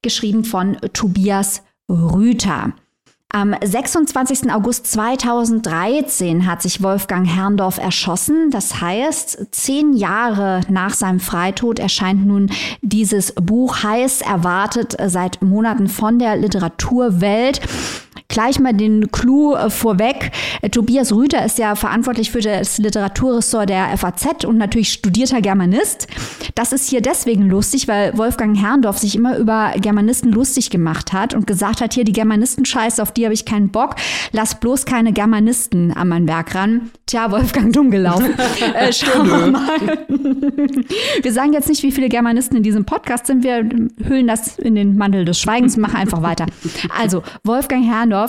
geschrieben 0.02 0.44
von 0.44 0.76
Tobias 0.92 1.62
Rüther. 1.88 2.74
Am 3.34 3.54
26. 3.64 4.52
August 4.52 4.86
2013 4.88 6.46
hat 6.46 6.60
sich 6.60 6.82
Wolfgang 6.82 7.26
Herrndorf 7.26 7.78
erschossen. 7.78 8.50
Das 8.50 8.82
heißt, 8.82 9.46
zehn 9.52 9.94
Jahre 9.94 10.60
nach 10.68 10.92
seinem 10.92 11.18
Freitod 11.18 11.78
erscheint 11.78 12.26
nun 12.26 12.50
dieses 12.82 13.32
Buch 13.32 13.82
heiß 13.82 14.20
erwartet 14.20 14.98
seit 15.06 15.40
Monaten 15.40 15.88
von 15.88 16.18
der 16.18 16.36
Literaturwelt. 16.36 17.62
Gleich 18.32 18.58
mal 18.58 18.72
den 18.72 19.12
Clou 19.12 19.54
äh, 19.54 19.68
vorweg. 19.68 20.30
Äh, 20.62 20.70
Tobias 20.70 21.12
Rüther 21.12 21.44
ist 21.44 21.58
ja 21.58 21.74
verantwortlich 21.76 22.30
für 22.30 22.40
das 22.40 22.78
Literaturressort 22.78 23.68
der 23.68 23.94
FAZ 23.98 24.46
und 24.46 24.56
natürlich 24.56 24.90
studierter 24.90 25.42
Germanist. 25.42 26.06
Das 26.54 26.72
ist 26.72 26.88
hier 26.88 27.02
deswegen 27.02 27.50
lustig, 27.50 27.88
weil 27.88 28.16
Wolfgang 28.16 28.58
Herrndorf 28.58 28.96
sich 28.96 29.16
immer 29.16 29.36
über 29.36 29.72
Germanisten 29.76 30.32
lustig 30.32 30.70
gemacht 30.70 31.12
hat 31.12 31.34
und 31.34 31.46
gesagt 31.46 31.82
hat, 31.82 31.92
hier 31.92 32.04
die 32.04 32.14
Germanisten-Scheiße, 32.14 33.02
auf 33.02 33.12
die 33.12 33.24
habe 33.24 33.34
ich 33.34 33.44
keinen 33.44 33.68
Bock. 33.68 33.96
Lass 34.32 34.58
bloß 34.58 34.86
keine 34.86 35.12
Germanisten 35.12 35.92
an 35.92 36.08
mein 36.08 36.26
Werk 36.26 36.54
ran. 36.54 36.90
Tja, 37.04 37.30
Wolfgang 37.30 37.70
dumm 37.70 37.90
gelaufen. 37.90 38.32
äh, 38.74 38.90
schauen 38.94 39.28
wir 39.28 39.46
mal. 39.48 40.06
wir 41.20 41.32
sagen 41.34 41.52
jetzt 41.52 41.68
nicht, 41.68 41.82
wie 41.82 41.92
viele 41.92 42.08
Germanisten 42.08 42.56
in 42.56 42.62
diesem 42.62 42.86
Podcast 42.86 43.26
sind. 43.26 43.44
Wir 43.44 43.58
hüllen 44.08 44.26
das 44.26 44.58
in 44.58 44.74
den 44.74 44.96
Mantel 44.96 45.26
des 45.26 45.38
Schweigens, 45.38 45.76
machen 45.76 45.96
einfach 45.96 46.22
weiter. 46.22 46.46
Also, 46.98 47.22
Wolfgang 47.44 47.84
Herrndorf 47.84 48.21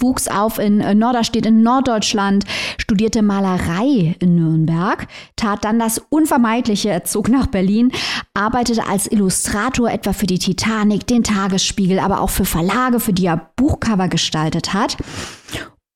wuchs 0.00 0.28
auf 0.28 0.58
in 0.58 0.80
äh, 0.80 0.94
Norderstedt 0.94 1.46
in 1.46 1.62
Norddeutschland, 1.62 2.44
studierte 2.78 3.22
Malerei 3.22 4.16
in 4.18 4.34
Nürnberg, 4.36 5.06
tat 5.36 5.64
dann 5.64 5.78
das 5.78 5.98
Unvermeidliche, 6.08 7.02
zog 7.04 7.28
nach 7.28 7.46
Berlin, 7.46 7.92
arbeitete 8.32 8.86
als 8.86 9.10
Illustrator 9.10 9.90
etwa 9.90 10.12
für 10.12 10.26
die 10.26 10.38
Titanic, 10.38 11.06
den 11.06 11.22
Tagesspiegel, 11.22 11.98
aber 11.98 12.20
auch 12.20 12.30
für 12.30 12.44
Verlage, 12.44 13.00
für 13.00 13.12
die 13.12 13.26
er 13.26 13.50
Buchcover 13.56 14.08
gestaltet 14.08 14.72
hat. 14.72 14.96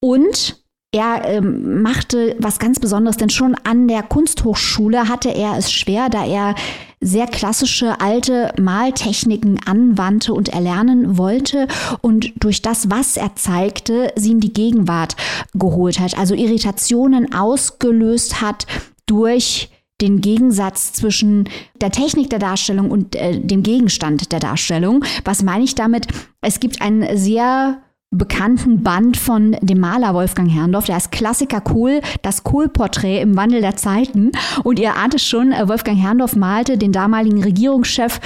Und 0.01 0.63
er 0.91 1.23
ähm, 1.27 1.83
machte 1.83 2.35
was 2.39 2.59
ganz 2.59 2.81
Besonderes, 2.81 3.19
denn 3.19 3.29
schon 3.29 3.55
an 3.65 3.89
der 3.89 4.03
Kunsthochschule 4.03 5.09
hatte 5.09 5.29
er 5.29 5.59
es 5.59 5.71
schwer, 5.71 6.09
da 6.09 6.25
er 6.25 6.55
sehr 7.01 7.27
klassische 7.27 8.01
alte 8.01 8.53
Maltechniken 8.59 9.61
anwandte 9.67 10.33
und 10.33 10.49
erlernen 10.49 11.19
wollte 11.19 11.69
und 12.01 12.33
durch 12.43 12.63
das, 12.63 12.91
was 12.91 13.17
er 13.17 13.37
zeigte, 13.37 14.13
sie 14.17 14.33
in 14.33 14.41
die 14.41 14.53
Gegenwart 14.53 15.15
geholt 15.55 16.01
hat, 16.01 16.17
also 16.17 16.35
Irritationen 16.35 17.35
ausgelöst 17.35 18.41
hat 18.41 18.67
durch 19.05 19.71
den 20.01 20.21
Gegensatz 20.21 20.93
zwischen 20.93 21.49
der 21.81 21.91
Technik 21.91 22.31
der 22.31 22.39
Darstellung 22.39 22.91
und 22.91 23.15
äh, 23.15 23.39
dem 23.39 23.63
Gegenstand 23.63 24.33
der 24.33 24.41
Darstellung. 24.41 25.05
Was 25.25 25.43
meine 25.43 25.65
ich 25.65 25.75
damit? 25.75 26.07
Es 26.41 26.61
gibt 26.61 26.81
ein 26.81 27.07
sehr 27.17 27.83
bekannten 28.11 28.83
Band 28.83 29.17
von 29.17 29.53
dem 29.61 29.81
Maler 29.81 30.15
Wolfgang 30.15 30.51
Herrndorf, 30.51 30.87
der 30.87 30.97
ist 30.97 31.13
Klassiker 31.13 31.61
Kohl, 31.61 32.01
das 32.23 32.43
Kohl-Porträt 32.43 33.21
im 33.21 33.37
Wandel 33.37 33.61
der 33.61 33.77
Zeiten. 33.77 34.33
Und 34.65 34.79
ihr 34.79 34.97
ahnt 34.97 35.15
es 35.15 35.25
schon, 35.25 35.53
äh, 35.53 35.69
Wolfgang 35.69 35.99
Herrndorf 35.99 36.35
malte 36.35 36.79
den 36.79 36.93
damaligen 36.93 37.43
Regierungschef 37.43 38.21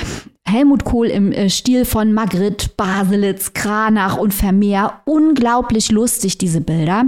Helmut 0.46 0.84
Kohl 0.84 1.06
im 1.06 1.32
äh, 1.32 1.50
Stil 1.50 1.84
von 1.84 2.12
Magritte, 2.12 2.70
Baselitz, 2.76 3.52
Kranach 3.54 4.16
und 4.16 4.32
Vermeer. 4.32 5.00
Unglaublich 5.04 5.90
lustig, 5.90 6.38
diese 6.38 6.60
Bilder. 6.60 7.04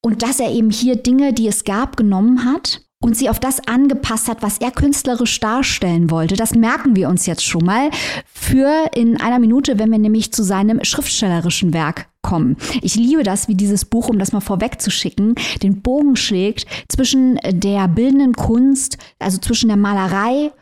Und 0.00 0.22
dass 0.22 0.40
er 0.40 0.50
eben 0.50 0.70
hier 0.70 0.96
Dinge, 0.96 1.32
die 1.32 1.48
es 1.48 1.64
gab, 1.64 1.96
genommen 1.96 2.44
hat 2.44 2.80
und 3.02 3.16
sie 3.16 3.30
auf 3.30 3.40
das 3.40 3.66
angepasst 3.66 4.28
hat, 4.28 4.42
was 4.42 4.58
er 4.58 4.70
künstlerisch 4.70 5.40
darstellen 5.40 6.10
wollte. 6.10 6.36
Das 6.36 6.54
merken 6.54 6.96
wir 6.96 7.08
uns 7.08 7.24
jetzt 7.26 7.44
schon 7.44 7.64
mal 7.64 7.90
für 8.32 8.90
in 8.94 9.18
einer 9.20 9.38
Minute, 9.38 9.78
wenn 9.78 9.90
wir 9.90 9.98
nämlich 9.98 10.32
zu 10.32 10.42
seinem 10.42 10.84
schriftstellerischen 10.84 11.72
Werk 11.72 12.08
kommen. 12.22 12.56
Ich 12.82 12.96
liebe 12.96 13.22
das, 13.22 13.48
wie 13.48 13.54
dieses 13.54 13.86
Buch, 13.86 14.10
um 14.10 14.18
das 14.18 14.32
mal 14.32 14.40
vorwegzuschicken, 14.40 15.34
den 15.62 15.80
Bogen 15.80 16.16
schlägt 16.16 16.66
zwischen 16.88 17.38
der 17.42 17.88
bildenden 17.88 18.34
Kunst, 18.34 18.98
also 19.18 19.38
zwischen 19.38 19.68
der 19.68 19.78
Malerei 19.78 20.52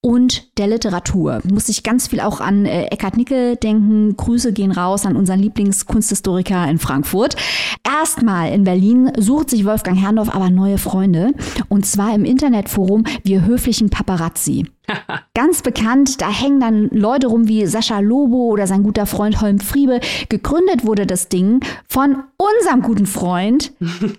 und 0.00 0.56
der 0.58 0.68
Literatur. 0.68 1.40
Muss 1.50 1.68
ich 1.68 1.82
ganz 1.82 2.08
viel 2.08 2.20
auch 2.20 2.40
an 2.40 2.64
äh, 2.64 2.84
Eckhard 2.86 3.16
Nickel 3.16 3.56
denken. 3.56 4.16
Grüße 4.16 4.52
gehen 4.52 4.70
raus 4.70 5.04
an 5.04 5.16
unseren 5.16 5.40
Lieblingskunsthistoriker 5.40 6.68
in 6.68 6.78
Frankfurt. 6.78 7.36
Erstmal 7.84 8.52
in 8.52 8.64
Berlin 8.64 9.10
sucht 9.18 9.50
sich 9.50 9.64
Wolfgang 9.64 9.98
Herrndorf 9.98 10.34
aber 10.34 10.50
neue 10.50 10.78
Freunde. 10.78 11.32
Und 11.68 11.86
zwar 11.86 12.14
im 12.14 12.24
Internetforum 12.24 13.04
Wir 13.24 13.44
höflichen 13.44 13.90
Paparazzi. 13.90 14.66
Ganz 15.34 15.62
bekannt, 15.62 16.20
da 16.20 16.30
hängen 16.30 16.60
dann 16.60 16.88
Leute 16.90 17.26
rum 17.26 17.48
wie 17.48 17.66
Sascha 17.66 17.98
Lobo 18.00 18.48
oder 18.48 18.66
sein 18.66 18.82
guter 18.82 19.06
Freund 19.06 19.40
Holm 19.40 19.58
Friebe. 19.58 20.00
Gegründet 20.28 20.86
wurde 20.86 21.06
das 21.06 21.28
Ding 21.28 21.60
von 21.88 22.22
unserem 22.36 22.82
guten 22.82 23.06
Freund 23.06 23.72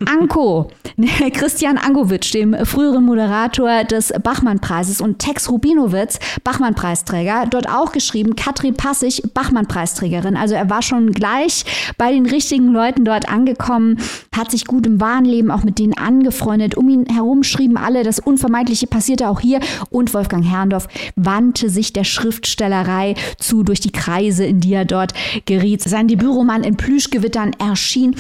Anko, 0.06 0.70
Christian 1.34 1.78
Angowitsch, 1.78 2.34
dem 2.34 2.56
früheren 2.66 3.06
Moderator 3.06 3.84
des 3.84 4.14
Bachmann-Preises 4.22 5.02
und 5.02 5.20
Tex 5.20 5.50
Rubinowitz, 5.50 6.20
Bachmann-Preisträger. 6.44 7.46
Dort 7.50 7.70
auch 7.70 7.92
geschrieben, 7.92 8.36
Katrin 8.36 8.76
Passig, 8.76 9.24
Bachmann-Preisträgerin. 9.34 10.36
Also 10.36 10.56
er 10.56 10.70
war 10.70 10.82
schon 10.82 11.12
gleich 11.12 11.66
bei 11.98 12.12
den 12.12 12.26
richtigen 12.26 12.68
Leuten 12.68 13.06
dort 13.06 13.30
angekommen, 13.30 13.98
hat 14.36 14.52
sich 14.52 14.66
gut 14.66 14.86
im 14.86 15.00
wahren 15.00 15.26
Leben 15.26 15.52
auch 15.52 15.64
mit 15.64 15.80
denen 15.80 15.98
angefreundet. 15.98 16.76
Um 16.76 16.90
ihn 16.90 17.06
herum 17.06 17.44
schrieben 17.44 17.78
alle, 17.78 18.04
das 18.04 18.20
Unvermeidliche 18.20 18.88
passierte 18.88 19.30
auch 19.30 19.40
hier 19.40 19.60
und 19.90 20.14
Wolfgang 20.14 20.46
Herrndorf 20.58 20.88
wandte 21.16 21.70
sich 21.70 21.94
der 21.94 22.04
Schriftstellerei 22.04 23.16
zu 23.38 23.64
durch 23.64 23.80
die 23.80 23.92
Kreise, 23.92 24.46
in 24.46 24.60
die 24.60 24.74
er 24.74 24.86
dort 24.86 25.14
geriet. 25.46 25.82
Sein 25.82 26.08
Debütroman 26.08 26.64
in 26.64 26.78
Plüschgewittern 26.78 27.54
erschien 27.60 28.16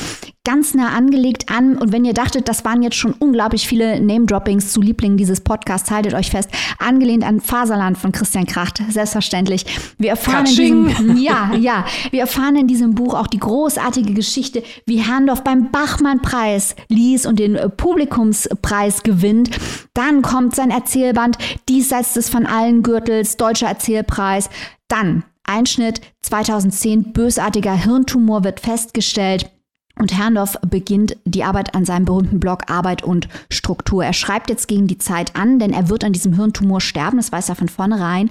ganz 0.47 0.73
nah 0.73 0.95
angelegt 0.95 1.51
an. 1.51 1.77
Und 1.77 1.91
wenn 1.91 2.05
ihr 2.05 2.13
dachtet, 2.13 2.47
das 2.47 2.63
waren 2.63 2.81
jetzt 2.81 2.95
schon 2.95 3.11
unglaublich 3.11 3.67
viele 3.67 3.99
Name-Droppings 3.99 4.71
zu 4.71 4.81
Lieblingen 4.81 5.17
dieses 5.17 5.41
Podcasts, 5.41 5.91
haltet 5.91 6.13
euch 6.13 6.31
fest, 6.31 6.49
angelehnt 6.79 7.25
an 7.25 7.41
Faserland 7.41 7.97
von 7.97 8.13
Christian 8.13 8.45
Kracht, 8.45 8.81
selbstverständlich. 8.87 9.65
Wir 9.97 10.11
erfahren 10.11 10.45
in 10.45 10.87
diesem, 10.87 11.17
ja, 11.21 11.53
ja, 11.53 11.85
wir 12.11 12.21
erfahren 12.21 12.55
in 12.55 12.67
diesem 12.67 12.95
Buch 12.95 13.13
auch 13.13 13.27
die 13.27 13.39
großartige 13.39 14.13
Geschichte, 14.13 14.63
wie 14.85 14.99
Herrndorf 14.99 15.43
beim 15.43 15.69
Bachmann-Preis 15.69 16.77
ließ 16.87 17.25
und 17.25 17.39
den 17.39 17.59
Publikumspreis 17.75 19.03
gewinnt. 19.03 19.49
Dann 19.93 20.21
kommt 20.21 20.55
sein 20.55 20.71
Erzählband 20.71 21.37
Diesseits 21.67 22.13
des 22.13 22.29
von 22.29 22.45
allen 22.45 22.83
Gürtels, 22.83 23.35
Deutscher 23.35 23.67
Erzählpreis. 23.67 24.49
Dann 24.87 25.25
Einschnitt 25.43 25.99
2010, 26.21 27.11
bösartiger 27.11 27.73
Hirntumor 27.73 28.45
wird 28.45 28.61
festgestellt. 28.61 29.51
Und 29.99 30.17
Herrndorf 30.17 30.57
beginnt 30.69 31.17
die 31.25 31.43
Arbeit 31.43 31.73
an 31.75 31.85
seinem 31.85 32.05
berühmten 32.05 32.39
Blog 32.39 32.69
Arbeit 32.69 33.03
und 33.03 33.27
Struktur. 33.49 34.05
Er 34.05 34.13
schreibt 34.13 34.49
jetzt 34.49 34.67
gegen 34.67 34.87
die 34.87 34.97
Zeit 34.97 35.35
an, 35.35 35.59
denn 35.59 35.73
er 35.73 35.89
wird 35.89 36.03
an 36.03 36.13
diesem 36.13 36.33
Hirntumor 36.33 36.81
sterben, 36.81 37.17
das 37.17 37.31
weiß 37.31 37.49
er 37.49 37.55
von 37.55 37.69
vornherein. 37.69 38.29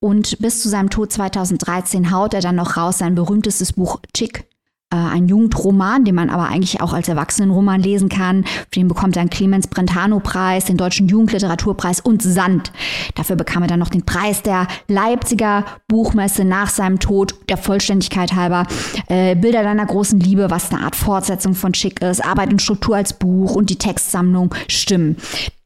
Und 0.00 0.38
bis 0.38 0.62
zu 0.62 0.68
seinem 0.68 0.90
Tod 0.90 1.12
2013 1.12 2.12
haut 2.12 2.34
er 2.34 2.40
dann 2.40 2.56
noch 2.56 2.76
raus 2.76 2.98
sein 2.98 3.14
berühmtestes 3.14 3.72
Buch 3.72 4.00
Chick, 4.14 4.48
äh, 4.90 4.96
ein 4.96 5.28
Jugendroman, 5.28 6.04
den 6.04 6.14
man 6.14 6.30
aber 6.30 6.48
eigentlich 6.48 6.80
auch 6.80 6.94
als 6.94 7.08
Erwachsenenroman 7.08 7.82
lesen 7.82 8.08
kann. 8.08 8.44
Für 8.44 8.80
den 8.80 8.88
bekommt 8.88 9.16
er 9.16 9.20
einen 9.20 9.30
Clemens 9.30 9.66
Brentano-Preis, 9.66 10.64
den 10.64 10.78
Deutschen 10.78 11.08
Jugendliteraturpreis 11.08 12.00
und 12.00 12.22
Sand. 12.22 12.72
Dafür 13.14 13.36
bekam 13.36 13.62
er 13.62 13.68
dann 13.68 13.80
noch 13.80 13.90
den 13.90 14.06
Preis 14.06 14.42
der 14.42 14.66
Leipziger 14.88 15.66
Buchmesse 15.88 16.44
nach 16.44 16.70
seinem 16.70 17.00
Tod, 17.00 17.34
der 17.50 17.58
Vollständigkeit 17.58 18.34
halber. 18.34 18.66
Äh, 19.08 19.36
Bilder 19.36 19.62
deiner 19.62 19.84
großen 19.84 20.20
Liebe, 20.20 20.50
was 20.50 20.72
eine 20.72 20.82
Art 20.82 20.96
Fortsetzung 20.96 21.54
von 21.54 21.74
Schick 21.74 22.00
ist, 22.00 22.24
Arbeit 22.24 22.50
und 22.50 22.62
Struktur 22.62 22.96
als 22.96 23.12
Buch 23.12 23.54
und 23.54 23.68
die 23.68 23.76
Textsammlung 23.76 24.54
Stimmen. 24.68 25.16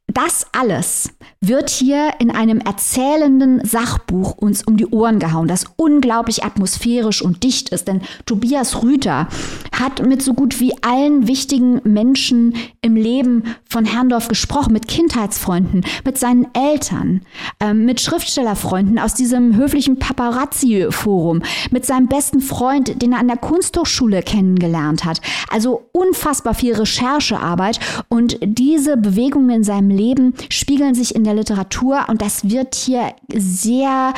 Das 0.08 0.46
alles 0.52 1.10
wird 1.42 1.70
hier 1.70 2.12
in 2.20 2.30
einem 2.30 2.60
erzählenden 2.60 3.64
Sachbuch 3.64 4.36
uns 4.38 4.62
um 4.62 4.76
die 4.76 4.86
Ohren 4.86 5.18
gehauen, 5.18 5.48
das 5.48 5.66
unglaublich 5.76 6.44
atmosphärisch 6.44 7.20
und 7.20 7.42
dicht 7.42 7.70
ist. 7.70 7.88
Denn 7.88 8.00
Tobias 8.26 8.82
Rüter 8.82 9.26
hat 9.76 10.06
mit 10.06 10.22
so 10.22 10.34
gut 10.34 10.60
wie 10.60 10.72
allen 10.82 11.26
wichtigen 11.26 11.80
Menschen 11.82 12.54
im 12.80 12.94
Leben 12.94 13.42
von 13.68 13.84
Herrndorf 13.84 14.28
gesprochen, 14.28 14.72
mit 14.72 14.86
Kindheitsfreunden, 14.86 15.84
mit 16.04 16.16
seinen 16.16 16.46
Eltern, 16.54 17.22
äh, 17.58 17.74
mit 17.74 18.00
Schriftstellerfreunden 18.00 19.00
aus 19.00 19.14
diesem 19.14 19.56
höflichen 19.56 19.98
Paparazzi-Forum, 19.98 21.42
mit 21.72 21.84
seinem 21.84 22.06
besten 22.06 22.40
Freund, 22.40 23.02
den 23.02 23.12
er 23.12 23.18
an 23.18 23.26
der 23.26 23.36
Kunsthochschule 23.36 24.22
kennengelernt 24.22 25.04
hat. 25.04 25.20
Also 25.50 25.88
unfassbar 25.90 26.54
viel 26.54 26.74
Recherchearbeit 26.74 27.80
und 28.08 28.38
diese 28.40 28.96
Bewegungen 28.96 29.50
in 29.50 29.64
seinem 29.64 29.90
Leben 29.90 30.34
spiegeln 30.48 30.94
sich 30.94 31.16
in 31.16 31.24
der 31.24 31.31
Literatur 31.34 32.06
und 32.08 32.22
das 32.22 32.48
wird 32.48 32.74
hier 32.74 33.14
sehr 33.32 34.12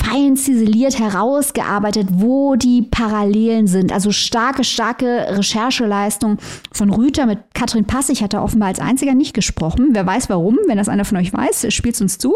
fein 0.00 0.36
ziseliert 0.36 0.98
herausgearbeitet, 0.98 2.08
wo 2.12 2.56
die 2.56 2.82
Parallelen 2.82 3.66
sind. 3.66 3.92
Also 3.92 4.12
starke, 4.12 4.64
starke 4.64 5.26
Rechercheleistung 5.30 6.38
von 6.72 6.90
Rüter 6.90 7.26
mit 7.26 7.38
Katrin 7.54 7.84
Passig 7.84 8.22
hat 8.22 8.32
er 8.32 8.42
offenbar 8.42 8.68
als 8.68 8.80
einziger 8.80 9.14
nicht 9.14 9.34
gesprochen. 9.34 9.90
Wer 9.92 10.06
weiß 10.06 10.30
warum, 10.30 10.58
wenn 10.66 10.78
das 10.78 10.88
einer 10.88 11.04
von 11.04 11.18
euch 11.18 11.32
weiß, 11.32 11.72
spielt 11.72 11.94
es 11.96 12.00
uns 12.00 12.18
zu. 12.18 12.34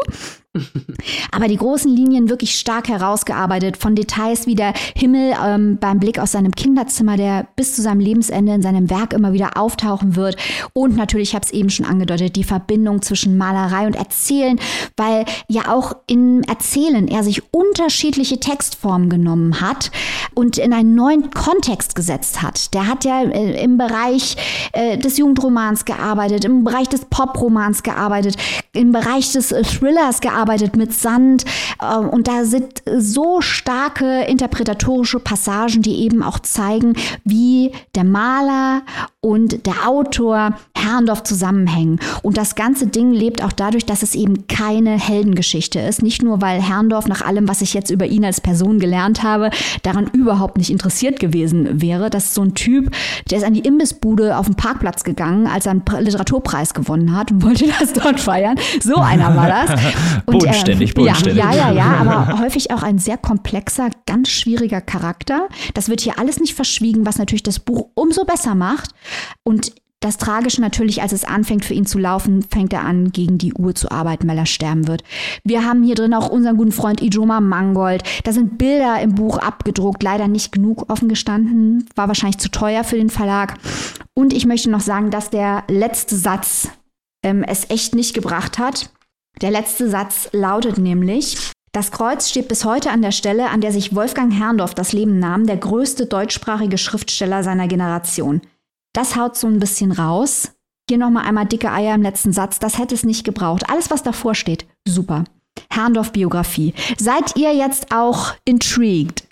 Aber 1.32 1.48
die 1.48 1.56
großen 1.56 1.94
Linien 1.94 2.28
wirklich 2.28 2.58
stark 2.58 2.88
herausgearbeitet, 2.88 3.76
von 3.76 3.96
Details 3.96 4.46
wie 4.46 4.54
der 4.54 4.72
Himmel 4.94 5.34
ähm, 5.44 5.78
beim 5.80 5.98
Blick 5.98 6.18
aus 6.18 6.32
seinem 6.32 6.52
Kinderzimmer, 6.52 7.16
der 7.16 7.48
bis 7.56 7.74
zu 7.74 7.82
seinem 7.82 8.00
Lebensende 8.00 8.54
in 8.54 8.62
seinem 8.62 8.88
Werk 8.88 9.12
immer 9.12 9.32
wieder 9.32 9.56
auftauchen 9.56 10.14
wird. 10.14 10.36
Und 10.72 10.96
natürlich, 10.96 11.30
ich 11.30 11.34
habe 11.34 11.44
es 11.44 11.50
eben 11.50 11.70
schon 11.70 11.86
angedeutet, 11.86 12.36
die 12.36 12.44
Verbindung 12.44 13.02
zwischen 13.02 13.36
Malerei 13.36 13.86
und 13.86 13.96
Erzählen, 13.96 14.60
weil 14.96 15.24
ja 15.48 15.72
auch 15.72 15.96
im 16.06 16.42
Erzählen 16.42 17.08
er 17.08 17.24
sich 17.24 17.42
unterschiedliche 17.52 18.38
Textformen 18.38 19.10
genommen 19.10 19.60
hat 19.60 19.90
und 20.34 20.58
in 20.58 20.72
einen 20.72 20.94
neuen 20.94 21.30
Kontext 21.30 21.96
gesetzt 21.96 22.42
hat. 22.42 22.74
Der 22.74 22.86
hat 22.86 23.04
ja 23.04 23.22
äh, 23.22 23.62
im 23.62 23.76
Bereich 23.76 24.36
äh, 24.72 24.98
des 24.98 25.18
Jugendromans 25.18 25.84
gearbeitet, 25.84 26.44
im 26.44 26.62
Bereich 26.62 26.88
des 26.88 27.06
Popromans 27.06 27.82
gearbeitet, 27.82 28.36
im 28.72 28.92
Bereich 28.92 29.32
des 29.32 29.50
äh, 29.50 29.62
Thrillers 29.62 30.20
gearbeitet 30.20 30.43
gearbeitet 30.44 30.76
mit 30.76 30.92
Sand. 30.92 31.44
Ähm, 31.82 32.08
und 32.08 32.28
da 32.28 32.44
sind 32.44 32.82
so 32.98 33.40
starke 33.40 34.22
interpretatorische 34.24 35.18
Passagen, 35.18 35.82
die 35.82 36.02
eben 36.02 36.22
auch 36.22 36.38
zeigen, 36.38 36.94
wie 37.24 37.72
der 37.94 38.04
Maler 38.04 38.82
und 39.20 39.66
der 39.66 39.88
Autor 39.88 40.54
Herrndorf 40.76 41.22
zusammenhängen. 41.22 41.98
Und 42.22 42.36
das 42.36 42.54
ganze 42.56 42.86
Ding 42.86 43.12
lebt 43.12 43.42
auch 43.42 43.52
dadurch, 43.52 43.86
dass 43.86 44.02
es 44.02 44.14
eben 44.14 44.46
keine 44.48 44.98
Heldengeschichte 44.98 45.80
ist. 45.80 46.02
Nicht 46.02 46.22
nur, 46.22 46.42
weil 46.42 46.60
Herrndorf 46.60 47.08
nach 47.08 47.22
allem, 47.22 47.48
was 47.48 47.62
ich 47.62 47.72
jetzt 47.72 47.90
über 47.90 48.06
ihn 48.06 48.24
als 48.24 48.42
Person 48.42 48.78
gelernt 48.78 49.22
habe, 49.22 49.50
daran 49.82 50.10
überhaupt 50.12 50.58
nicht 50.58 50.70
interessiert 50.70 51.20
gewesen 51.20 51.80
wäre. 51.80 52.10
Das 52.10 52.24
ist 52.24 52.34
so 52.34 52.42
ein 52.42 52.54
Typ, 52.54 52.90
der 53.30 53.38
ist 53.38 53.44
an 53.44 53.54
die 53.54 53.60
Imbissbude 53.60 54.36
auf 54.36 54.44
dem 54.44 54.56
Parkplatz 54.56 55.04
gegangen, 55.04 55.46
als 55.46 55.64
er 55.64 55.72
einen 55.72 55.84
Literaturpreis 56.00 56.74
gewonnen 56.74 57.16
hat 57.16 57.30
und 57.30 57.42
wollte 57.42 57.66
das 57.80 57.94
dort 57.94 58.20
feiern. 58.20 58.58
So 58.82 58.96
einer 58.96 59.34
war 59.34 59.48
das. 59.48 59.80
Und 60.34 60.40
bodenständig, 60.40 60.90
er, 60.90 60.94
bodenständig. 60.94 61.42
Ja, 61.42 61.52
ja, 61.52 61.70
ja, 61.70 61.72
ja, 61.72 61.96
aber 61.96 62.38
häufig 62.40 62.70
auch 62.70 62.82
ein 62.82 62.98
sehr 62.98 63.16
komplexer, 63.16 63.90
ganz 64.06 64.28
schwieriger 64.28 64.80
Charakter. 64.80 65.48
Das 65.74 65.88
wird 65.88 66.00
hier 66.00 66.18
alles 66.18 66.40
nicht 66.40 66.54
verschwiegen, 66.54 67.06
was 67.06 67.18
natürlich 67.18 67.42
das 67.42 67.58
Buch 67.58 67.88
umso 67.94 68.24
besser 68.24 68.54
macht. 68.54 68.90
Und 69.42 69.72
das 70.04 70.18
Tragische 70.18 70.60
natürlich, 70.60 71.00
als 71.00 71.12
es 71.12 71.24
anfängt 71.24 71.64
für 71.64 71.72
ihn 71.72 71.86
zu 71.86 71.98
laufen, 71.98 72.42
fängt 72.42 72.74
er 72.74 72.84
an, 72.84 73.10
gegen 73.10 73.38
die 73.38 73.54
Uhr 73.54 73.74
zu 73.74 73.90
arbeiten, 73.90 74.28
weil 74.28 74.36
er 74.36 74.44
sterben 74.44 74.86
wird. 74.86 75.02
Wir 75.44 75.64
haben 75.64 75.82
hier 75.82 75.94
drin 75.94 76.12
auch 76.12 76.28
unseren 76.28 76.58
guten 76.58 76.72
Freund 76.72 77.00
Ijoma 77.00 77.40
Mangold. 77.40 78.02
Da 78.22 78.32
sind 78.32 78.58
Bilder 78.58 79.00
im 79.00 79.14
Buch 79.14 79.38
abgedruckt, 79.38 80.02
leider 80.02 80.28
nicht 80.28 80.52
genug 80.52 80.90
offen 80.90 81.08
gestanden, 81.08 81.88
war 81.94 82.08
wahrscheinlich 82.08 82.36
zu 82.36 82.50
teuer 82.50 82.84
für 82.84 82.96
den 82.96 83.08
Verlag. 83.08 83.54
Und 84.12 84.34
ich 84.34 84.44
möchte 84.44 84.68
noch 84.68 84.82
sagen, 84.82 85.10
dass 85.10 85.30
der 85.30 85.64
letzte 85.68 86.16
Satz 86.16 86.68
ähm, 87.22 87.42
es 87.42 87.70
echt 87.70 87.94
nicht 87.94 88.12
gebracht 88.12 88.58
hat. 88.58 88.90
Der 89.40 89.50
letzte 89.50 89.88
Satz 89.90 90.28
lautet 90.32 90.78
nämlich, 90.78 91.36
das 91.72 91.90
Kreuz 91.90 92.28
steht 92.30 92.46
bis 92.48 92.64
heute 92.64 92.90
an 92.90 93.02
der 93.02 93.10
Stelle, 93.10 93.50
an 93.50 93.60
der 93.60 93.72
sich 93.72 93.94
Wolfgang 93.94 94.32
Herrndorf 94.32 94.74
das 94.74 94.92
Leben 94.92 95.18
nahm, 95.18 95.46
der 95.46 95.56
größte 95.56 96.06
deutschsprachige 96.06 96.78
Schriftsteller 96.78 97.42
seiner 97.42 97.66
Generation. 97.66 98.42
Das 98.92 99.16
haut 99.16 99.36
so 99.36 99.48
ein 99.48 99.58
bisschen 99.58 99.90
raus. 99.90 100.52
Hier 100.88 100.98
nochmal 100.98 101.24
einmal 101.24 101.46
dicke 101.46 101.72
Eier 101.72 101.94
im 101.94 102.02
letzten 102.02 102.32
Satz. 102.32 102.60
Das 102.60 102.78
hätte 102.78 102.94
es 102.94 103.02
nicht 103.02 103.24
gebraucht. 103.24 103.68
Alles, 103.68 103.90
was 103.90 104.04
davor 104.04 104.36
steht, 104.36 104.66
super. 104.86 105.24
Herrndorf-Biografie. 105.70 106.74
Seid 106.96 107.36
ihr 107.36 107.52
jetzt 107.54 107.92
auch 107.92 108.34
intrigued? 108.44 109.24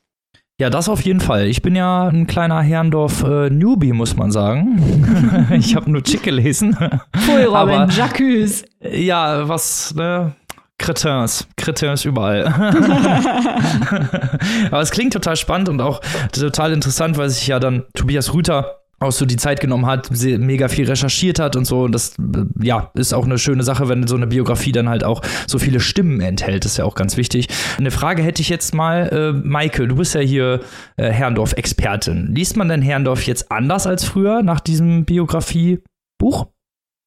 Ja, 0.62 0.70
das 0.70 0.88
auf 0.88 1.00
jeden 1.00 1.18
Fall. 1.18 1.48
Ich 1.48 1.60
bin 1.60 1.74
ja 1.74 2.06
ein 2.06 2.28
kleiner 2.28 2.60
Herrndorf-Newbie, 2.60 3.88
äh, 3.88 3.92
muss 3.92 4.14
man 4.14 4.30
sagen. 4.30 5.48
ich 5.58 5.74
habe 5.74 5.90
nur 5.90 6.04
Chick 6.04 6.22
gelesen. 6.22 6.78
Pfui, 7.16 7.46
Robin, 7.46 7.88
Jacques. 7.88 8.64
Ja, 8.80 9.48
was, 9.48 9.92
ne? 9.96 10.36
Kretins, 10.78 11.48
Kretins 11.56 12.04
überall. 12.04 12.46
Aber 14.70 14.80
es 14.80 14.92
klingt 14.92 15.14
total 15.14 15.34
spannend 15.34 15.68
und 15.68 15.80
auch 15.80 16.00
total 16.30 16.72
interessant, 16.72 17.18
weil 17.18 17.28
sich 17.28 17.48
ja 17.48 17.58
dann 17.58 17.82
Tobias 17.94 18.32
Rüther 18.32 18.81
auch 19.03 19.12
so 19.12 19.26
die 19.26 19.36
Zeit 19.36 19.61
genommen 19.61 19.86
hat, 19.86 20.11
mega 20.11 20.68
viel 20.68 20.86
recherchiert 20.86 21.38
hat 21.38 21.57
und 21.57 21.64
so. 21.64 21.82
Und 21.82 21.92
das, 21.92 22.14
ja, 22.61 22.90
ist 22.94 23.12
auch 23.12 23.24
eine 23.24 23.38
schöne 23.38 23.62
Sache, 23.62 23.88
wenn 23.88 24.07
so 24.07 24.16
eine 24.16 24.26
Biografie 24.26 24.72
dann 24.72 24.88
halt 24.88 25.05
auch 25.05 25.22
so 25.46 25.59
viele 25.59 25.80
Stimmen 25.80 26.20
enthält. 26.20 26.64
Das 26.64 26.72
ist 26.72 26.78
ja 26.78 26.84
auch 26.84 26.94
ganz 26.94 27.16
wichtig. 27.16 27.48
Eine 27.78 27.90
Frage 27.90 28.22
hätte 28.22 28.42
ich 28.42 28.48
jetzt 28.48 28.74
mal, 28.74 29.09
äh, 29.09 29.32
Maike, 29.32 29.88
du 29.88 29.96
bist 29.96 30.14
ja 30.14 30.20
hier 30.20 30.61
äh, 30.96 31.09
Herrndorf-Expertin. 31.11 32.34
Liest 32.34 32.57
man 32.57 32.68
denn 32.68 32.82
Herrndorf 32.82 33.26
jetzt 33.26 33.50
anders 33.50 33.86
als 33.86 34.05
früher 34.05 34.42
nach 34.42 34.61
diesem 34.61 35.05
Biografiebuch? 35.05 36.46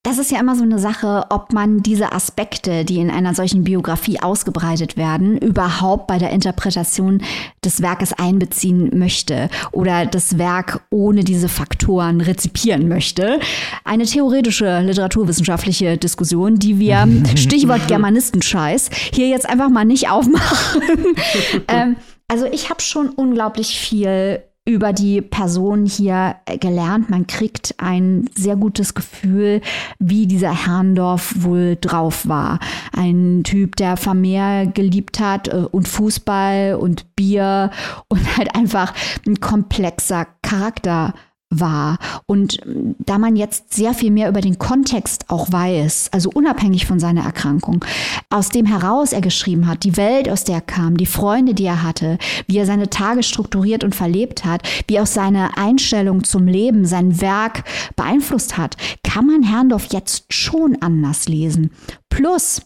Das 0.05 0.19
ist 0.19 0.29
ja 0.29 0.39
immer 0.39 0.55
so 0.55 0.61
eine 0.61 0.77
Sache, 0.77 1.25
ob 1.31 1.51
man 1.51 1.81
diese 1.81 2.11
Aspekte, 2.11 2.85
die 2.85 2.99
in 2.99 3.09
einer 3.09 3.33
solchen 3.33 3.63
Biografie 3.63 4.19
ausgebreitet 4.19 4.97
werden, 4.97 5.35
überhaupt 5.39 6.05
bei 6.05 6.19
der 6.19 6.29
Interpretation 6.29 7.23
des 7.63 7.81
Werkes 7.81 8.13
einbeziehen 8.13 8.91
möchte 8.93 9.49
oder 9.71 10.05
das 10.05 10.37
Werk 10.37 10.85
ohne 10.91 11.23
diese 11.23 11.49
Faktoren 11.49 12.21
rezipieren 12.21 12.87
möchte. 12.87 13.39
Eine 13.83 14.05
theoretische 14.05 14.81
literaturwissenschaftliche 14.81 15.97
Diskussion, 15.97 16.59
die 16.59 16.77
wir, 16.77 17.07
Stichwort 17.35 17.87
Germanistenscheiß, 17.87 18.91
hier 19.11 19.27
jetzt 19.27 19.49
einfach 19.49 19.69
mal 19.69 19.85
nicht 19.85 20.07
aufmachen. 20.09 20.83
ähm, 21.67 21.95
also 22.27 22.45
ich 22.45 22.69
habe 22.69 22.81
schon 22.81 23.09
unglaublich 23.09 23.79
viel 23.79 24.43
über 24.65 24.93
die 24.93 25.21
Person 25.21 25.85
hier 25.85 26.37
äh, 26.45 26.57
gelernt. 26.57 27.09
Man 27.09 27.27
kriegt 27.27 27.75
ein 27.77 28.27
sehr 28.35 28.55
gutes 28.55 28.95
Gefühl, 28.95 29.61
wie 29.99 30.25
dieser 30.25 30.65
Herrndorf 30.65 31.35
wohl 31.37 31.77
drauf 31.79 32.27
war. 32.27 32.59
Ein 32.91 33.43
Typ, 33.43 33.75
der 33.75 33.95
Vermehr 33.95 34.65
geliebt 34.65 35.19
hat 35.19 35.47
äh, 35.47 35.67
und 35.71 35.87
Fußball 35.87 36.75
und 36.75 37.15
Bier 37.15 37.69
und 38.07 38.37
halt 38.37 38.55
einfach 38.55 38.93
ein 39.27 39.39
komplexer 39.39 40.27
Charakter 40.41 41.13
war. 41.49 41.97
Und 42.25 42.59
ähm, 42.65 42.95
da 42.99 43.17
man 43.17 43.35
jetzt 43.35 43.73
sehr 43.73 43.93
viel 43.93 44.11
mehr 44.11 44.29
über 44.29 44.41
den 44.41 44.59
Kontext 44.59 45.29
auch 45.29 45.51
weiß, 45.51 46.09
also 46.11 46.29
unabhängig 46.33 46.85
von 46.85 46.99
seiner 46.99 47.23
Erkrankung, 47.23 47.83
aus 48.29 48.49
dem 48.49 48.65
heraus 48.65 49.13
er 49.13 49.21
geschrieben 49.21 49.67
hat, 49.67 49.83
die 49.83 49.97
Welt, 49.97 50.29
aus 50.29 50.43
der 50.43 50.55
er 50.55 50.61
kam, 50.61 50.97
die 50.97 51.05
Freunde, 51.05 51.53
die 51.53 51.65
er 51.65 51.83
hatte, 51.83 52.17
wie 52.47 52.57
er 52.57 52.65
seine 52.65 52.89
Tage 52.89 53.23
strukturiert 53.23 53.83
und 53.83 53.95
verlebt 53.95 54.45
hat, 54.45 54.67
wie 54.87 54.99
auch 54.99 55.05
seine 55.05 55.57
Einstellung 55.57 56.23
zum 56.23 56.47
Leben, 56.47 56.85
sein 56.85 57.21
Werk 57.21 57.63
beeinflusst 57.95 58.57
hat, 58.57 58.77
kann 59.03 59.27
man 59.27 59.43
Herrndorf 59.43 59.87
jetzt 59.91 60.25
schon 60.33 60.77
anders 60.81 61.27
lesen. 61.27 61.71
Plus, 62.09 62.61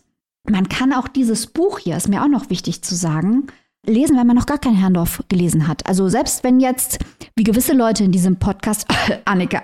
man 0.47 0.69
kann 0.69 0.93
auch 0.93 1.07
dieses 1.07 1.47
Buch 1.47 1.79
hier, 1.79 1.97
ist 1.97 2.09
mir 2.09 2.23
auch 2.23 2.29
noch 2.29 2.49
wichtig 2.49 2.81
zu 2.81 2.95
sagen, 2.95 3.47
lesen, 3.85 4.17
wenn 4.17 4.27
man 4.27 4.35
noch 4.35 4.45
gar 4.45 4.57
kein 4.57 4.75
Herrndorf 4.75 5.23
gelesen 5.29 5.67
hat. 5.67 5.85
Also 5.87 6.09
selbst 6.09 6.43
wenn 6.43 6.59
jetzt, 6.59 6.99
wie 7.35 7.43
gewisse 7.43 7.73
Leute 7.73 8.03
in 8.03 8.11
diesem 8.11 8.37
Podcast, 8.37 8.87
Annika, 9.25 9.63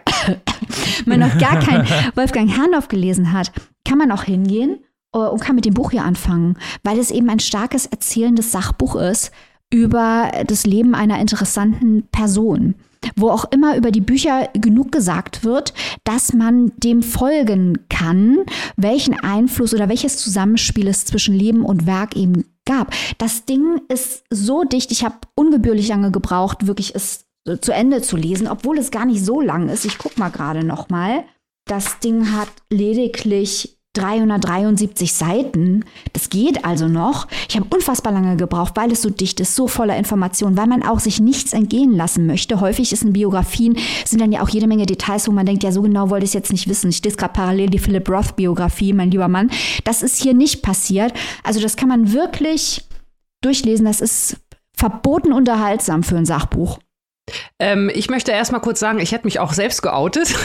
man 1.06 1.20
noch 1.20 1.38
gar 1.38 1.60
kein 1.60 1.86
Wolfgang 2.16 2.50
Herrndorf 2.50 2.88
gelesen 2.88 3.32
hat, 3.32 3.52
kann 3.84 3.98
man 3.98 4.12
auch 4.12 4.24
hingehen 4.24 4.80
äh, 5.14 5.20
und 5.20 5.42
kann 5.42 5.56
mit 5.56 5.66
dem 5.66 5.74
Buch 5.74 5.92
hier 5.92 6.04
anfangen, 6.04 6.58
weil 6.84 7.00
es 7.00 7.12
eben 7.12 7.30
ein 7.30 7.40
starkes 7.40 7.86
erzählendes 7.86 8.52
Sachbuch 8.52 8.96
ist 8.96 9.32
über 9.74 10.32
das 10.48 10.66
Leben 10.66 10.96
einer 10.96 11.20
interessanten 11.20 12.08
Person 12.12 12.76
wo 13.16 13.30
auch 13.30 13.46
immer 13.52 13.78
über 13.78 13.92
die 13.92 14.02
Bücher 14.02 14.50
genug 14.54 14.92
gesagt 14.92 15.44
wird, 15.44 15.74
dass 16.04 16.34
man 16.34 16.72
dem 16.78 17.04
folgen 17.04 17.86
kann, 17.90 18.40
welchen 18.78 19.14
Einfluss 19.14 19.74
oder 19.74 19.90
welches 19.90 20.18
Zusammenspiel 20.18 20.88
es 20.88 21.06
zwischen 21.06 21.36
Leben 21.36 21.64
und 21.64 21.86
Werk 21.86 22.16
eben 22.16 22.46
gab. 22.66 22.94
Das 23.18 23.46
Ding 23.46 23.82
ist 23.88 24.24
so 24.30 24.64
dicht, 24.64 24.92
ich 24.92 25.04
habe 25.04 25.16
ungebührlich 25.36 25.88
lange 25.88 26.12
gebraucht, 26.12 26.68
wirklich 26.68 26.96
es 26.96 27.26
zu 27.62 27.72
Ende 27.72 28.02
zu 28.02 28.18
lesen, 28.18 28.48
obwohl 28.48 28.78
es 28.78 28.92
gar 28.92 29.06
nicht 29.06 29.24
so 29.24 29.40
lang 29.40 29.70
ist. 29.70 29.86
Ich 29.86 29.98
gucke 29.98 30.20
mal 30.20 30.30
gerade 30.30 30.64
noch 30.64 30.90
mal. 30.90 31.24
Das 31.68 32.00
Ding 32.00 32.32
hat 32.32 32.50
lediglich 32.70 33.78
373 33.98 35.14
Seiten. 35.14 35.86
Das 36.14 36.30
geht 36.30 36.66
also 36.66 36.88
noch. 36.88 37.28
Ich 37.50 37.56
habe 37.56 37.68
unfassbar 37.74 38.14
lange 38.14 38.36
gebraucht, 38.36 38.74
weil 38.76 38.92
es 38.92 39.02
so 39.02 39.10
dicht 39.10 39.40
ist, 39.40 39.56
so 39.56 39.68
voller 39.68 39.98
Informationen, 39.98 40.58
weil 40.58 40.68
man 40.68 40.84
auch 40.84 41.00
sich 41.00 41.20
nichts 41.20 41.54
entgehen 41.54 41.96
lassen 41.96 42.28
möchte. 42.28 42.60
Häufig 42.60 42.92
ist 42.92 43.04
in 43.04 43.14
Biografien 43.14 43.78
sind 44.06 44.22
dann 44.22 44.32
ja 44.32 44.42
auch 44.42 44.50
jede 44.50 44.68
Menge 44.68 44.86
Details, 44.86 45.28
wo 45.28 45.32
man 45.32 45.46
denkt, 45.46 45.64
ja, 45.64 45.72
so 45.72 45.82
genau 45.82 46.10
wollte 46.10 46.26
ich 46.26 46.30
es 46.30 46.34
jetzt 46.34 46.52
nicht 46.52 46.68
wissen. 46.68 46.90
Ich 46.90 47.04
lese 47.04 47.18
gerade 47.18 47.34
parallel 47.34 47.70
die 47.70 47.80
Philip 47.80 48.08
Roth 48.10 48.36
Biografie, 48.36 48.94
mein 48.94 49.12
lieber 49.12 49.28
Mann. 49.28 49.50
Das 49.84 50.04
ist 50.04 50.22
hier 50.22 50.34
nicht 50.34 50.62
passiert. 50.62 51.14
Also 51.44 51.60
das 51.60 51.76
kann 51.76 51.90
man 51.90 52.14
wirklich 52.14 52.84
durchlesen. 53.42 53.86
Das 53.86 54.02
ist 54.02 54.38
verboten 54.76 55.32
unterhaltsam 55.32 56.04
für 56.04 56.18
ein 56.18 56.26
Sachbuch. 56.26 56.80
Ähm, 57.58 57.90
ich 57.94 58.10
möchte 58.10 58.32
erst 58.32 58.52
mal 58.52 58.60
kurz 58.60 58.80
sagen, 58.80 59.00
ich 59.00 59.12
hätte 59.12 59.26
mich 59.26 59.40
auch 59.40 59.54
selbst 59.54 59.82
geoutet. 59.82 60.28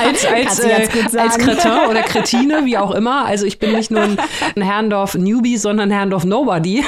als 0.00 0.24
als, 0.24 0.58
äh, 0.60 0.88
als 1.16 1.38
Kretin 1.38 1.72
oder 1.88 2.02
Kretine, 2.02 2.64
wie 2.64 2.76
auch 2.76 2.90
immer. 2.90 3.24
Also 3.26 3.46
ich 3.46 3.58
bin 3.58 3.72
nicht 3.72 3.90
nur 3.90 4.00
ein, 4.00 4.18
ein 4.56 4.62
Herrndorf-Newbie, 4.62 5.56
sondern 5.56 5.90
Herrndorf-Nobody. 5.90 6.84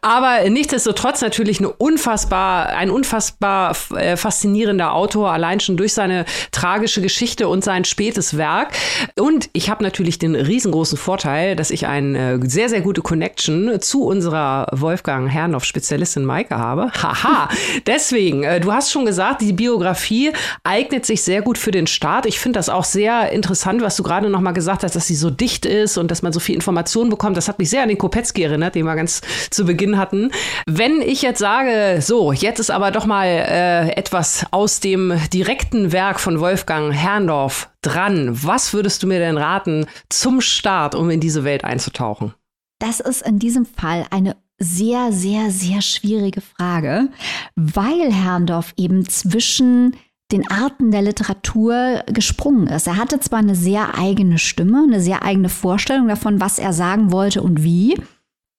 Aber 0.00 0.48
nichtsdestotrotz 0.48 1.20
natürlich 1.20 1.60
eine 1.60 1.70
unfassbar, 1.70 2.70
ein 2.70 2.90
unfassbar 2.90 3.76
äh, 3.94 4.16
faszinierender 4.16 4.94
Autor, 4.94 5.30
allein 5.30 5.60
schon 5.60 5.76
durch 5.76 5.92
seine 5.92 6.24
tragische 6.50 7.00
Geschichte 7.00 7.48
und 7.48 7.62
sein 7.62 7.84
spätes 7.84 8.36
Werk. 8.36 8.72
Und 9.18 9.48
ich 9.52 9.70
habe 9.70 9.84
natürlich 9.84 10.18
den 10.18 10.34
riesengroßen 10.34 10.98
Vorteil, 10.98 11.54
dass 11.54 11.70
ich 11.70 11.86
eine 11.86 12.40
äh, 12.42 12.48
sehr, 12.48 12.68
sehr 12.68 12.80
gute 12.80 13.02
Connection 13.02 13.80
zu 13.80 14.04
unserer 14.04 14.66
Wolfgang 14.72 15.30
Herrndorf-Spezialistin 15.30 16.24
Maike 16.24 16.56
habe 16.56 16.63
habe. 16.64 16.90
Haha. 17.02 17.48
Deswegen, 17.86 18.42
äh, 18.42 18.60
du 18.60 18.72
hast 18.72 18.90
schon 18.90 19.06
gesagt, 19.06 19.40
die 19.42 19.52
Biografie 19.52 20.32
eignet 20.62 21.06
sich 21.06 21.22
sehr 21.22 21.42
gut 21.42 21.58
für 21.58 21.70
den 21.70 21.86
Start. 21.86 22.26
Ich 22.26 22.38
finde 22.38 22.58
das 22.58 22.68
auch 22.68 22.84
sehr 22.84 23.30
interessant, 23.30 23.82
was 23.82 23.96
du 23.96 24.02
gerade 24.02 24.30
noch 24.30 24.40
mal 24.40 24.52
gesagt 24.52 24.82
hast, 24.82 24.96
dass 24.96 25.06
sie 25.06 25.14
so 25.14 25.30
dicht 25.30 25.66
ist 25.66 25.98
und 25.98 26.10
dass 26.10 26.22
man 26.22 26.32
so 26.32 26.40
viel 26.40 26.54
Informationen 26.54 27.10
bekommt. 27.10 27.36
Das 27.36 27.48
hat 27.48 27.58
mich 27.58 27.70
sehr 27.70 27.82
an 27.82 27.88
den 27.88 27.98
Kopetzky 27.98 28.42
erinnert, 28.42 28.74
den 28.74 28.84
wir 28.86 28.96
ganz 28.96 29.20
zu 29.50 29.64
Beginn 29.64 29.98
hatten. 29.98 30.30
Wenn 30.66 31.00
ich 31.02 31.22
jetzt 31.22 31.38
sage, 31.38 32.00
so, 32.00 32.32
jetzt 32.32 32.58
ist 32.58 32.70
aber 32.70 32.90
doch 32.90 33.06
mal 33.06 33.26
äh, 33.26 33.90
etwas 33.96 34.46
aus 34.50 34.80
dem 34.80 35.12
direkten 35.32 35.92
Werk 35.92 36.20
von 36.20 36.40
Wolfgang 36.40 36.92
Herrndorf 36.92 37.70
dran. 37.82 38.30
Was 38.32 38.72
würdest 38.72 39.02
du 39.02 39.06
mir 39.06 39.18
denn 39.18 39.36
raten 39.36 39.86
zum 40.08 40.40
Start, 40.40 40.94
um 40.94 41.10
in 41.10 41.20
diese 41.20 41.44
Welt 41.44 41.64
einzutauchen? 41.64 42.34
Das 42.78 43.00
ist 43.00 43.22
in 43.22 43.38
diesem 43.38 43.66
Fall 43.66 44.06
eine 44.10 44.36
sehr, 44.58 45.12
sehr, 45.12 45.50
sehr 45.50 45.82
schwierige 45.82 46.40
Frage, 46.40 47.08
weil 47.56 48.12
Herrndorf 48.12 48.72
eben 48.76 49.08
zwischen 49.08 49.96
den 50.32 50.50
Arten 50.50 50.90
der 50.90 51.02
Literatur 51.02 52.02
gesprungen 52.06 52.66
ist. 52.68 52.86
Er 52.86 52.96
hatte 52.96 53.20
zwar 53.20 53.40
eine 53.40 53.54
sehr 53.54 53.98
eigene 53.98 54.38
Stimme, 54.38 54.84
eine 54.86 55.00
sehr 55.00 55.22
eigene 55.22 55.48
Vorstellung 55.48 56.08
davon, 56.08 56.40
was 56.40 56.58
er 56.58 56.72
sagen 56.72 57.12
wollte 57.12 57.42
und 57.42 57.62
wie. 57.62 57.96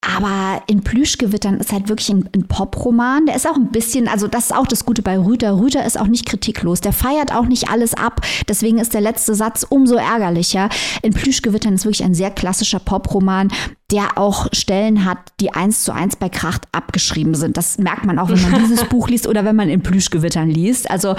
Aber 0.05 0.61
in 0.67 0.81
Plüschgewittern 0.81 1.59
ist 1.59 1.71
halt 1.71 1.89
wirklich 1.89 2.09
ein, 2.09 2.29
ein 2.35 2.47
Poproman. 2.47 3.25
Der 3.25 3.35
ist 3.35 3.47
auch 3.47 3.55
ein 3.55 3.69
bisschen, 3.69 4.07
also 4.07 4.27
das 4.27 4.45
ist 4.45 4.55
auch 4.55 4.67
das 4.67 4.85
Gute 4.85 5.01
bei 5.01 5.17
Rüter. 5.17 5.57
Rüter 5.57 5.83
ist 5.83 5.99
auch 5.99 6.07
nicht 6.07 6.27
kritiklos. 6.27 6.79
Der 6.79 6.93
feiert 6.93 7.33
auch 7.33 7.45
nicht 7.45 7.69
alles 7.69 7.95
ab. 7.95 8.21
Deswegen 8.47 8.77
ist 8.77 8.93
der 8.93 9.01
letzte 9.01 9.33
Satz 9.33 9.65
umso 9.67 9.95
ärgerlicher. 9.95 10.69
In 11.01 11.13
Plüschgewittern 11.13 11.73
ist 11.73 11.85
wirklich 11.85 12.03
ein 12.03 12.13
sehr 12.13 12.29
klassischer 12.29 12.79
Poproman, 12.79 13.51
der 13.91 14.17
auch 14.17 14.47
Stellen 14.53 15.05
hat, 15.05 15.17
die 15.39 15.53
eins 15.53 15.83
zu 15.83 15.91
eins 15.91 16.15
bei 16.15 16.29
Kracht 16.29 16.67
abgeschrieben 16.71 17.33
sind. 17.33 17.57
Das 17.57 17.79
merkt 17.79 18.05
man 18.05 18.19
auch, 18.19 18.29
wenn 18.29 18.41
man 18.41 18.61
dieses 18.63 18.83
Buch 18.85 19.09
liest 19.09 19.27
oder 19.27 19.43
wenn 19.43 19.55
man 19.55 19.69
in 19.69 19.81
Plüschgewittern 19.81 20.49
liest. 20.49 20.89
Also 20.89 21.15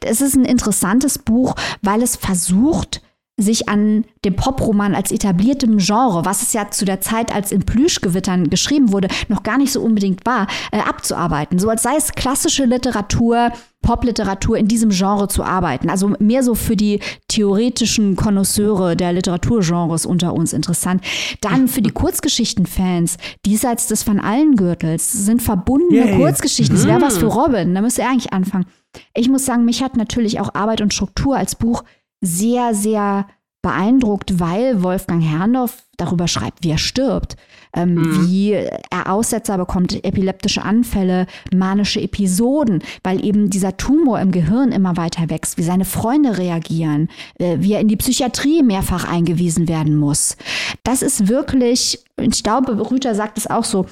es 0.00 0.22
ist 0.22 0.36
ein 0.36 0.46
interessantes 0.46 1.18
Buch, 1.18 1.54
weil 1.82 2.02
es 2.02 2.16
versucht, 2.16 3.02
sich 3.38 3.68
an 3.68 4.04
dem 4.24 4.36
Poproman 4.36 4.94
als 4.94 5.10
etabliertem 5.10 5.78
Genre, 5.78 6.24
was 6.24 6.42
es 6.42 6.52
ja 6.52 6.70
zu 6.70 6.84
der 6.84 7.00
Zeit, 7.00 7.34
als 7.34 7.50
in 7.50 7.62
Plüschgewittern 7.62 8.50
geschrieben 8.50 8.92
wurde, 8.92 9.08
noch 9.28 9.42
gar 9.42 9.58
nicht 9.58 9.72
so 9.72 9.80
unbedingt 9.80 10.26
war, 10.26 10.46
äh, 10.70 10.78
abzuarbeiten. 10.78 11.58
So 11.58 11.70
als 11.70 11.82
sei 11.82 11.96
es 11.96 12.12
klassische 12.12 12.66
Literatur, 12.66 13.52
Popliteratur 13.80 14.58
in 14.58 14.68
diesem 14.68 14.90
Genre 14.90 15.28
zu 15.28 15.42
arbeiten. 15.42 15.90
Also 15.90 16.14
mehr 16.18 16.42
so 16.42 16.54
für 16.54 16.76
die 16.76 17.00
theoretischen 17.28 18.16
Konnoisseure 18.16 18.96
der 18.96 19.12
Literaturgenres 19.12 20.06
unter 20.06 20.34
uns 20.34 20.52
interessant. 20.52 21.02
Dann 21.40 21.68
für 21.68 21.82
die 21.82 21.90
Kurzgeschichtenfans, 21.90 23.16
diesseits 23.44 23.88
des 23.88 24.06
Van 24.06 24.20
Allen 24.20 24.56
Gürtels, 24.56 25.10
sind 25.10 25.42
verbundene 25.42 26.06
Yay. 26.06 26.16
Kurzgeschichten. 26.16 26.76
Das 26.76 26.86
wäre 26.86 27.00
was 27.00 27.18
für. 27.18 27.26
Robin. 27.26 27.74
Da 27.74 27.80
müsste 27.80 28.02
er 28.02 28.10
eigentlich 28.10 28.32
anfangen. 28.32 28.66
Ich 29.14 29.28
muss 29.28 29.46
sagen, 29.46 29.64
mich 29.64 29.82
hat 29.82 29.96
natürlich 29.96 30.38
auch 30.38 30.54
Arbeit 30.54 30.82
und 30.82 30.92
Struktur 30.92 31.36
als 31.36 31.56
Buch 31.56 31.82
sehr, 32.22 32.74
sehr 32.74 33.26
beeindruckt, 33.62 34.40
weil 34.40 34.82
Wolfgang 34.82 35.22
Herrndorf 35.22 35.84
darüber 35.96 36.26
schreibt, 36.26 36.64
wie 36.64 36.70
er 36.70 36.78
stirbt, 36.78 37.36
ähm, 37.74 37.94
mhm. 37.94 38.26
wie 38.26 38.52
er 38.52 39.12
Aussetzer 39.12 39.56
bekommt, 39.56 40.04
epileptische 40.04 40.62
Anfälle, 40.62 41.26
manische 41.54 42.00
Episoden, 42.00 42.82
weil 43.04 43.24
eben 43.24 43.50
dieser 43.50 43.76
Tumor 43.76 44.20
im 44.20 44.32
Gehirn 44.32 44.72
immer 44.72 44.96
weiter 44.96 45.30
wächst, 45.30 45.58
wie 45.58 45.62
seine 45.62 45.84
Freunde 45.84 46.38
reagieren, 46.38 47.08
äh, 47.38 47.58
wie 47.60 47.74
er 47.74 47.80
in 47.80 47.88
die 47.88 47.96
Psychiatrie 47.96 48.64
mehrfach 48.64 49.08
eingewiesen 49.08 49.68
werden 49.68 49.94
muss. 49.94 50.36
Das 50.82 51.02
ist 51.02 51.28
wirklich, 51.28 52.04
ich 52.20 52.42
glaube, 52.42 52.90
Rüter 52.90 53.14
sagt 53.14 53.38
es 53.38 53.46
auch 53.48 53.64
so, 53.64 53.86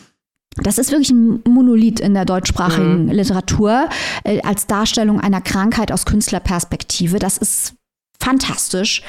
das 0.57 0.79
ist 0.79 0.91
wirklich 0.91 1.11
ein 1.11 1.43
Monolith 1.49 2.01
in 2.01 2.13
der 2.13 2.25
deutschsprachigen 2.25 3.05
mhm. 3.05 3.13
Literatur 3.13 3.89
äh, 4.25 4.43
als 4.43 4.67
Darstellung 4.67 5.21
einer 5.21 5.41
Krankheit 5.41 5.93
aus 5.93 6.07
Künstlerperspektive. 6.07 7.21
Das 7.21 7.39
ist 7.39 7.77
fantastisch. 8.21 9.03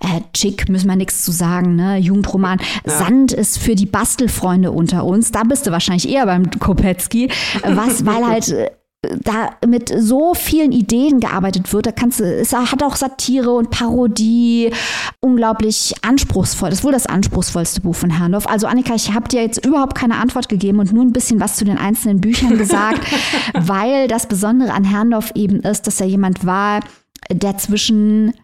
Äh, 0.00 0.20
Chick, 0.32 0.68
müssen 0.68 0.88
wir 0.88 0.96
nichts 0.96 1.22
zu 1.24 1.30
sagen, 1.32 1.76
ne? 1.76 1.98
Jugendroman. 1.98 2.58
Ja. 2.86 2.98
Sand 2.98 3.32
ist 3.32 3.58
für 3.58 3.74
die 3.74 3.86
Bastelfreunde 3.86 4.72
unter 4.72 5.04
uns. 5.04 5.30
Da 5.30 5.42
bist 5.44 5.66
du 5.66 5.70
wahrscheinlich 5.70 6.08
eher 6.08 6.26
beim 6.26 6.50
Kopetzky. 6.50 7.30
Was, 7.62 8.04
weil 8.06 8.26
halt 8.26 8.48
äh, 8.48 8.70
da 9.02 9.50
mit 9.64 9.92
so 9.96 10.34
vielen 10.34 10.72
Ideen 10.72 11.20
gearbeitet 11.20 11.72
wird. 11.72 11.86
Da 11.86 11.92
kannst 11.92 12.18
du, 12.18 12.24
es 12.24 12.52
hat 12.52 12.82
auch 12.82 12.96
Satire 12.96 13.52
und 13.52 13.70
Parodie, 13.70 14.72
unglaublich 15.20 15.94
anspruchsvoll. 16.02 16.70
Das 16.70 16.80
ist 16.80 16.84
wohl 16.84 16.92
das 16.92 17.06
anspruchsvollste 17.06 17.80
Buch 17.80 17.94
von 17.94 18.10
Herrndorf. 18.10 18.48
Also 18.48 18.66
Annika, 18.66 18.94
ich 18.94 19.14
habe 19.14 19.28
dir 19.28 19.42
jetzt 19.42 19.64
überhaupt 19.64 19.94
keine 19.94 20.16
Antwort 20.16 20.48
gegeben 20.48 20.80
und 20.80 20.92
nur 20.92 21.04
ein 21.04 21.12
bisschen 21.12 21.38
was 21.38 21.56
zu 21.56 21.64
den 21.64 21.78
einzelnen 21.78 22.20
Büchern 22.20 22.58
gesagt, 22.58 23.00
weil 23.54 24.08
das 24.08 24.26
Besondere 24.26 24.72
an 24.72 24.84
Herrndorf 24.84 25.30
eben 25.36 25.60
ist, 25.60 25.86
dass 25.86 26.00
er 26.00 26.06
jemand 26.08 26.44
war, 26.44 26.80
der 27.30 27.56
zwischen 27.56 28.34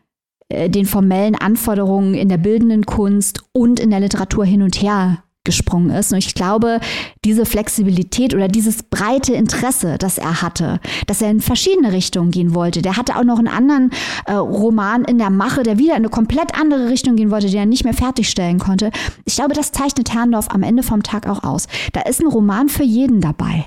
äh, 0.48 0.70
den 0.70 0.86
formellen 0.86 1.34
Anforderungen 1.34 2.14
in 2.14 2.28
der 2.28 2.38
bildenden 2.38 2.86
Kunst 2.86 3.42
und 3.52 3.80
in 3.80 3.90
der 3.90 4.00
Literatur 4.00 4.44
hin 4.44 4.62
und 4.62 4.80
her 4.80 5.24
gesprungen 5.44 5.90
ist. 5.90 6.12
Und 6.12 6.18
ich 6.18 6.34
glaube, 6.34 6.80
diese 7.24 7.46
Flexibilität 7.46 8.34
oder 8.34 8.48
dieses 8.48 8.82
breite 8.82 9.34
Interesse, 9.34 9.96
das 9.98 10.18
er 10.18 10.42
hatte, 10.42 10.80
dass 11.06 11.22
er 11.22 11.30
in 11.30 11.40
verschiedene 11.40 11.92
Richtungen 11.92 12.30
gehen 12.30 12.54
wollte. 12.54 12.82
Der 12.82 12.96
hatte 12.96 13.16
auch 13.16 13.24
noch 13.24 13.38
einen 13.38 13.48
anderen 13.48 13.90
äh, 14.26 14.32
Roman 14.32 15.04
in 15.04 15.18
der 15.18 15.30
Mache, 15.30 15.62
der 15.62 15.78
wieder 15.78 15.92
in 15.92 15.98
eine 15.98 16.08
komplett 16.08 16.58
andere 16.58 16.88
Richtung 16.88 17.16
gehen 17.16 17.30
wollte, 17.30 17.48
den 17.48 17.58
er 17.58 17.66
nicht 17.66 17.84
mehr 17.84 17.94
fertigstellen 17.94 18.58
konnte. 18.58 18.90
Ich 19.24 19.36
glaube, 19.36 19.54
das 19.54 19.72
zeichnet 19.72 20.12
Herrndorf 20.12 20.50
am 20.50 20.62
Ende 20.62 20.82
vom 20.82 21.02
Tag 21.02 21.28
auch 21.28 21.44
aus. 21.44 21.66
Da 21.92 22.02
ist 22.02 22.20
ein 22.20 22.26
Roman 22.26 22.68
für 22.68 22.84
jeden 22.84 23.20
dabei. 23.20 23.66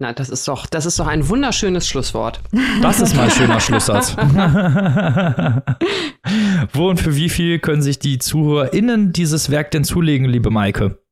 Na, 0.00 0.12
das 0.12 0.28
ist 0.28 0.46
doch, 0.46 0.66
das 0.66 0.86
ist 0.86 1.00
doch 1.00 1.08
ein 1.08 1.28
wunderschönes 1.28 1.88
Schlusswort. 1.88 2.40
Das 2.80 3.00
ist 3.00 3.16
mal 3.16 3.24
ein 3.24 3.32
schöner 3.32 3.58
Schlusssatz. 3.58 4.16
Wo 6.72 6.88
und 6.88 7.00
für 7.00 7.16
wie 7.16 7.28
viel 7.28 7.58
können 7.58 7.82
sich 7.82 7.98
die 7.98 8.20
ZuhörerInnen 8.20 9.12
dieses 9.12 9.50
Werk 9.50 9.72
denn 9.72 9.82
zulegen, 9.82 10.28
liebe 10.28 10.50
Maike? 10.50 11.02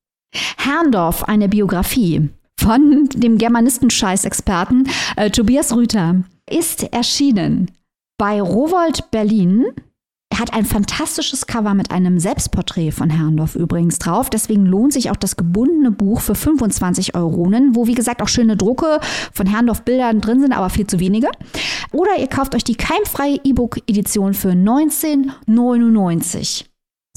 Herrndorf, 0.56 1.24
eine 1.24 1.48
Biografie 1.48 2.28
von 2.58 3.08
dem 3.14 3.38
Germanistenscheiß-Experten 3.38 4.88
äh, 5.16 5.30
Tobias 5.30 5.74
Rüther, 5.74 6.22
ist 6.48 6.84
erschienen 6.92 7.70
bei 8.18 8.40
Rowold 8.40 9.10
Berlin. 9.10 9.66
Er 10.30 10.40
hat 10.40 10.54
ein 10.54 10.64
fantastisches 10.64 11.46
Cover 11.46 11.74
mit 11.74 11.92
einem 11.92 12.18
Selbstporträt 12.18 12.90
von 12.90 13.10
Herrndorf 13.10 13.54
übrigens 13.54 13.98
drauf. 13.98 14.28
Deswegen 14.28 14.66
lohnt 14.66 14.92
sich 14.92 15.10
auch 15.10 15.16
das 15.16 15.36
gebundene 15.36 15.90
Buch 15.90 16.20
für 16.20 16.34
25 16.34 17.14
Euronen, 17.14 17.76
wo 17.76 17.86
wie 17.86 17.94
gesagt 17.94 18.20
auch 18.20 18.28
schöne 18.28 18.56
Drucke 18.56 19.00
von 19.32 19.46
Herrndorf 19.46 19.82
Bildern 19.82 20.20
drin 20.20 20.40
sind, 20.40 20.52
aber 20.52 20.68
viel 20.68 20.86
zu 20.86 20.98
wenige. 20.98 21.30
Oder 21.92 22.18
ihr 22.18 22.26
kauft 22.26 22.54
euch 22.54 22.64
die 22.64 22.74
keimfreie 22.74 23.38
E-Book-Edition 23.44 24.34
für 24.34 24.50
19,99. 24.50 26.64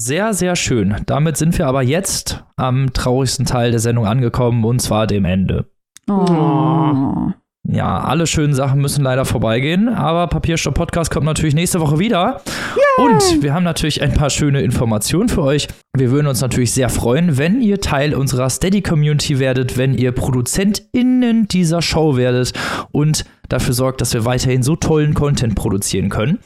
Sehr, 0.02 0.32
sehr 0.32 0.56
schön. 0.56 0.96
Damit 1.04 1.36
sind 1.36 1.58
wir 1.58 1.66
aber 1.66 1.82
jetzt 1.82 2.42
am 2.56 2.90
traurigsten 2.94 3.44
Teil 3.44 3.70
der 3.70 3.80
Sendung 3.80 4.06
angekommen, 4.06 4.64
und 4.64 4.80
zwar 4.80 5.06
dem 5.06 5.26
Ende. 5.26 5.66
Oh. 6.08 7.32
Ja, 7.68 8.00
alle 8.00 8.26
schönen 8.26 8.54
Sachen 8.54 8.80
müssen 8.80 9.04
leider 9.04 9.26
vorbeigehen, 9.26 9.90
aber 9.90 10.26
Papierstopp 10.28 10.74
Podcast 10.74 11.10
kommt 11.10 11.26
natürlich 11.26 11.54
nächste 11.54 11.80
Woche 11.80 11.98
wieder. 11.98 12.40
Yay. 12.76 13.06
Und 13.06 13.42
wir 13.42 13.52
haben 13.52 13.62
natürlich 13.62 14.00
ein 14.00 14.14
paar 14.14 14.30
schöne 14.30 14.62
Informationen 14.62 15.28
für 15.28 15.42
euch. 15.42 15.68
Wir 15.94 16.10
würden 16.10 16.28
uns 16.28 16.40
natürlich 16.40 16.72
sehr 16.72 16.88
freuen, 16.88 17.36
wenn 17.36 17.60
ihr 17.60 17.82
Teil 17.82 18.14
unserer 18.14 18.48
Steady 18.48 18.80
Community 18.80 19.38
werdet, 19.38 19.76
wenn 19.76 19.92
ihr 19.92 20.12
ProduzentInnen 20.12 21.46
dieser 21.46 21.82
Show 21.82 22.16
werdet 22.16 22.54
und 22.90 23.26
dafür 23.50 23.74
sorgt, 23.74 24.00
dass 24.00 24.14
wir 24.14 24.24
weiterhin 24.24 24.62
so 24.62 24.76
tollen 24.76 25.12
Content 25.12 25.56
produzieren 25.56 26.08
können. 26.08 26.38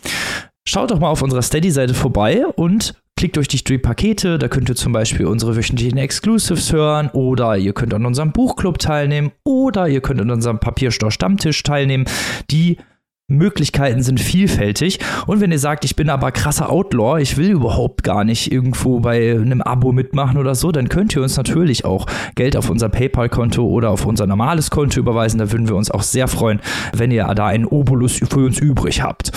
Schaut 0.67 0.91
doch 0.91 0.99
mal 0.99 1.11
auf 1.11 1.23
unserer 1.23 1.43
Steady-Seite 1.43 1.95
vorbei 1.95 2.45
und 2.57 2.95
Klickt 3.17 3.39
euch 3.39 3.49
die 3.49 3.79
Pakete, 3.79 4.39
da 4.39 4.49
könnt 4.49 4.69
ihr 4.69 4.75
zum 4.75 4.93
Beispiel 4.93 5.27
unsere 5.27 5.57
wöchentlichen 5.57 5.99
Exclusives 5.99 6.73
hören 6.73 7.09
oder 7.13 7.57
ihr 7.57 7.73
könnt 7.73 7.95
an 7.95 8.05
unserem 8.05 8.33
Buchclub 8.33 8.79
teilnehmen 8.79 9.33
oder 9.45 9.89
ihr 9.89 10.01
könnt 10.01 10.21
an 10.21 10.31
unserem 10.31 10.59
Papierstau 10.59 11.11
Stammtisch 11.11 11.63
teilnehmen. 11.63 12.05
Die 12.51 12.79
Möglichkeiten 13.27 14.03
sind 14.03 14.21
vielfältig. 14.21 14.99
Und 15.27 15.41
wenn 15.41 15.51
ihr 15.51 15.59
sagt, 15.59 15.85
ich 15.87 15.97
bin 15.97 16.11
aber 16.11 16.31
krasser 16.33 16.71
Outlaw, 16.71 17.21
ich 17.21 17.39
will 17.39 17.51
überhaupt 17.51 18.03
gar 18.03 18.25
nicht 18.25 18.53
irgendwo 18.53 19.01
bei 19.01 19.33
einem 19.33 19.63
Abo 19.63 19.93
mitmachen 19.93 20.37
oder 20.37 20.55
so, 20.55 20.73
dann 20.73 20.91
könnt 20.91 21.17
ihr 21.17 21.23
uns 21.23 21.37
natürlich 21.37 21.87
auch 21.87 22.07
Geld 22.35 22.57
auf 22.57 22.69
unser 22.69 22.91
PayPal-Konto 22.91 23.65
oder 23.65 23.91
auf 23.91 24.05
unser 24.05 24.27
normales 24.27 24.71
Konto 24.71 25.01
überweisen. 25.01 25.39
Da 25.39 25.51
würden 25.51 25.69
wir 25.69 25.77
uns 25.77 25.91
auch 25.91 26.03
sehr 26.03 26.29
freuen, 26.29 26.61
wenn 26.93 27.11
ihr 27.11 27.25
da 27.35 27.47
einen 27.47 27.65
Obolus 27.65 28.19
für 28.19 28.45
uns 28.45 28.59
übrig 28.59 29.03
habt. 29.03 29.33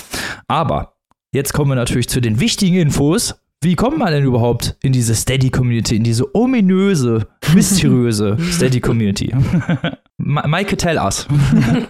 Aber 0.49 0.97
jetzt 1.32 1.53
kommen 1.53 1.71
wir 1.71 1.75
natürlich 1.75 2.09
zu 2.09 2.19
den 2.19 2.41
wichtigen 2.41 2.75
Infos. 2.75 3.36
Wie 3.64 3.76
kommt 3.76 3.97
man 3.97 4.14
denn 4.14 4.24
überhaupt 4.24 4.78
in 4.84 4.93
diese 4.93 5.16
Steady-Community, 5.16 5.95
in 5.95 6.03
diese 6.03 6.36
ominöse, 6.36 7.28
mysteriöse 7.55 8.38
Steady-Community? 8.39 9.34
Maike, 10.18 10.78
tell 10.78 10.97
us. 10.97 11.28